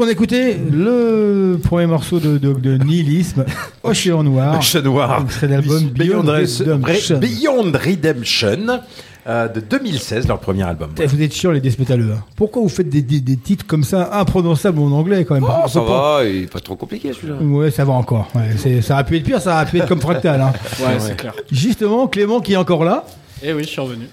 [0.00, 3.44] On a écouté le premier morceau de, de, de Nihilisme,
[3.82, 4.58] Océan Noir.
[4.58, 5.24] Ocean Noir.
[5.28, 7.18] C'est l'album Beyond Redemption.
[7.18, 8.80] Beyond Redemption
[9.26, 10.90] euh, de 2016, leur premier album.
[11.00, 12.12] Eh, Vous êtes chiants les déspétaleux.
[12.16, 12.22] hein.
[12.36, 15.44] Pourquoi vous faites des, des- des titres comme ça imprononçables en anglais quand même?
[15.46, 17.34] Oh, On ça pas- va, il pas trop compliqué celui-là.
[17.42, 18.28] Ouais, ça va encore.
[18.34, 20.40] Ouais, ça aurait pu être pire, ça aurait pu être comme Fractal.
[20.40, 20.52] hein.
[20.80, 21.34] Ouais, c'est clair.
[21.52, 23.04] Justement, Clément qui est encore là,
[23.42, 24.06] Et oui, je suis revenu.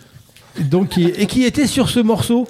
[0.60, 2.46] donc, et qui était sur ce morceau,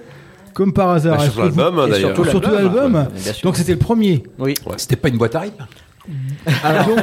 [0.57, 1.17] comme par hasard.
[1.17, 2.15] Bah, sur Est-ce que vous- l'album, hein, d'ailleurs.
[2.15, 3.05] Surtout, surtout l'album.
[3.43, 4.23] Donc c'était le premier.
[4.39, 4.55] Oui.
[4.77, 5.67] C'était pas une boîte à rythme
[6.63, 6.99] Alors, donc,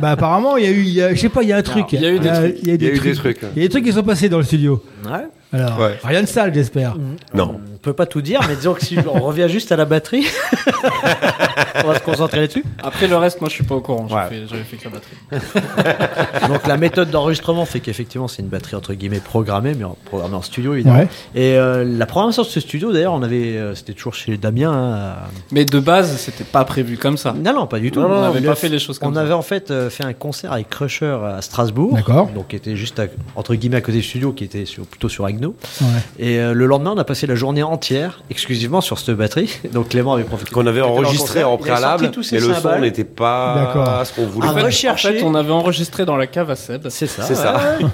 [0.00, 1.58] bah apparemment, il y a eu, il y a- je sais pas, il y a
[1.58, 1.92] un truc.
[1.92, 2.56] il y a eu des trucs.
[2.62, 3.38] Il y a Il y a eu des trucs.
[3.54, 4.82] Il y a des trucs qui sont passés dans le studio.
[5.04, 5.26] Ouais.
[5.52, 5.98] Alors, Ouais.
[6.02, 6.96] rien de sale, j'espère.
[7.34, 7.60] Non.
[7.82, 10.24] On peut pas tout dire, mais disons que si on revient juste à la batterie,
[11.84, 12.62] on va se concentrer là-dessus.
[12.80, 14.06] Après le reste, moi je suis pas au courant.
[14.08, 14.28] J'ai Ouais.
[14.28, 16.48] fait- J'avais fait que la batterie.
[16.48, 20.36] Donc la méthode d'enregistrement fait qu'effectivement c'est une batterie entre guillemets programmée, mais en- programmée
[20.36, 20.98] en studio évidemment.
[21.00, 21.08] Ouais.
[21.34, 24.70] Et euh, la programmation de ce studio d'ailleurs, on avait, euh, c'était toujours chez Damien.
[24.72, 25.14] hein,
[25.50, 27.32] Mais de base, c'était pas prévu comme ça.
[27.32, 27.98] Non non pas du tout.
[28.00, 29.22] Non, non, on n'avait avait pas fait les choses comme on ça.
[29.22, 31.94] avait en fait euh, fait un concert avec Crusher à Strasbourg.
[31.94, 32.28] D'accord.
[32.28, 35.08] Donc qui était juste à- entre guillemets à côté du studio, qui était sur, plutôt
[35.08, 35.56] sur Agno.
[35.80, 35.86] Ouais.
[36.20, 39.58] Et euh, le lendemain, on a passé la journée entière exclusivement sur cette batterie.
[39.72, 40.50] Donc Clément avait profité.
[40.50, 44.06] Qu'on avait enregistré en préalable, mais le son n'était pas D'accord.
[44.06, 44.48] ce qu'on voulait.
[44.48, 45.08] En fait, rechercher.
[45.08, 46.88] en fait, on avait enregistré dans la cave à Seb.
[46.88, 47.22] C'est ça.
[47.22, 47.54] C'est ça.
[47.78, 47.90] ouais, ouais.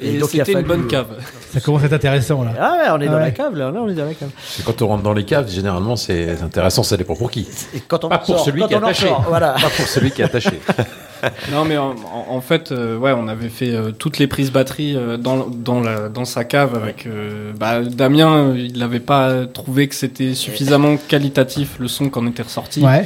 [0.00, 1.06] Et, donc, il a c'était une bonne cave.
[1.52, 2.52] Ça commence à être intéressant là.
[2.58, 3.20] Ah ouais, on est dans Ouais.
[3.20, 3.70] la cave là.
[3.70, 4.30] Là, on est dans la cave.
[4.64, 7.46] Quand on rentre dans les caves, généralement, c'est intéressant, ça dépend pour qui.
[7.74, 9.06] Et quand on Pas pour sort, celui quand qui est attaché.
[9.08, 9.52] sort, voilà.
[9.52, 10.60] Pas pour celui qui est attaché.
[11.52, 14.50] Non, mais en, en- en fait, euh, ouais, on avait fait euh, toutes les prises
[14.50, 17.06] batterie euh, dans, dans, la, dans sa cave avec.
[17.06, 22.26] euh, bah, Damien, euh, il n'avait pas trouvé que c'était suffisamment qualitatif le son qu'on
[22.26, 22.80] était ressorti.
[22.82, 23.04] Ouais.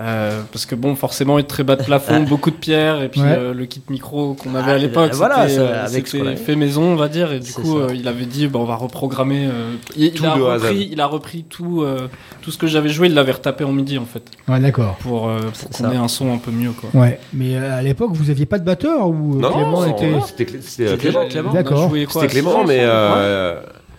[0.00, 3.34] Euh, parce que bon, forcément, très bas de plafond, beaucoup de pierres, et puis Ouais.
[3.36, 6.12] euh, le kit micro qu'on avait Ah, à l'époque, voilà, c'était, ça, euh, avec ce
[6.12, 6.36] c'était qu'on avait.
[6.36, 8.76] fait maison, on va dire, et du coup, euh, il avait dit, bah, on va
[8.76, 9.46] reprogrammer.
[9.50, 12.06] euh, il, Tout il a repris, il a repris tout, euh,
[12.42, 14.96] tout ce que j'avais joué, il l'avait retapé en midi en fait, Ouais, d'accord.
[15.00, 15.92] pour, euh, pour qu'on ça.
[15.92, 16.90] ait un son un peu mieux, quoi.
[17.00, 17.18] Ouais.
[17.32, 20.12] Mais euh, à l'époque, vous aviez pas de batteur ou Non, Clément non, était.
[20.26, 21.28] c'était Clé- c'était, C'était Clément.
[21.28, 21.52] Clément.
[21.52, 21.90] D'accord.
[22.08, 22.86] C'était Clément, mais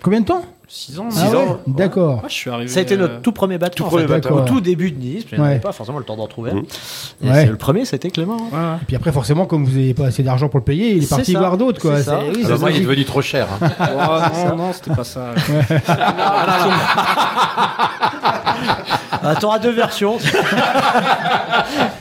[0.02, 1.60] Combien de temps 6 ans, Ah Six ouais, ans.
[1.66, 2.16] D'accord.
[2.18, 2.68] Ouais, je suis arrivé.
[2.70, 3.76] Ça a été euh, notre tout premier batteur.
[3.76, 4.10] tout en premier fait.
[4.22, 4.34] batteur.
[4.38, 5.42] Au tout début de Nice, on Ouais.
[5.48, 6.52] n'avait pas forcément le temps d'en trouver.
[6.52, 6.58] un.
[6.58, 7.34] Et Ouais.
[7.34, 8.38] c'est Le premier, c'était Clément.
[8.54, 8.78] hein.
[8.82, 11.10] Et puis après, forcément, comme vous n'avez pas assez d'argent pour le payer, il est
[11.10, 11.40] parti ça.
[11.40, 11.98] voir d'autres quoi.
[11.98, 12.20] C'est ça.
[12.24, 13.48] C'est- oui, Ah bah, moi, il est devenu trop cher.
[13.62, 13.70] hein.
[14.50, 15.34] Non, non, c'était pas ça.
[19.22, 20.18] Ah, T'auras deux versions.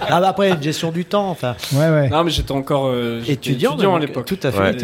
[0.09, 1.29] ah, bah après, une gestion du temps.
[1.31, 2.09] Enfin, Ouais, ouais.
[2.09, 4.27] Non, mais j'étais encore euh, étudiant, à l'époque.
[4.27, 4.77] Tout à fait.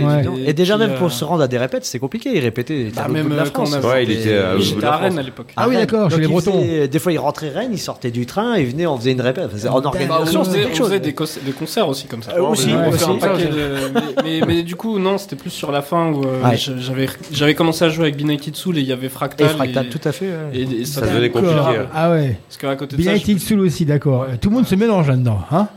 [0.47, 2.31] Et, déjà, puis, même pour euh, se rendre à des répètes, c'est compliqué.
[2.35, 2.81] Il répétait.
[2.81, 3.87] il était Bah, même de la quand Avait.
[3.87, 5.53] Ouais, il était à J'étais à Rennes à l'époque.
[5.57, 6.61] Ah oui, d'accord, chez les Bretons.
[6.63, 9.21] faisait- Des fois, il rentrait Rennes, il sortait du train, il venait, on faisait une
[9.21, 9.51] répète.
[9.69, 11.13] En organisation, on c'était faisait, des,
[11.53, 12.33] concerts aussi comme ça.
[12.37, 12.99] Euh, aussi, on aussi.
[12.99, 14.01] fait un paquet de- mais,
[14.41, 16.43] mais, mais du coup, non, c'était plus sur la fin où euh,
[16.79, 19.47] j'avais j'avais commencé à jouer avec Benighted Soul et il y avait Fractal.
[19.47, 20.27] Et Fractal, tout à fait.
[20.27, 20.51] ouais.
[20.59, 21.55] et, et Ça devenait compliqué.
[21.95, 22.39] Ah ouais.
[22.49, 24.27] Parce qu'à côté de ça, je- Benighted Soul aussi, d'accord.
[24.41, 25.69] Tout le monde se mélange là-dedans, hein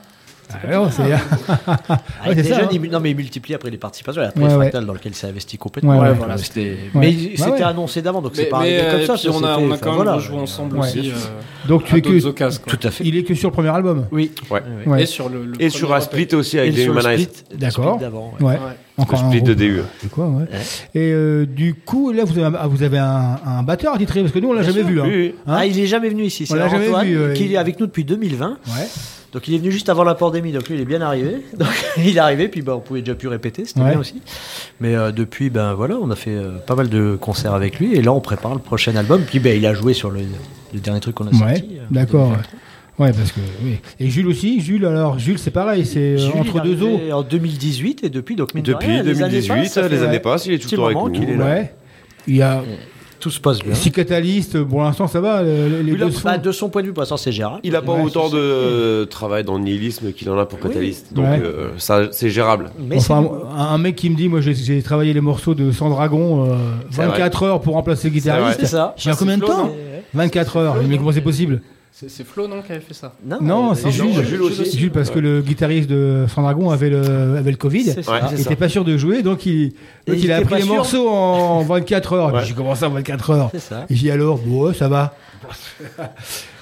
[0.50, 1.98] Ah, non, c'est- Ah, Ouais,
[2.28, 2.70] il c'est était ça, jeune, hein.
[2.72, 4.22] il, non mais il multiplie après les participations.
[4.22, 5.92] Après Ouais, Fractal dans lequel il s'est investi complètement.
[6.00, 6.14] Ouais, ouais.
[6.14, 6.42] voilà, Ouais.
[6.62, 6.78] Ouais.
[6.94, 7.64] Mais Ouais, c'était ouais.
[7.64, 9.30] annoncé d'avant, donc c'est pas mais, arrivé comme euh, ça.
[9.32, 10.88] on a, on a quand même rejoué ensemble Ouais.
[10.88, 11.10] aussi.
[11.12, 12.26] euh, Donc tu à es que.
[12.26, 12.62] occasions.
[12.66, 13.04] Tout à fait.
[13.06, 14.06] Il est que sur le premier album.
[14.12, 14.32] Oui.
[14.50, 14.62] Ouais.
[14.86, 15.04] Ouais.
[15.04, 18.00] Et sur le, Et sur un split aussi avec split, le D'accord.
[18.02, 18.08] ouais.
[18.40, 18.54] Ouais.
[18.54, 18.58] Ouais.
[19.00, 19.82] Encore Le un split de DU.
[20.02, 20.46] C'est quoi, ouais.
[20.96, 24.40] Et euh, du coup, là, vous avez, vous avez un, un batteur attitré parce que
[24.40, 25.06] nous, on l'a jamais sûr.
[25.06, 25.28] vu.
[25.28, 25.32] Hein.
[25.46, 26.48] Hein Ah, il est jamais venu ici.
[26.48, 28.58] C'est l'a Antoine vu, euh, qui il- est avec nous depuis 2020.
[28.68, 28.88] Ouais.
[29.34, 31.42] Donc il est venu juste avant la pandémie, donc lui il est bien arrivé.
[31.60, 31.68] Donc
[31.98, 33.92] il est arrivé, puis bah, on pouvait déjà plus répéter, c'était Ouais.
[33.92, 34.22] bien aussi.
[34.80, 37.94] Mais euh, depuis, ben voilà, on a fait euh, pas mal de concerts avec lui,
[37.96, 39.24] et là on prépare le prochain album.
[39.28, 40.22] Puis ben, il a joué sur le,
[40.74, 41.78] le dernier truc qu'on a Ouais, sorti.
[41.78, 42.28] euh, d'accord.
[42.30, 43.06] 2023.
[43.06, 43.40] Ouais, parce que.
[43.64, 43.78] Oui.
[44.00, 46.84] Et Jules aussi Jules, alors, Jules, c'est pareil, c'est euh, Jules, entre il est deux
[46.84, 47.00] eaux.
[47.12, 50.46] En 2018 et depuis, donc Depuis rien, les années 2018, passent, ça les années passent,
[50.48, 51.30] il est tout le temps avec nous.
[51.30, 51.46] est là.
[51.46, 51.74] Ouais.
[52.28, 52.64] Il y a.
[53.20, 53.74] Tout se passe bien.
[53.74, 55.42] Si Catalyst, pour l'instant, ça va.
[55.42, 57.60] le- Les deux bah, de son point de vue, pour l'instant c'est gérable.
[57.64, 61.14] Il a pas Ouais, autant de travail dans le nihilisme qu'il en a pour Catalyst.
[61.14, 61.42] Donc Ouais.
[61.44, 62.70] euh, ça, c'est gérable.
[62.80, 65.72] Mais Enfin, c'est- un, mec qui me dit, moi j'ai- j'ai travaillé les morceaux de
[65.72, 66.56] Sandragon euh,
[66.92, 68.60] C'est 24 heures pour remplacer le guitariste.
[68.60, 68.94] c'est ça.
[68.98, 69.76] C'est combien de temps non
[70.14, 70.76] 24 heures.
[70.88, 71.62] Mais comment c'est possible
[72.08, 74.24] c'est Flo, non, qui avait fait ça Non, euh, c'est Jules.
[74.24, 74.78] Jules aussi.
[74.78, 77.86] Jules, parce que le guitariste de Sandragon avait le, avait le Covid.
[77.90, 77.94] Ouais.
[77.98, 78.44] Il ça.
[78.44, 79.70] était pas sûr de jouer, donc il,
[80.06, 80.76] donc il il a appris les sûr.
[80.76, 82.34] morceaux en 24 heures.
[82.36, 82.46] Ouais.
[82.46, 83.50] J'ai commencé en 24 heures.
[83.52, 83.86] C'est ça.
[83.90, 85.16] Et j'ai dit alors, bon, ça va.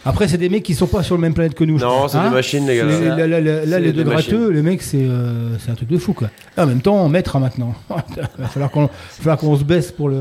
[0.06, 1.80] Après, c'est des mecs qui sont pas sur le même planète que nous.
[1.80, 2.86] Non, c'est Hein des machines, les gars.
[2.86, 5.90] Là, là, là, là, C'est les deux gratteux, les mecs, c'est euh, c'est un truc
[5.90, 6.28] de fou, quoi.
[6.58, 7.74] Et en même temps, maître hein, maintenant.
[8.38, 10.20] Il va falloir qu'on se baisse pour, le,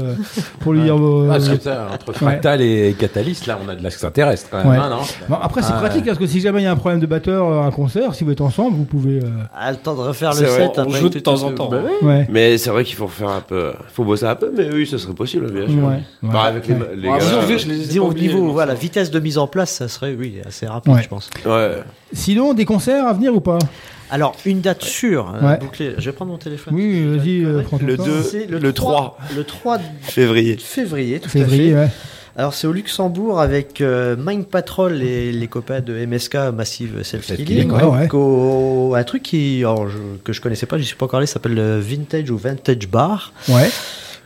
[0.61, 0.97] pour lui dire.
[0.97, 4.69] euh, Ah, ça, entre Fractal et Catalyst, là, on a de l'extraterrestre quand même.
[4.69, 4.77] Ouais.
[4.79, 6.77] hein, non Bon, après, c'est Ah, pratique, parce que si jamais il y a un
[6.77, 9.19] problème de batteur à un concert, si vous êtes ensemble, vous pouvez.
[9.19, 10.73] euh, Ah, le temps de refaire le set.
[10.79, 11.69] on après, joue de temps en temps.
[11.69, 11.83] Bah.
[12.31, 13.73] Mais c'est vrai qu'il faut refaire un peu.
[13.93, 15.91] faut bosser un peu, mais oui, ce serait possible, bien sûr.
[16.23, 17.19] Bah, avec les, gars.
[17.21, 20.37] euh, je les ai au niveau, voilà, vitesse de mise en place, ça serait, oui,
[20.47, 21.03] assez rapide, Ouais.
[21.03, 21.31] je pense.
[21.45, 21.79] Ouais.
[22.13, 23.59] Sinon, des concerts à venir ou pas?
[24.11, 25.33] Alors, une date sûre.
[25.35, 25.59] euh, Ouais.
[25.59, 25.95] bouclée.
[25.99, 26.75] Je vais prendre mon téléphone.
[26.75, 28.05] Oui, vas-y, euh, prends ton Le temps.
[28.05, 30.57] 2, C'est le 3 Le 3 février.
[30.57, 31.85] février, tout Février, à fait.
[31.87, 31.91] ouais.
[32.37, 37.47] Alors, c'est au Luxembourg avec euh, Mind Patrol et les copains de MSK Massive Self-Healing.
[37.47, 38.03] Self-Healing, ouais, ouais.
[38.09, 41.19] Donc, au- un truc qui, alors, je- que je connaissais pas, j'y suis pas encore
[41.19, 43.33] allé, s'appelle le Vintage ou Vintage Bar.
[43.49, 43.71] Ouais.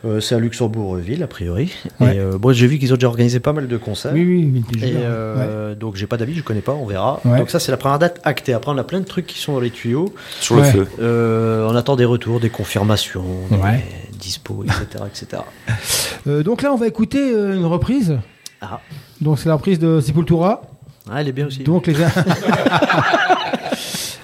[0.05, 1.73] Euh, c'est à Luxembourg-Ville, a priori.
[1.99, 2.15] Ouais.
[2.15, 4.13] Et, euh, bon, j'ai vu qu'ils ont déjà organisé pas mal de concerts.
[4.13, 7.19] Oui, oui, Vintage Et euh, donc j'ai pas d'avis, je connais pas, on verra.
[7.25, 7.37] Ouais.
[7.37, 8.53] Donc ça c'est la première date actée.
[8.53, 10.13] Après on a plein de trucs qui sont dans les tuyaux.
[10.39, 10.71] Sur le Ouais.
[10.71, 10.87] feu.
[11.01, 13.83] Euh, on attend des retours, des confirmations, Ouais.
[14.11, 15.41] des dispos, etc., etc.
[16.27, 18.17] Euh, donc là, on va écouter une reprise.
[18.61, 18.81] Ah.
[19.21, 20.61] Donc c'est la reprise de Sepultura.
[21.09, 21.63] Ah, elle est bien aussi.
[21.63, 21.95] Donc les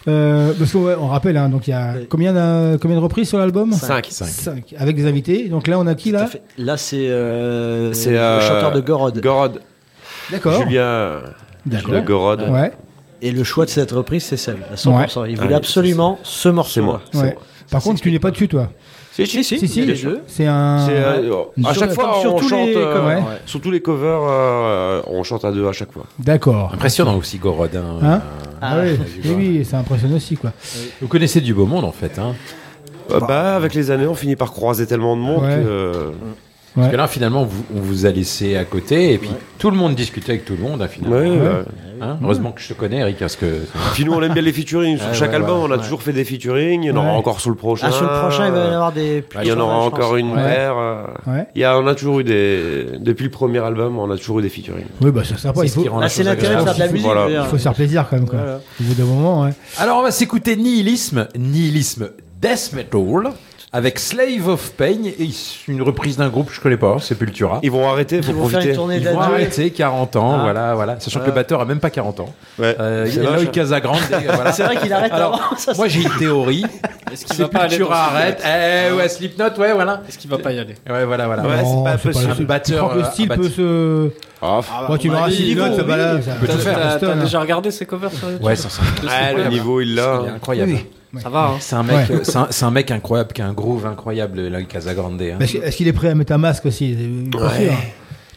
[0.07, 3.27] Euh, parce qu'on on rappelle, hein, donc il y a combien, de- combien de reprises
[3.29, 4.07] sur l'album Cinq.
[4.11, 4.75] Cinq.
[4.77, 5.49] Avec des invités.
[5.49, 9.19] Donc là, on a qui là Là c'est euh, C'est le euh, chanteur de Gorod.
[9.21, 9.61] Gorod.
[10.31, 10.61] D'accord.
[10.61, 11.21] Julien.
[11.65, 11.89] D'accord.
[11.89, 12.41] Julien Gorod.
[12.49, 12.71] Ouais.
[13.21, 15.25] Et le choix de cette reprise c'est celle, à 100%.
[15.29, 16.71] Il voulait Ouais, absolument ce morceau.
[16.73, 17.01] C'est moi.
[17.11, 17.23] c'est ouais.
[17.33, 17.41] moi.
[17.71, 18.69] Par contre, tu n'es pas dessus, toi.
[19.15, 20.21] Si, si, Si, les deux.
[20.27, 20.85] C'est un.
[20.85, 22.67] C'est, euh, à chaque fois, on chante.
[22.67, 23.17] les euh, covers.
[23.19, 23.23] Ouais.
[23.45, 26.03] Sur tous les covers, euh, on chante à deux à chaque fois.
[26.19, 26.71] D'accord.
[26.73, 27.73] Impressionnant aussi, Gorod.
[27.75, 27.99] hein.
[28.03, 28.21] Hein
[28.61, 30.51] Ah, oui, ouais, oui, oui, c'est impressionnant aussi, quoi.
[31.01, 32.19] Vous connaissez du beau monde en fait.
[32.19, 32.33] Hein.
[33.09, 35.61] Bah, avec les années, on finit par croiser tellement de monde Ouais.
[35.63, 36.11] que.
[36.75, 39.29] Parce que là, finalement, vous- on vous a laissé à côté et puis
[39.59, 40.81] tout le monde discutait avec tout le monde.
[40.81, 41.15] hein, finalement.
[41.17, 41.63] Ouais, ouais.
[42.01, 43.45] Hein Heureusement que je te connais, Eric, parce que.
[43.93, 44.97] Puis nous, on aime bien les featuring.
[44.97, 45.67] Sur Ouais, chaque ouais, album, ouais.
[45.69, 46.83] on a toujours fait des featuring.
[46.83, 47.17] Il y en aura Ouais.
[47.17, 47.87] encore sur le prochain.
[47.89, 49.23] Ah, sur le prochain il va y en avoir des.
[49.33, 50.75] Bah, il y en aura encore une paire.
[50.77, 51.47] euh, Ouais.
[51.55, 52.85] Il y a, on a toujours eu des.
[52.99, 54.83] Depuis le premier album, on a toujours eu des featuring.
[54.99, 55.61] Oui, bah c'est sympa.
[55.65, 57.07] C'est Ah, l'intérêt de faire de la musique.
[57.29, 58.39] Il faut se faire plaisir quand même, quoi.
[58.39, 58.59] Voilà.
[58.81, 59.51] Au bout d'un moment, ouais.
[59.77, 62.09] Alors, on va s'écouter Nihilisme, Nihilisme
[62.41, 63.31] Death Metal,
[63.75, 65.29] avec Slave of Pain, et
[65.67, 67.59] une reprise d'un groupe que je connais pas, Sepultura.
[67.61, 68.69] Ils vont arrêter pour Ils vont faire profiter.
[68.69, 70.43] une tournée Ils vont arrêter 40 ans, Ah.
[70.43, 70.99] voilà, voilà.
[71.01, 72.33] Sachant que le batteur a même pas 40 ans.
[72.57, 72.73] Ouais.
[72.79, 73.49] Euh, C'est Eloy vache, hein.
[73.51, 73.99] Casagrande,
[74.33, 74.51] voilà.
[74.53, 75.57] C'est vrai qu'il arrête Alors, avant.
[75.57, 76.63] ça, Moi, j'ai une théorie.
[77.11, 78.41] Est-ce qu'il va pas aller arrête.
[78.45, 80.01] Eh ouais, Slipknot, ouais, voilà.
[80.07, 81.43] Est-ce qu'il va pas y aller Ouais, voilà, voilà.
[81.43, 82.33] Ouais, c'est pas possible.
[82.37, 84.09] le- Un batteur, Je crois que le euh, style peut se.
[84.41, 84.59] Ah,
[84.99, 86.19] tu bah, oui, signé niveau, ça va là.
[86.21, 87.15] faire, faire T'as hein.
[87.17, 88.81] déjà regardé ses covers sur YouTube Ouais, ça, ça,
[89.35, 90.19] le niveau, il l'a.
[90.23, 90.71] il est incroyable.
[91.21, 91.57] Ça va, hein.
[91.59, 92.19] C'est un mec, Ouais.
[92.23, 95.21] c'est un, c'est un mec incroyable qui a un groove incroyable, Eloy Casagrande.
[95.21, 95.37] hein.
[95.39, 96.95] Est-ce est-ce qu'il est prêt à mettre un masque aussi?
[97.33, 97.71] Ouais.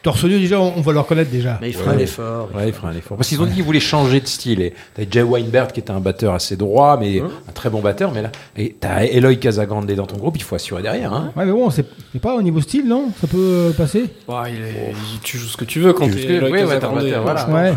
[0.02, 1.58] Torse nu, déjà, on on va le reconnaître déjà.
[1.60, 1.98] Mais il fera Ouais.
[1.98, 2.48] l'effort.
[2.54, 3.16] Ouais, il fera un effort.
[3.16, 4.60] Parce qu'ils ont dit qu'ils voulaient changer de style.
[4.62, 8.12] Et t'as Jay Weinberg qui était un batteur assez droit, mais un très bon batteur.
[8.12, 11.12] Mais là, et t'as Eloy Casagrande dans ton groupe, il faut assurer derrière.
[11.12, 11.32] Hein.
[11.36, 11.84] Ouais, mais bon, c'est
[12.20, 13.10] pas au niveau style, non?
[13.20, 14.04] Ça peut euh, passer?
[14.28, 16.62] Ouais, il est- il- tu joues ce que tu veux quand Tu que- Eloy ouais,
[16.62, 17.48] ouais, Casagrande, hein, voilà.
[17.48, 17.72] Ouais.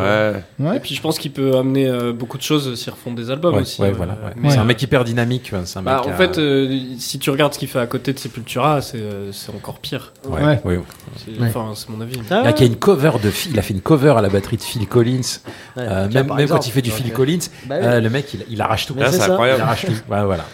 [0.60, 0.68] Ouais.
[0.70, 0.78] Ouais.
[0.78, 3.56] Et puis je pense qu'il peut amener euh, beaucoup de choses s'ils refont des albums
[3.56, 3.82] Ouais, aussi.
[3.82, 4.14] ouais, euh, voilà.
[4.14, 4.50] ouais.
[4.52, 5.52] C'est un mec hyper dynamique.
[5.66, 7.88] C'est un Bah, mec en à- fait, euh, si tu regardes ce qu'il fait à
[7.88, 9.02] côté de Sepultura, c'est
[9.56, 10.14] encore pire.
[10.28, 10.62] ouais, Ouais.
[10.66, 10.78] ouais.
[10.78, 11.48] Ouais.
[11.48, 12.11] Enfin, c'est mon avis.
[12.30, 14.14] Ah, Il y a qui a une cover de Phil- il a fait une cover
[14.18, 15.22] à la batterie de Phil Collins.
[15.78, 16.60] Ouais, Euh, même par même exemple.
[16.62, 17.86] quand il fait du Phil Collins, bah oui.
[17.86, 18.96] euh, le mec il, il arrache tout.
[19.00, 19.60] Ah, c'est incroyable.
[19.60, 19.92] Il arrache tout.
[20.12, 20.46] Ouais, voilà.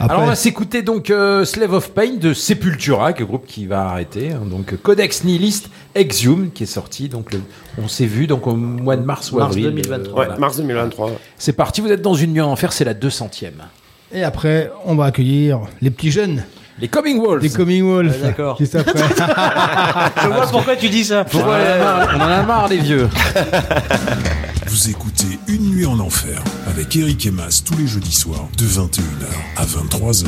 [0.00, 3.46] Après, Alors on va s'écouter donc euh, Slave of Pain de Sepultura, que le groupe
[3.46, 4.32] qui va arrêter.
[4.32, 4.40] hein.
[4.44, 7.08] donc Codex Nihilist Exhume qui est sorti.
[7.08, 7.40] Donc le-
[7.82, 9.64] on s'est vu donc au mois de mars ou Mars avril.
[9.66, 10.18] 2023.
[10.20, 10.40] Ouais, voilà.
[10.40, 11.12] mars 2023.
[11.38, 11.80] C'est parti.
[11.80, 12.72] Vous êtes dans une nuit en enfer.
[12.72, 13.52] C'est la 200e.
[14.12, 16.44] Et après, on va accueillir les petits jeunes,
[16.80, 17.42] Les Coming Wolves.
[17.42, 18.10] les Coming Wolves.
[18.10, 18.56] Ouais, d'accord.
[18.58, 18.98] Juste après.
[20.22, 21.24] Je vois pourquoi tu dis ça.
[21.32, 23.08] on, en a marre, on en a marre les vieux.
[24.66, 28.64] Vous écoutez Une nuit en enfer avec Eric et Mas tous les jeudis soirs de
[28.64, 29.00] 21h
[29.56, 30.26] à 23h.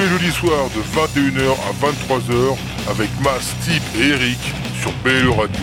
[0.00, 2.56] Les jeudis soirs de 21h à 23h
[2.90, 4.38] avec Mas, Tip et Eric
[4.80, 5.60] sur BLE Radio.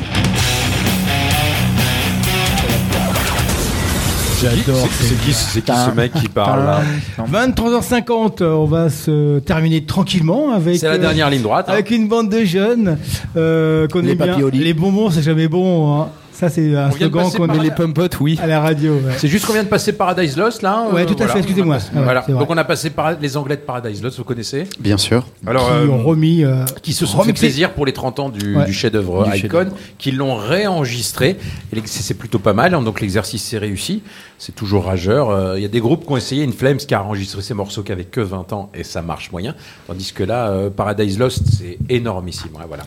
[4.39, 4.87] J'adore.
[4.91, 6.81] C'est- c'est qui- c'est qui ce mec qui parle, là?
[7.27, 10.77] 23h50, on va se terminer tranquillement avec.
[10.77, 11.73] C'est la euh, dernière ligne droite, hein.
[11.73, 12.99] Avec une bande de jeunes
[13.35, 14.37] euh, qu'on Les aime bien.
[14.53, 16.01] Les bonbons, c'est jamais bon.
[16.01, 16.07] hein.
[16.37, 18.37] Ça, c'est un On vient de slogan passer qu'on est la- Pumpotes, oui.
[18.39, 18.93] à la radio.
[18.93, 19.13] ouais.
[19.17, 20.85] C'est juste qu'on vient de passer Paradise Lost là.
[20.93, 21.33] Ouais, tout à voilà.
[21.33, 21.77] fait, excusez-moi.
[21.93, 22.21] On a- Ouais, voilà.
[22.27, 25.25] Donc on a passé par les Anglais de Paradise Lost, vous connaissez Bien sûr.
[25.47, 26.43] Alors, qui euh, ont remis.
[26.43, 28.65] euh, qui se sont fait plaisir pour les 30 ans du, Ouais.
[28.65, 31.37] du chef-d'œuvre Icon, qui l'ont réenregistré.
[31.85, 34.03] C'est plutôt pas mal, hein, donc l'exercice s'est réussi.
[34.37, 35.31] C'est toujours rageur.
[35.31, 37.55] Euh, Il y a des groupes qui ont essayé, une Flames qui a enregistré ses
[37.55, 39.55] morceaux qui avaient que 20 ans et ça marche moyen.
[39.87, 42.51] Tandis que là, euh, Paradise Lost, c'est énormissime.
[42.53, 42.83] Ouais, voilà.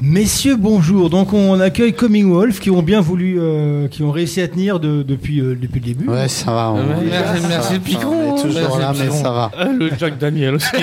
[0.00, 1.10] Messieurs, bonjour.
[1.10, 4.78] Donc on accueille Coming Wolf qui ont bien voulu, euh, qui ont réussi à tenir
[4.80, 6.08] de- depuis, euh, depuis le début.
[6.08, 6.70] Ouais, ça va.
[6.72, 7.78] on- Ouais, merci, ça merci va.
[7.80, 8.06] Picon.
[8.08, 9.50] On est toujours Merci, là, mais ça va.
[9.56, 10.66] Ah, le Jack Daniel aussi.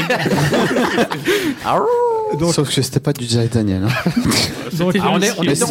[2.52, 3.84] Sauf que c'était pas du Jack Daniel.
[3.86, 4.12] hein.
[4.78, 5.68] Donc, Ah, on est- on est dans-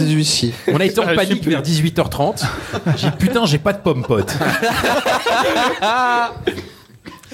[0.81, 2.45] a été en Ah, panique vers 18h30.
[2.97, 4.33] J'ai dit putain, j'ai pas de pomme pote.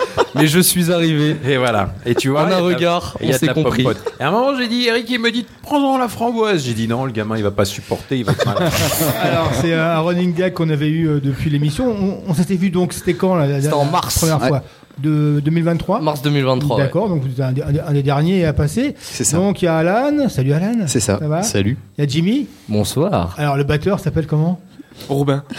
[0.34, 1.36] Mais je suis arrivé.
[1.46, 1.94] Et voilà.
[2.06, 3.86] Et tu vois, En un regard, on s'est compris.
[4.20, 6.62] Et à un moment, j'ai dit, Eric, il me dit, prends-en la framboise.
[6.64, 8.32] J'ai dit non, le gamin, il va pas supporter, il va.
[9.22, 11.90] Alors c'est un running gag qu'on avait eu euh, depuis l'émission.
[11.90, 14.18] On, on s'était vu donc c'était quand la, la- C'était en la mars.
[14.18, 14.48] première Ouais.
[14.48, 14.62] fois
[14.98, 16.00] de 2023.
[16.00, 16.76] Mars 2023.
[16.76, 16.82] ouais.
[16.82, 18.94] D'accord, donc vous êtes un, des derniers à passer.
[19.00, 19.36] C'est ça.
[19.36, 20.28] Donc il y a Alan.
[20.28, 20.74] Salut Alan.
[20.86, 21.18] C'est ça.
[21.22, 21.42] va?
[21.42, 21.76] Salut.
[21.96, 22.46] Il y a Jimmy.
[22.68, 23.34] Bonsoir.
[23.38, 24.60] Alors le batteur s'appelle comment?
[25.08, 25.44] Robin.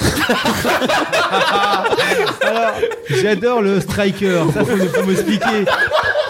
[2.42, 2.74] Alors
[3.10, 4.44] j'adore le striker.
[4.54, 5.66] Ça faut, faut m'expliquer.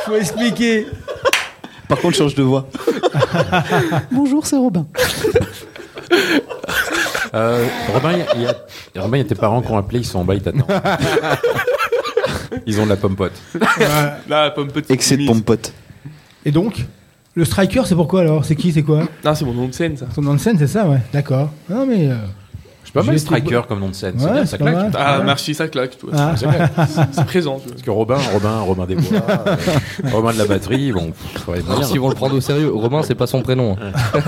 [0.06, 0.88] Faut expliquer.
[1.88, 2.68] Par contre, change de voix.
[4.12, 4.86] Bonjour, c'est Robin.
[7.34, 8.56] Euh, Robin, il y, a,
[9.02, 10.66] Robin, il y a tes parents qui ont appelé, ils sont en bas, ils t'attendent.
[12.66, 13.34] Ils ont de la pomme pote.
[14.28, 14.90] Là, pomme petite.
[14.92, 15.72] Excès de pompote.
[16.46, 16.86] Et donc
[17.36, 18.44] le striker c'est pourquoi alors?
[18.44, 19.04] C'est qui C'est quoi?
[19.24, 20.08] Non, c'est mon nom de scène, ça.
[20.14, 20.98] Son nom de scène c'est ça ouais.
[21.14, 21.50] D'accord.
[21.70, 22.10] Non mais.
[22.10, 22.16] euh,
[22.92, 24.16] C'est pas mal Striker comme nom de scène.
[24.18, 24.76] c'est Ouais, bien, c'est ça pas claque.
[24.76, 24.92] mal.
[24.98, 25.96] Ah, merci, ça claque.
[26.00, 26.10] toi.
[26.12, 26.36] Ah.
[26.36, 26.72] Ça claque.
[27.12, 27.58] C'est présent.
[27.60, 27.72] tu vois.
[27.74, 29.56] Parce que Robin, Robin, Robin des Bois, euh,
[30.12, 31.12] Robin de la batterie, bon.
[31.84, 33.76] S'ils vont le prendre au sérieux, Romain, c'est pas son prénom.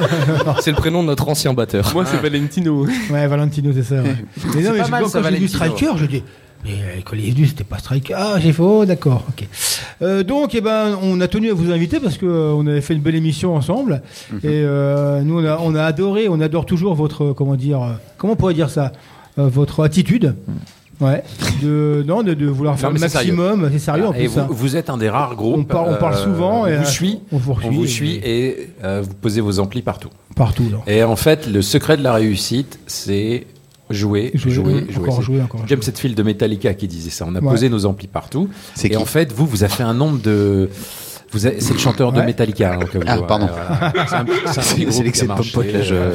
[0.62, 1.90] c'est le prénom de notre ancien batteur.
[1.96, 2.86] Moi, c'est Valentino.
[3.10, 3.96] Ouais, Valentino, c'est ça.
[3.96, 4.16] ouais.
[4.56, 5.48] Mais non, C'est mais pas mal, quand ça, j'ai vu Valentino.
[5.48, 6.24] Striker, je dis.
[6.64, 8.14] Mais quand il est venu, c'était pas Striker.
[8.16, 9.48] Ah, j'ai fait, oh, d'accord, ok.
[10.02, 12.82] Euh, donc, eh ben, on a tenu à vous inviter parce que euh, on avait
[12.82, 14.02] fait une belle émission ensemble.
[14.32, 14.40] Mhm.
[14.44, 17.80] Et euh, nous, on a, on a adoré, on adore toujours votre, euh, comment dire,
[18.18, 18.92] comment on pourrait dire ça
[19.38, 20.36] Votre attitude.
[21.00, 21.24] Ouais.
[21.64, 22.98] De, non, de, de vouloir faire Mhm.
[23.00, 23.70] Non, le maximum.
[23.72, 24.38] C'est sérieux en Et plus.
[24.38, 24.46] hein.
[24.48, 25.58] vous, vous êtes un des rares groupes.
[25.58, 27.20] On parle- on parle souvent On et, vous suit.
[27.32, 30.10] on vous On vous suit suit et vous posez vos amplis partout.
[30.36, 30.70] Partout.
[30.72, 30.78] là.
[30.86, 33.48] Et en fait, le secret de la réussite, c'est
[33.94, 35.04] jouer, Jouer, jouer, jouer.
[35.10, 37.26] encore jouer, encore James Hetfield de Metallica qui disait ça.
[37.28, 37.50] On a Ouais.
[37.50, 38.50] posé nos amplis partout.
[38.76, 40.70] C'est Et qui en fait, vous, vous avez fait un nombre de.
[41.34, 42.26] Vous avez- c'est le chanteur de Ouais.
[42.26, 42.74] Metallica.
[42.74, 43.48] hein, vous- Ah, pardon.
[43.48, 43.94] voilà.
[44.06, 45.82] C'est un, c'est un C'est petit groupe c'est l'excès de pompote, là.
[45.82, 46.12] Je, euh,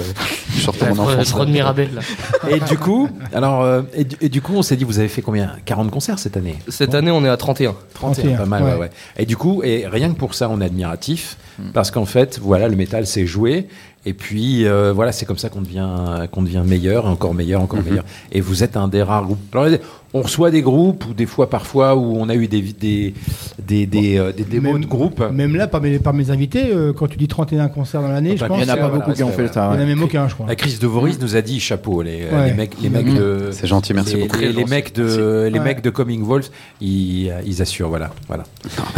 [0.54, 1.28] je sortais mon enfance.
[1.30, 2.02] trop de Mirabelle, là.
[2.54, 5.08] Et du coup, alors, euh, et, du- et du coup, on s'est dit, vous avez
[5.08, 5.52] fait combien?
[5.64, 6.56] 40 concerts cette année?
[6.68, 7.74] Cette année, on est à 31.
[7.94, 8.74] 31, pas mal, ouais.
[8.74, 8.90] ouais.
[9.16, 11.38] Et du coup, et rien que pour ça, on est admiratif,
[11.72, 13.68] parce qu'en fait, voilà, le métal, c'est jouer.
[14.08, 17.82] Et puis, euh, voilà, c'est comme ça qu'on devient, qu'on devient meilleur, encore meilleur, encore
[17.82, 18.04] meilleur.
[18.30, 19.40] Et vous êtes un des rares groupes.
[19.52, 19.66] Alors,
[20.16, 23.14] on reçoit des groupes, ou des fois, parfois, où on a eu des, des,
[23.62, 25.22] des, des, euh, des démos Même- de groupes.
[25.32, 28.36] Même là, par mes, par mes invités, euh, quand tu dis 31 concerts dans l'année,
[28.36, 28.56] je Bah, pense.
[28.58, 29.70] bien Il y en a pas voilà, beaucoup qui ont c'est- fait ça.
[29.72, 30.46] Il y en a même aucun, je crois.
[30.46, 32.46] La crise de Voris nous a dit chapeau, les, Ouais.
[32.48, 33.14] les mecs, les mecs Mmh.
[33.18, 33.48] de.
[33.52, 34.38] C'est gentil, merci les, beaucoup.
[34.38, 35.64] les- les mecs de, les Ouais.
[35.64, 38.44] mecs de Coming Wolf, ils, ils assurent, voilà, voilà.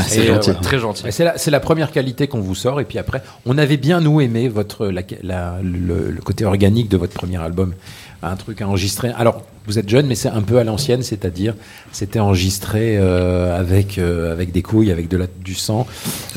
[0.06, 0.50] C'est Et, gentil.
[0.50, 1.02] euh, Très gentil.
[1.10, 2.80] C'est la, c'est la première qualité qu'on vous sort.
[2.80, 6.88] Et puis après, on avait bien, nous, aimé votre, la- la- le, le côté organique
[6.88, 7.74] de votre premier album.
[8.22, 9.12] Un truc à enregistrer.
[9.16, 11.54] Alors, vous êtes jeune, mais c'est un peu à l'ancienne, c'est-à-dire,
[11.92, 15.86] c'était enregistré euh, avec, euh, avec des couilles, avec de la, du sang,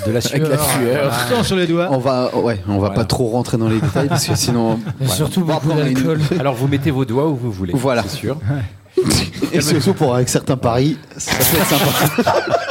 [0.06, 0.42] de la sueur.
[0.46, 1.10] Avec la sueur.
[1.10, 1.12] Voilà.
[1.38, 1.88] Sang sur les doigts.
[1.92, 2.94] On va, ouais, on va Voilà.
[2.96, 4.80] pas trop rentrer dans les détails parce que sinon.
[5.08, 6.20] Surtout beaucoup d'alcool.
[6.40, 7.74] Alors, vous mettez vos doigts où vous voulez.
[7.76, 8.04] Voilà.
[8.04, 8.38] C'est sûr.
[9.52, 12.34] Et surtout pour avec certains paris, ça peut être sympa.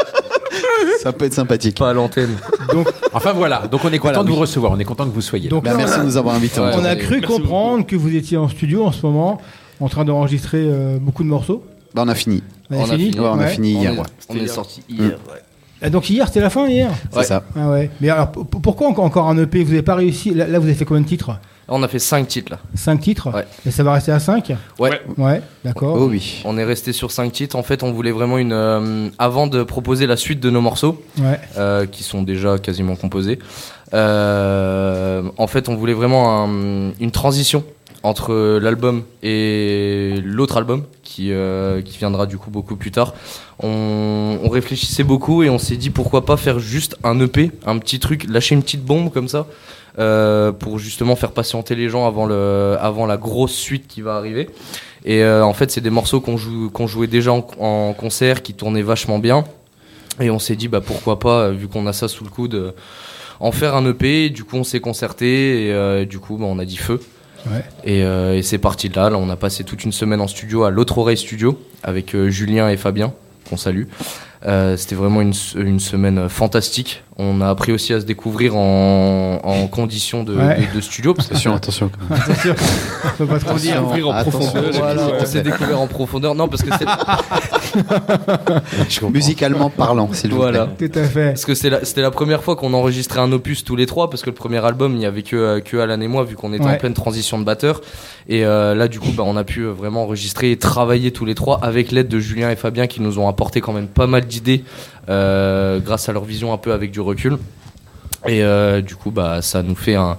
[1.02, 1.78] ça peut être sympathique.
[1.78, 2.30] Pas à l'antenne.
[2.72, 3.66] Donc, Enfin, voilà.
[3.66, 4.40] Donc, on est content Voilà, de vous oui.
[4.40, 4.72] recevoir.
[4.72, 5.50] On est content que vous soyez là.
[5.50, 6.60] donc Bah, là, merci de a- nous avoir invités.
[6.60, 9.40] Ouais, on a cru comprendre que vous étiez en studio en ce moment,
[9.80, 11.64] en train d'enregistrer euh, beaucoup de morceaux.
[11.94, 12.42] Bah, on a fini.
[12.70, 13.18] On a fini.
[13.18, 13.48] Ouais, on a Ouais.
[13.48, 14.02] fini On hier.
[14.28, 15.18] on est sorti hier.
[15.82, 17.42] Ah, donc hier, c'était la fin hier C'est ça.
[17.56, 17.90] Ah ouais.
[18.00, 20.74] Mais alors, pourquoi encore, encore un EP Vous n'avez pas réussi là, là, vous avez
[20.74, 21.30] fait combien de titres?
[21.72, 22.58] On a fait 5 titres là.
[22.74, 23.46] 5 titres Ouais.
[23.64, 25.00] Et ça va rester à 5 Ouais.
[25.16, 25.96] Ouais, d'accord.
[25.98, 26.42] Oh oui.
[26.44, 27.56] On est resté sur 5 titres.
[27.56, 28.52] En fait, on voulait vraiment une.
[28.52, 31.38] euh, avant de proposer la suite de nos morceaux, Ouais.
[31.58, 33.38] euh, qui sont déjà quasiment composés,
[33.94, 37.64] euh, en fait, on voulait vraiment un- une transition
[38.02, 43.12] entre l'album et l'autre album qui, euh, qui viendra du coup beaucoup plus tard.
[43.62, 47.76] On, on réfléchissait beaucoup et on s'est dit pourquoi pas faire juste un EP, un
[47.78, 49.46] petit truc, lâcher une petite bombe comme ça
[50.00, 54.14] euh, pour justement faire patienter les gens avant, le, avant la grosse suite qui va
[54.16, 54.48] arriver.
[55.04, 58.42] Et euh, en fait, c'est des morceaux qu'on joue, qu'on jouait déjà en, en concert,
[58.42, 59.44] qui tournaient vachement bien.
[60.20, 62.74] Et on s'est dit, bah pourquoi pas, euh, vu qu'on a ça sous le coude,
[63.38, 64.30] en faire un EP.
[64.30, 67.00] Du coup, on s'est concerté et euh, du coup, bah, on a dit feu.
[67.46, 67.64] Ouais.
[67.84, 69.08] Et, et c'est parti de là.
[69.08, 72.68] Là, on a passé toute une semaine en studio à l'autre oreille studio avec Julien
[72.68, 73.14] et Fabien,
[73.50, 73.84] qu'on salue.
[74.46, 77.02] Euh, C'était vraiment une, se- une semaine fantastique.
[77.18, 80.66] On a appris aussi à se découvrir en, en conditions de, Ouais.
[80.72, 81.12] de- de studio.
[81.12, 81.90] parce que- Attention, attention.
[82.10, 82.54] Attention,
[83.18, 83.84] faut pas trop dire.
[83.86, 84.64] En profondeur.
[84.72, 86.34] Voilà, on s'est découvert en profondeur.
[86.34, 86.86] Non, parce que c'est.
[89.12, 90.66] Musicalement parlant, s'il vous Voilà.
[90.66, 90.88] plaît.
[90.88, 91.26] Tout à fait.
[91.28, 94.30] Parce que c'était la, première fois qu'on enregistrait un opus tous les trois, parce que
[94.30, 96.64] le premier album, il n'y avait que, euh, que Alan et moi, vu qu'on était
[96.64, 96.72] Ouais.
[96.74, 97.80] en pleine transition de batteur.
[98.28, 101.24] Et euh, là, du coup, bah, on a pu euh, vraiment enregistrer et travailler tous
[101.24, 104.06] les trois avec l'aide de Julien et Fabien qui nous ont apporté quand même pas
[104.06, 104.62] mal d'idées
[105.08, 107.38] euh, grâce à leur vision un peu avec du recul.
[108.26, 110.18] Et euh, du coup, bah, ça nous fait un,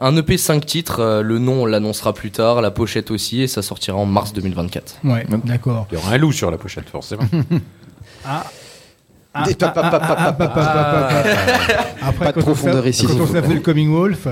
[0.00, 1.00] un EP 5 titres.
[1.00, 4.32] Euh, le nom, on l'annoncera plus tard, la pochette aussi, et ça sortira en mars
[4.32, 4.98] 2024.
[5.04, 5.86] Ouais, d'accord.
[5.90, 7.24] Il y aura un loup sur la pochette, forcément.
[8.24, 8.44] Ah.
[9.46, 11.22] Des- pa- pa- pa- pa- pa- pa- ah,
[12.02, 14.28] Après, Pas de quand on profondeur fait- ici, Quand on fait le Coming Wolf,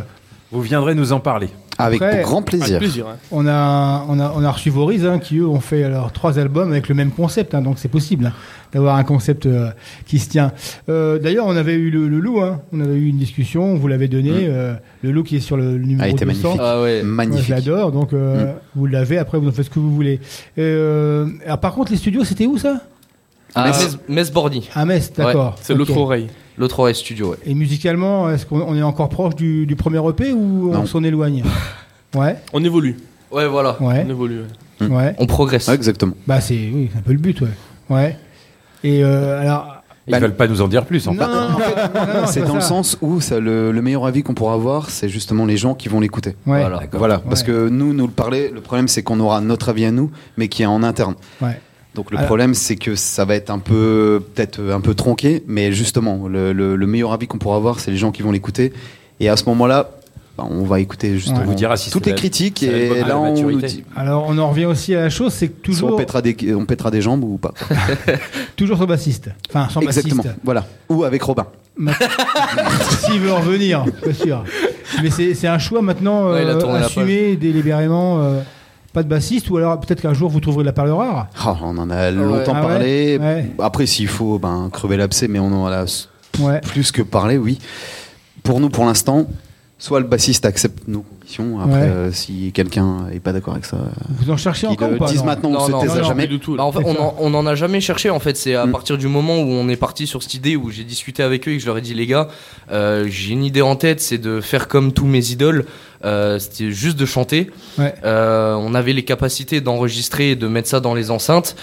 [0.52, 1.48] Vous viendrez nous en parler.
[1.80, 2.66] Avec Après- grand plaisir.
[2.76, 3.06] Avec plaisir.
[3.08, 3.16] hein.
[3.30, 6.38] on a, on a, on a reçu Voriz, hein, qui eux ont fait alors trois
[6.38, 8.32] albums avec le même concept, hein, donc c'est possible hein,
[8.72, 9.70] d'avoir un concept euh,
[10.06, 10.52] qui se tient.
[10.88, 13.76] Euh, D'ailleurs, on avait eu le, le loup, hein, on avait eu une discussion, on
[13.76, 16.26] vous l'avait donné, euh, le loup qui est sur le numéro A été 200.
[16.56, 16.60] magnifique.
[16.62, 17.02] Ah ouais.
[17.02, 17.48] Moi, je Magnifique.
[17.48, 19.18] l'adore, donc euh, vous l'avez.
[19.18, 20.20] Après, vous en faites ce que vous voulez.
[20.58, 22.80] Euh, alors, par contre, les studios, c'était où ça?
[23.54, 23.72] À
[24.08, 24.30] Metz.
[24.32, 24.68] Bordy.
[24.74, 25.56] À Metz, d'accord.
[25.60, 26.28] C'est l'autre oreille.
[26.58, 27.36] L'autre oreille studio, ouais.
[27.46, 31.02] Et musicalement, est-ce qu'on on est encore proche du, du premier EP ou on s'en
[31.02, 31.42] éloigne
[32.14, 32.96] Ouais, On évolue.
[33.30, 33.80] Ouais, voilà.
[33.80, 34.40] ouais, On évolue.
[34.80, 34.88] ouais.
[34.88, 34.92] Mm.
[34.96, 35.14] ouais.
[35.18, 35.68] On progresse.
[35.68, 36.12] Ouais, exactement.
[36.26, 37.48] Bah, c'est oui, un peu le but, ouais.
[37.88, 38.16] Ouais.
[38.84, 39.76] Et euh, alors.
[40.06, 41.30] Ils Bah, veulent pas nous en dire plus, en Non, fait.
[41.30, 44.22] non, en fait, non, non, C'est dans le sens où ça, le, le meilleur avis
[44.22, 46.30] qu'on pourra avoir, c'est justement les gens qui vont l'écouter.
[46.46, 46.60] Ouais.
[46.60, 46.80] Voilà.
[46.92, 49.92] Voilà, parce que nous, nous le parler, le problème c'est qu'on aura notre avis à
[49.92, 51.14] nous, mais qui est en interne.
[51.40, 51.60] Ouais.
[51.94, 55.42] Donc le Alors- problème c'est que ça va être un peu, peut-être un peu tronqué,
[55.46, 58.30] mais justement, le, le- le meilleur avis qu'on pourra avoir, c'est les gens qui vont
[58.32, 58.72] l'écouter.
[59.18, 59.90] Et à ce moment-là,
[60.38, 61.44] bah, on va écouter justement Ouais.
[61.46, 63.66] vous dira si toutes les la- critiques et là la on nous maturité.
[63.66, 66.22] dit Alors, on en revient aussi à la chose, c'est que soit on toujours, pètera,
[66.22, 67.52] des, on pètera des jambes ou pas.
[68.56, 69.28] toujours son bassiste.
[69.48, 70.36] Enfin, sans Exactement, bassiste.
[70.44, 70.66] voilà.
[70.88, 71.46] Ou avec Robin.
[73.00, 74.44] S'il veut en revenir, bien sûr.
[75.02, 78.20] Mais c'est un choix maintenant Ouais, euh, la assumé délibérément.
[78.22, 78.40] euh,
[78.92, 81.28] pas de bassiste, ou alors peut-être qu'un jour vous trouverez de la perle rare.
[81.44, 83.18] Ah, on en a longtemps Ah ouais parlé.
[83.18, 83.50] Ouais.
[83.60, 85.84] Après, s'il faut ben, crever l'abcès, mais on en a
[86.40, 86.60] Ouais.
[86.60, 87.58] plus que parlé, oui.
[88.42, 89.26] Pour nous, pour l'instant,
[89.78, 91.60] soit le bassiste accepte nos conditions.
[91.60, 91.88] Après, Ouais.
[91.88, 93.78] euh, si quelqu'un est pas d'accord avec ça,
[94.18, 96.26] Vous en cherchez encore le ou pas dise non maintenant, on Non, se jamais.
[96.26, 96.56] Plus du tout.
[96.56, 98.10] Bah, en fait, on en, on en a jamais cherché.
[98.10, 98.72] En fait, c'est à Mm.
[98.72, 101.52] partir du moment où on est parti sur cette idée, où j'ai discuté avec eux
[101.52, 102.28] et que je leur ai dit les gars,
[102.72, 105.64] euh, j'ai une idée en tête, c'est de faire comme tous mes idoles.
[106.04, 107.50] Euh, C'était juste de chanter.
[107.78, 107.94] Ouais.
[108.04, 111.56] Euh, on avait les capacités d'enregistrer et de mettre ça dans les enceintes.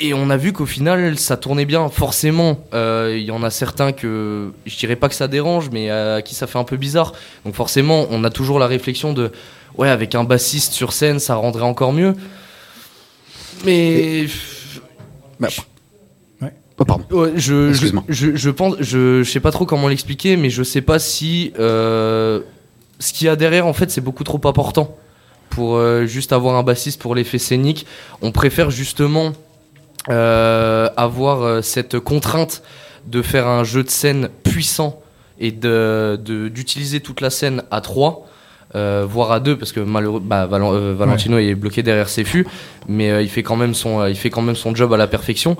[0.00, 1.88] Et on a vu qu'au final, ça tournait bien.
[1.88, 5.90] Forcément, euh, il y en a certains que je dirais pas que ça dérange, mais
[5.90, 7.12] à qui ça fait un peu bizarre.
[7.44, 9.32] Donc forcément, on a toujours la réflexion de
[9.76, 12.14] ouais, avec un bassiste sur scène, ça rendrait encore mieux.
[13.64, 14.26] Mais
[15.40, 15.48] Bah,
[16.80, 17.04] Oh, pardon.
[17.10, 20.62] Ouais, je, je, je, je pense, je, je sais pas trop comment l'expliquer, mais je
[20.62, 22.40] sais pas si euh,
[22.98, 24.96] ce qu'il y a derrière, en fait, c'est beaucoup trop important
[25.50, 27.86] pour euh, juste avoir un bassiste pour l'effet scénique.
[28.22, 29.32] On préfère justement
[30.10, 32.62] euh, avoir euh, cette contrainte
[33.06, 35.00] de faire un jeu de scène puissant
[35.38, 38.24] et de de- d'utiliser toute la scène à trois.
[38.74, 42.22] euh, voire à deux parce que malheureux bah, Valen- euh, Valentino est bloqué derrière ses
[42.24, 42.46] fûts
[42.86, 45.06] mais euh, il fait quand même son il fait quand même son job à la
[45.06, 45.56] perfection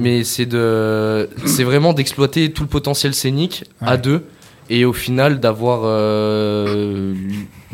[0.00, 4.24] mais c'est de c'est vraiment d'exploiter tout le potentiel scénique à deux
[4.70, 7.14] et au final d'avoir euh,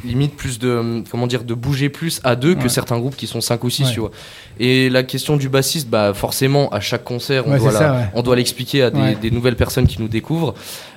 [0.05, 3.40] limite plus de comment dire de bouger plus à deux que certains groupes qui sont
[3.40, 3.90] 5 ou 6 Ouais.
[3.93, 4.10] tu vois.
[4.59, 7.86] Et la question du bassiste bah forcément à chaque concert on Ouais, doit c'est la-
[7.89, 8.05] ça, ouais.
[8.14, 10.55] on doit l'expliquer à des, nouvelles personnes qui nous découvrent.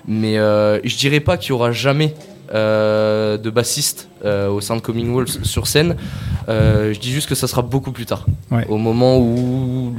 [0.08, 2.14] Mais euh, je dirais pas qu'il y aura jamais
[2.54, 5.96] euh, de bassiste euh, au sein de Coming Wolves sur scène.
[6.48, 8.26] Je dis juste que ça sera beaucoup plus tard.
[8.70, 9.94] Au moment où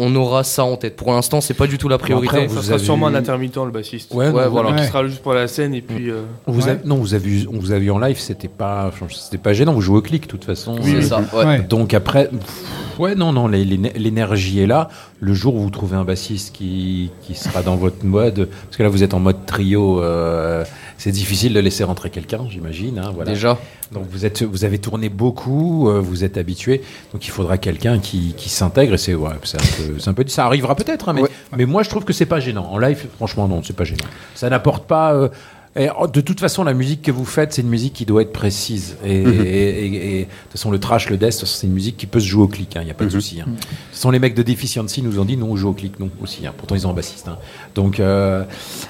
[0.00, 0.96] on aura ça en tête.
[0.96, 2.36] Pour l'instant, c'est pas du tout la priorité.
[2.44, 4.12] Après, ça sera sûrement un intermittent, le bassiste.
[4.14, 4.76] Ouais, Ouais, non, voilà, ouais.
[4.80, 6.10] qui sera juste pour la scène et puis.
[6.10, 9.38] euh, a- non, vous avez vu, on vous a vu en live, c'était pas, c'était
[9.38, 9.72] pas gênant.
[9.74, 10.76] Vous jouez au clic, de toute façon.
[10.82, 11.44] Oui, c'est ça, ouais.
[11.44, 11.58] Ouais.
[11.60, 14.88] Donc après, pff, ouais, non, non, l'énergie est là.
[15.20, 18.82] Le jour où vous trouvez un bassiste qui, qui sera dans votre mode, parce que
[18.82, 20.64] là vous êtes en mode trio, euh,
[20.96, 22.98] c'est difficile de laisser rentrer quelqu'un, j'imagine.
[22.98, 23.30] hein, voilà.
[23.32, 23.58] Déjà.
[23.92, 26.80] Donc vous êtes, vous avez tourné beaucoup, euh, vous êtes habitué,
[27.12, 28.94] donc il faudra quelqu'un qui, qui s'intègre.
[28.94, 31.22] Et c'est, ouais, c'est un peu, c'est un peu, ça arrivera peut-être, hein, mais,
[31.56, 32.66] mais moi je trouve que c'est pas gênant.
[32.70, 34.04] En live, franchement, non, c'est pas gênant.
[34.34, 35.12] Ça n'apporte pas.
[35.14, 35.28] euh,
[35.76, 38.22] et, oh, de toute façon, la musique que vous faites, c'est une musique qui doit
[38.22, 38.96] être précise.
[39.04, 39.40] Et, Mhm.
[39.44, 42.18] et- et- et de toute façon, le trash, le death, c'est une musique qui peut
[42.18, 42.72] se jouer au clic.
[42.74, 43.20] Il n'y a pas de Mhm.
[43.20, 43.40] souci.
[43.40, 43.46] hein.
[43.92, 46.10] Ce sont les mecs de Deficiency nous ont dit non, on joue au clic, non
[46.22, 46.44] aussi.
[46.46, 46.52] hein.
[46.56, 47.28] Pourtant, ils ont un bassiste.
[47.28, 47.38] hein.
[47.76, 48.44] Donc euh,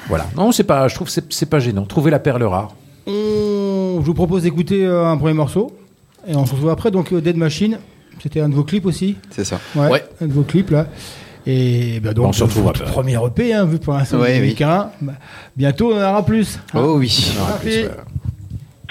[0.09, 0.27] voilà.
[0.37, 0.89] Non, c'est pas.
[0.89, 1.85] Je trouve que c'est, c'est pas gênant.
[1.85, 2.75] Trouver la perle rare.
[3.91, 5.77] On- Je vous propose d'écouter euh, un premier morceau.
[6.27, 6.91] Et on se retrouve après.
[6.91, 7.79] Donc, euh, Dead Machine,
[8.23, 9.59] c'était un de vos clips aussi C'est ça.
[9.75, 10.05] Ouais, Ouais.
[10.21, 10.87] un de vos clips là.
[11.47, 12.93] Et bah, donc, On se retrouve votre après.
[12.93, 14.55] premier EP, hein, vu pour l'instant, Ouais, oui.
[14.55, 14.91] qu'un.
[15.01, 15.15] Bah,
[15.57, 16.59] bientôt, on en aura plus.
[16.75, 16.81] hein.
[16.85, 17.33] Oh oui.
[17.37, 17.89] On en aura plus, Parfait.
[17.89, 18.91] ouais.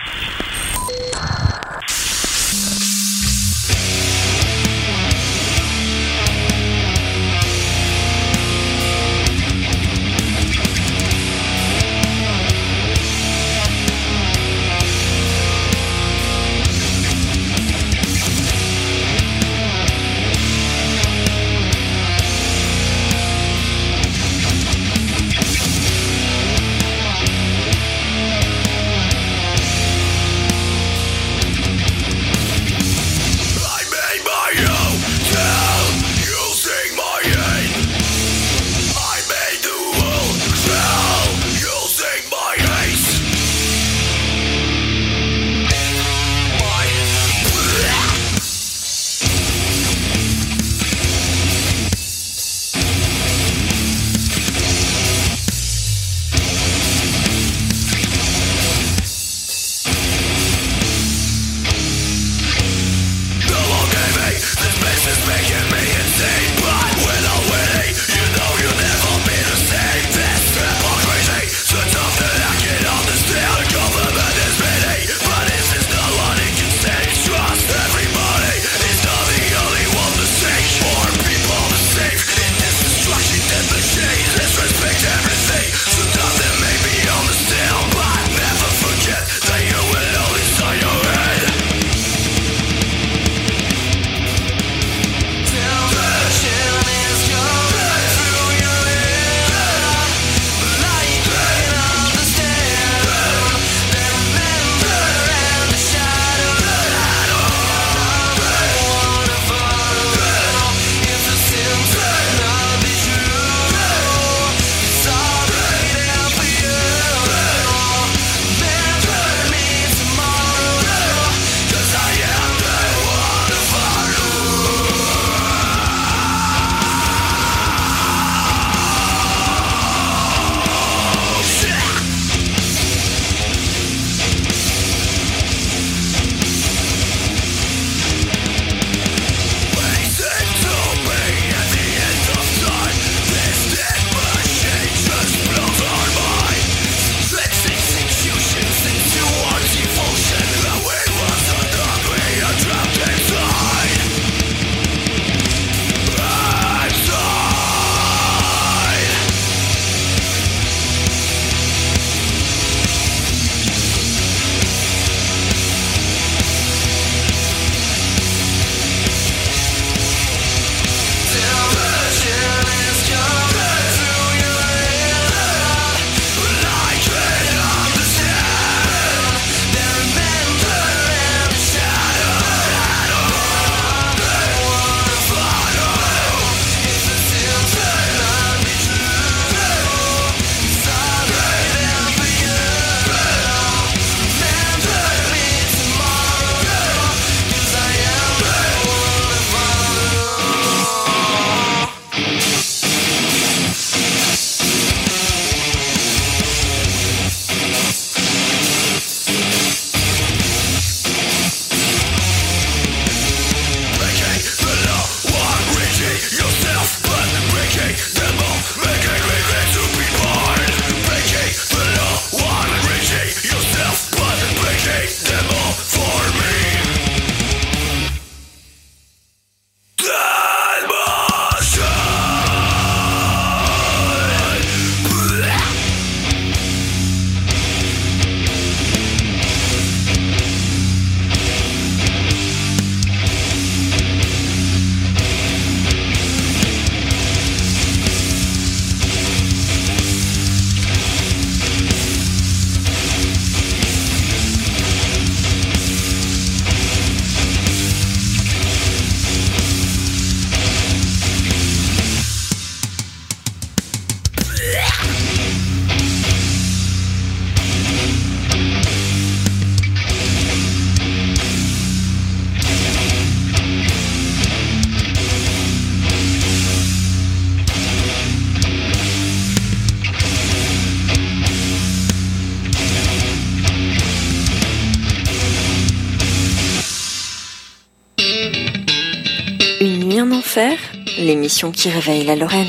[291.68, 292.68] Qui réveille la Lorraine.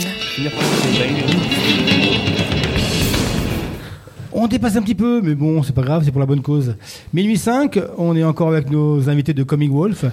[4.33, 6.75] On dépasse un petit peu, mais bon, c'est pas grave, c'est pour la bonne cause.
[7.15, 10.05] Minuit 5, on est encore avec nos invités de Coming Wolf.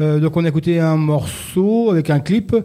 [0.00, 2.56] Euh, donc on a écouté un morceau avec un clip.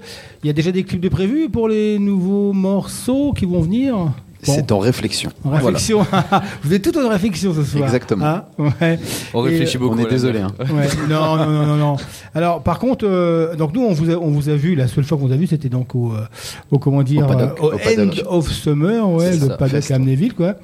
[0.43, 4.13] Il y a déjà des clips de prévus pour les nouveaux morceaux qui vont venir
[4.55, 5.29] C'est en réflexion.
[5.43, 6.05] En réflexion.
[6.63, 7.83] Vous êtes tout en réflexion ce soir.
[7.85, 8.25] Exactement.
[8.25, 8.45] Hein
[8.81, 8.99] ouais.
[9.33, 9.95] On réfléchit Et- beaucoup.
[9.95, 10.39] On est désolé.
[10.39, 10.51] hein.
[10.59, 11.95] Ouais, non, non, non, non, non.
[12.35, 15.03] Alors, par contre, euh, donc nous, on vous, a, on vous a vu, la seule
[15.03, 16.25] fois qu'on vous a vu, c'était donc au, euh,
[16.71, 18.21] au, comment dire, paddock, euh, au au paddock.
[18.25, 20.55] End of Summer, ouais, le ça, paddock à Amnéville, quoi.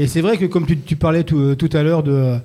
[0.00, 2.38] Et c'est vrai que, comme tu, tu parlais tout, euh, tout à l'heure de, de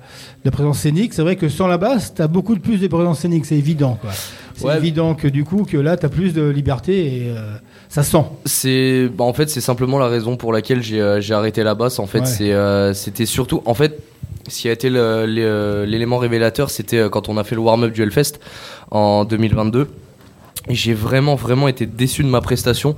[0.44, 2.88] la présence scénique, c'est vrai que sans la basse, tu as beaucoup de plus de
[2.88, 4.10] présence scénique, c'est évident, quoi.
[4.56, 4.76] C'est Ouais.
[4.76, 7.54] évident que du coup, que là, tu as plus de liberté et euh,
[7.94, 8.24] ça sent.
[8.44, 12.00] C'est bah, en fait c'est simplement la raison pour laquelle j'ai euh, arrêté la basse.
[12.00, 12.26] En fait Ouais.
[12.26, 14.00] c'est euh, c'était surtout en fait
[14.48, 18.02] ce qui a été l'élément révélateur c'était euh, quand on a fait le warm-up du
[18.02, 18.40] Hellfest
[18.90, 19.88] en 2022.
[20.68, 22.96] Et j'ai vraiment vraiment été déçu de ma prestation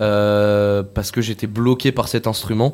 [0.00, 2.72] euh, parce que j'étais bloqué par cet instrument.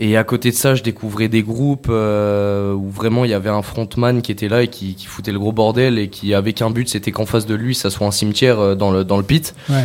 [0.00, 3.50] Et à côté de ça, je découvrais des groupes euh, où vraiment il y avait
[3.50, 6.54] un frontman qui était là et qui, qui foutait le gros bordel et qui avait
[6.54, 9.22] qu'un but, c'était qu'en face de lui, ça soit un cimetière dans le, dans le
[9.22, 9.54] pit.
[9.68, 9.84] Ouais.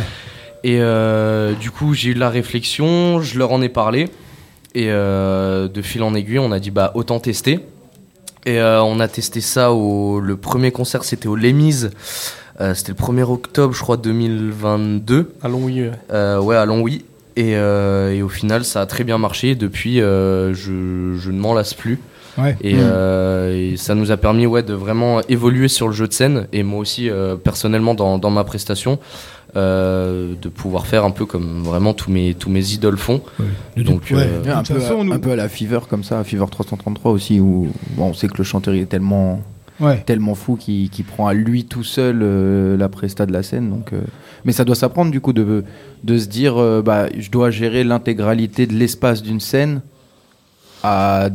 [0.64, 4.08] Et euh, du coup, j'ai eu de la réflexion, je leur en ai parlé.
[4.74, 7.60] Et euh, de fil en aiguille, on a dit bah autant tester.
[8.46, 10.18] Et euh, on a testé ça au.
[10.20, 11.90] Le premier concert, c'était au Lemise.
[12.60, 15.34] Euh, c'était le 1er octobre, je crois, 2022.
[15.42, 15.90] À Longwy, ouais.
[16.12, 17.04] Euh, ouais, à Longwy.
[17.36, 19.54] Et, euh, et au final, ça a très bien marché.
[19.54, 22.00] Depuis, euh, je, je ne m'en lasse plus.
[22.38, 22.56] Ouais.
[22.62, 22.78] Et, Mm.
[22.80, 26.46] euh, et ça nous a permis ouais, de vraiment évoluer sur le jeu de scène.
[26.52, 28.98] Et moi aussi, euh, personnellement, dans, dans ma prestation,
[29.56, 33.22] euh, de pouvoir faire un peu comme vraiment tous mes, tous mes idoles font.
[33.76, 34.16] Donc, Ouais.
[34.26, 36.46] euh, un, peu, façon, à, nous- un peu à la Fever comme ça, à Fever
[36.50, 39.40] 333 aussi, où bon, on sait que le chanteur il est tellement,
[39.80, 40.02] Ouais.
[40.06, 43.70] tellement fou qu'il qu'il prend à lui tout seul euh, la presta de la scène.
[43.70, 44.00] Donc, euh,
[44.44, 45.64] Mais ça doit s'apprendre du coup de,
[46.04, 49.80] de se dire euh, bah, je dois gérer l'intégralité de l'espace d'une scène
[50.82, 51.28] à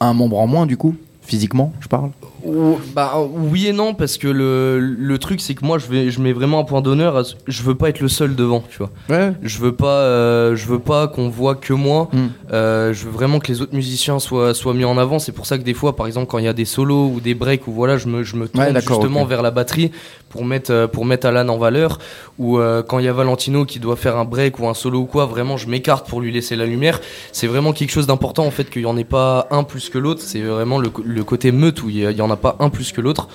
[0.00, 2.10] un membre en moins du coup, physiquement, je parle.
[2.44, 6.10] Ou- bah, oui et non, parce que le, le truc, c'est que moi, je, vais,
[6.10, 7.16] je mets vraiment un point d'honneur.
[7.16, 8.90] à ce- Je veux pas être le seul devant, tu vois.
[9.08, 9.32] Ouais.
[9.42, 12.08] Je veux pas, euh, je veux pas qu'on voit que moi.
[12.12, 12.18] Mm.
[12.52, 15.18] Euh, je veux vraiment que les autres musiciens soient, soient mis en avant.
[15.18, 17.20] C'est pour ça que des fois, par exemple, quand il y a des solos ou
[17.20, 19.28] des breaks, ou voilà, je me, je me tourne d'accord, justement ok.
[19.28, 19.90] vers la batterie
[20.28, 21.98] pour mettre, euh, pour mettre Alan en valeur.
[22.38, 25.00] Ou euh, quand il y a Valentino qui doit faire un break ou un solo
[25.00, 27.00] ou quoi, vraiment, je m'écarte pour lui laisser la lumière.
[27.32, 29.98] C'est vraiment quelque chose d'important en fait qu'il y en ait pas un plus que
[29.98, 30.20] l'autre.
[30.22, 32.27] C'est vraiment le, co- le côté meute où il y, a- il y en a
[32.36, 33.28] pas un plus que l'autre.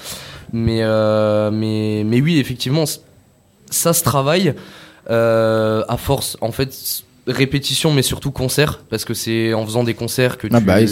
[0.52, 2.84] Mais, euh, mais, mais oui, effectivement,
[3.70, 4.54] ça se travaille
[5.10, 6.38] euh, à force.
[6.42, 10.60] En fait, répétition, mais surtout concert, parce que c'est en faisant des concerts que Ah
[10.60, 10.88] tu, bah oui,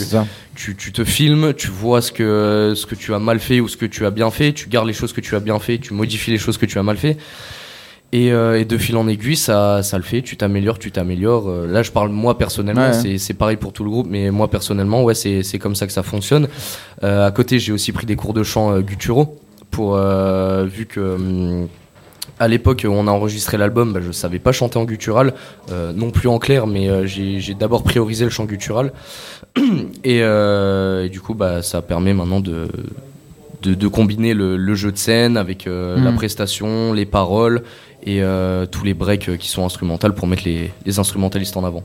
[0.54, 3.68] tu, tu te filmes, tu vois ce que, ce que tu as mal fait ou
[3.68, 5.78] ce que tu as bien fait, tu gardes les choses que tu as bien fait,
[5.78, 7.16] tu modifies les choses que tu as mal fait.
[8.14, 11.48] Et, euh, et de fil en aiguille, ça, ça le fait, tu t'améliores, tu t'améliores.
[11.48, 12.92] Euh, Là, je parle moi personnellement, Ouais.
[12.92, 15.86] c'est- c'est pareil pour tout le groupe, mais moi personnellement, ouais, c'est c'est comme ça
[15.86, 16.48] que ça fonctionne.
[17.04, 19.38] Euh, à côté, j'ai aussi pris des cours de chant gutturaux,
[19.70, 21.00] pour, vu que.
[21.00, 21.68] hum,
[22.38, 25.32] à l'époque où on a enregistré l'album, bah, je savais pas chanter en guttural,
[25.94, 28.92] non plus en clair, mais j'ai d'abord priorisé le chant guttural.
[30.04, 32.68] et, et du coup, bah, ça permet maintenant de,
[33.62, 37.62] de, de combiner le, le jeu de scène avec euh, la prestation, les paroles
[38.02, 41.64] et euh, tous les breaks euh, qui sont instrumentales pour mettre les, les instrumentalistes en
[41.64, 41.84] avant.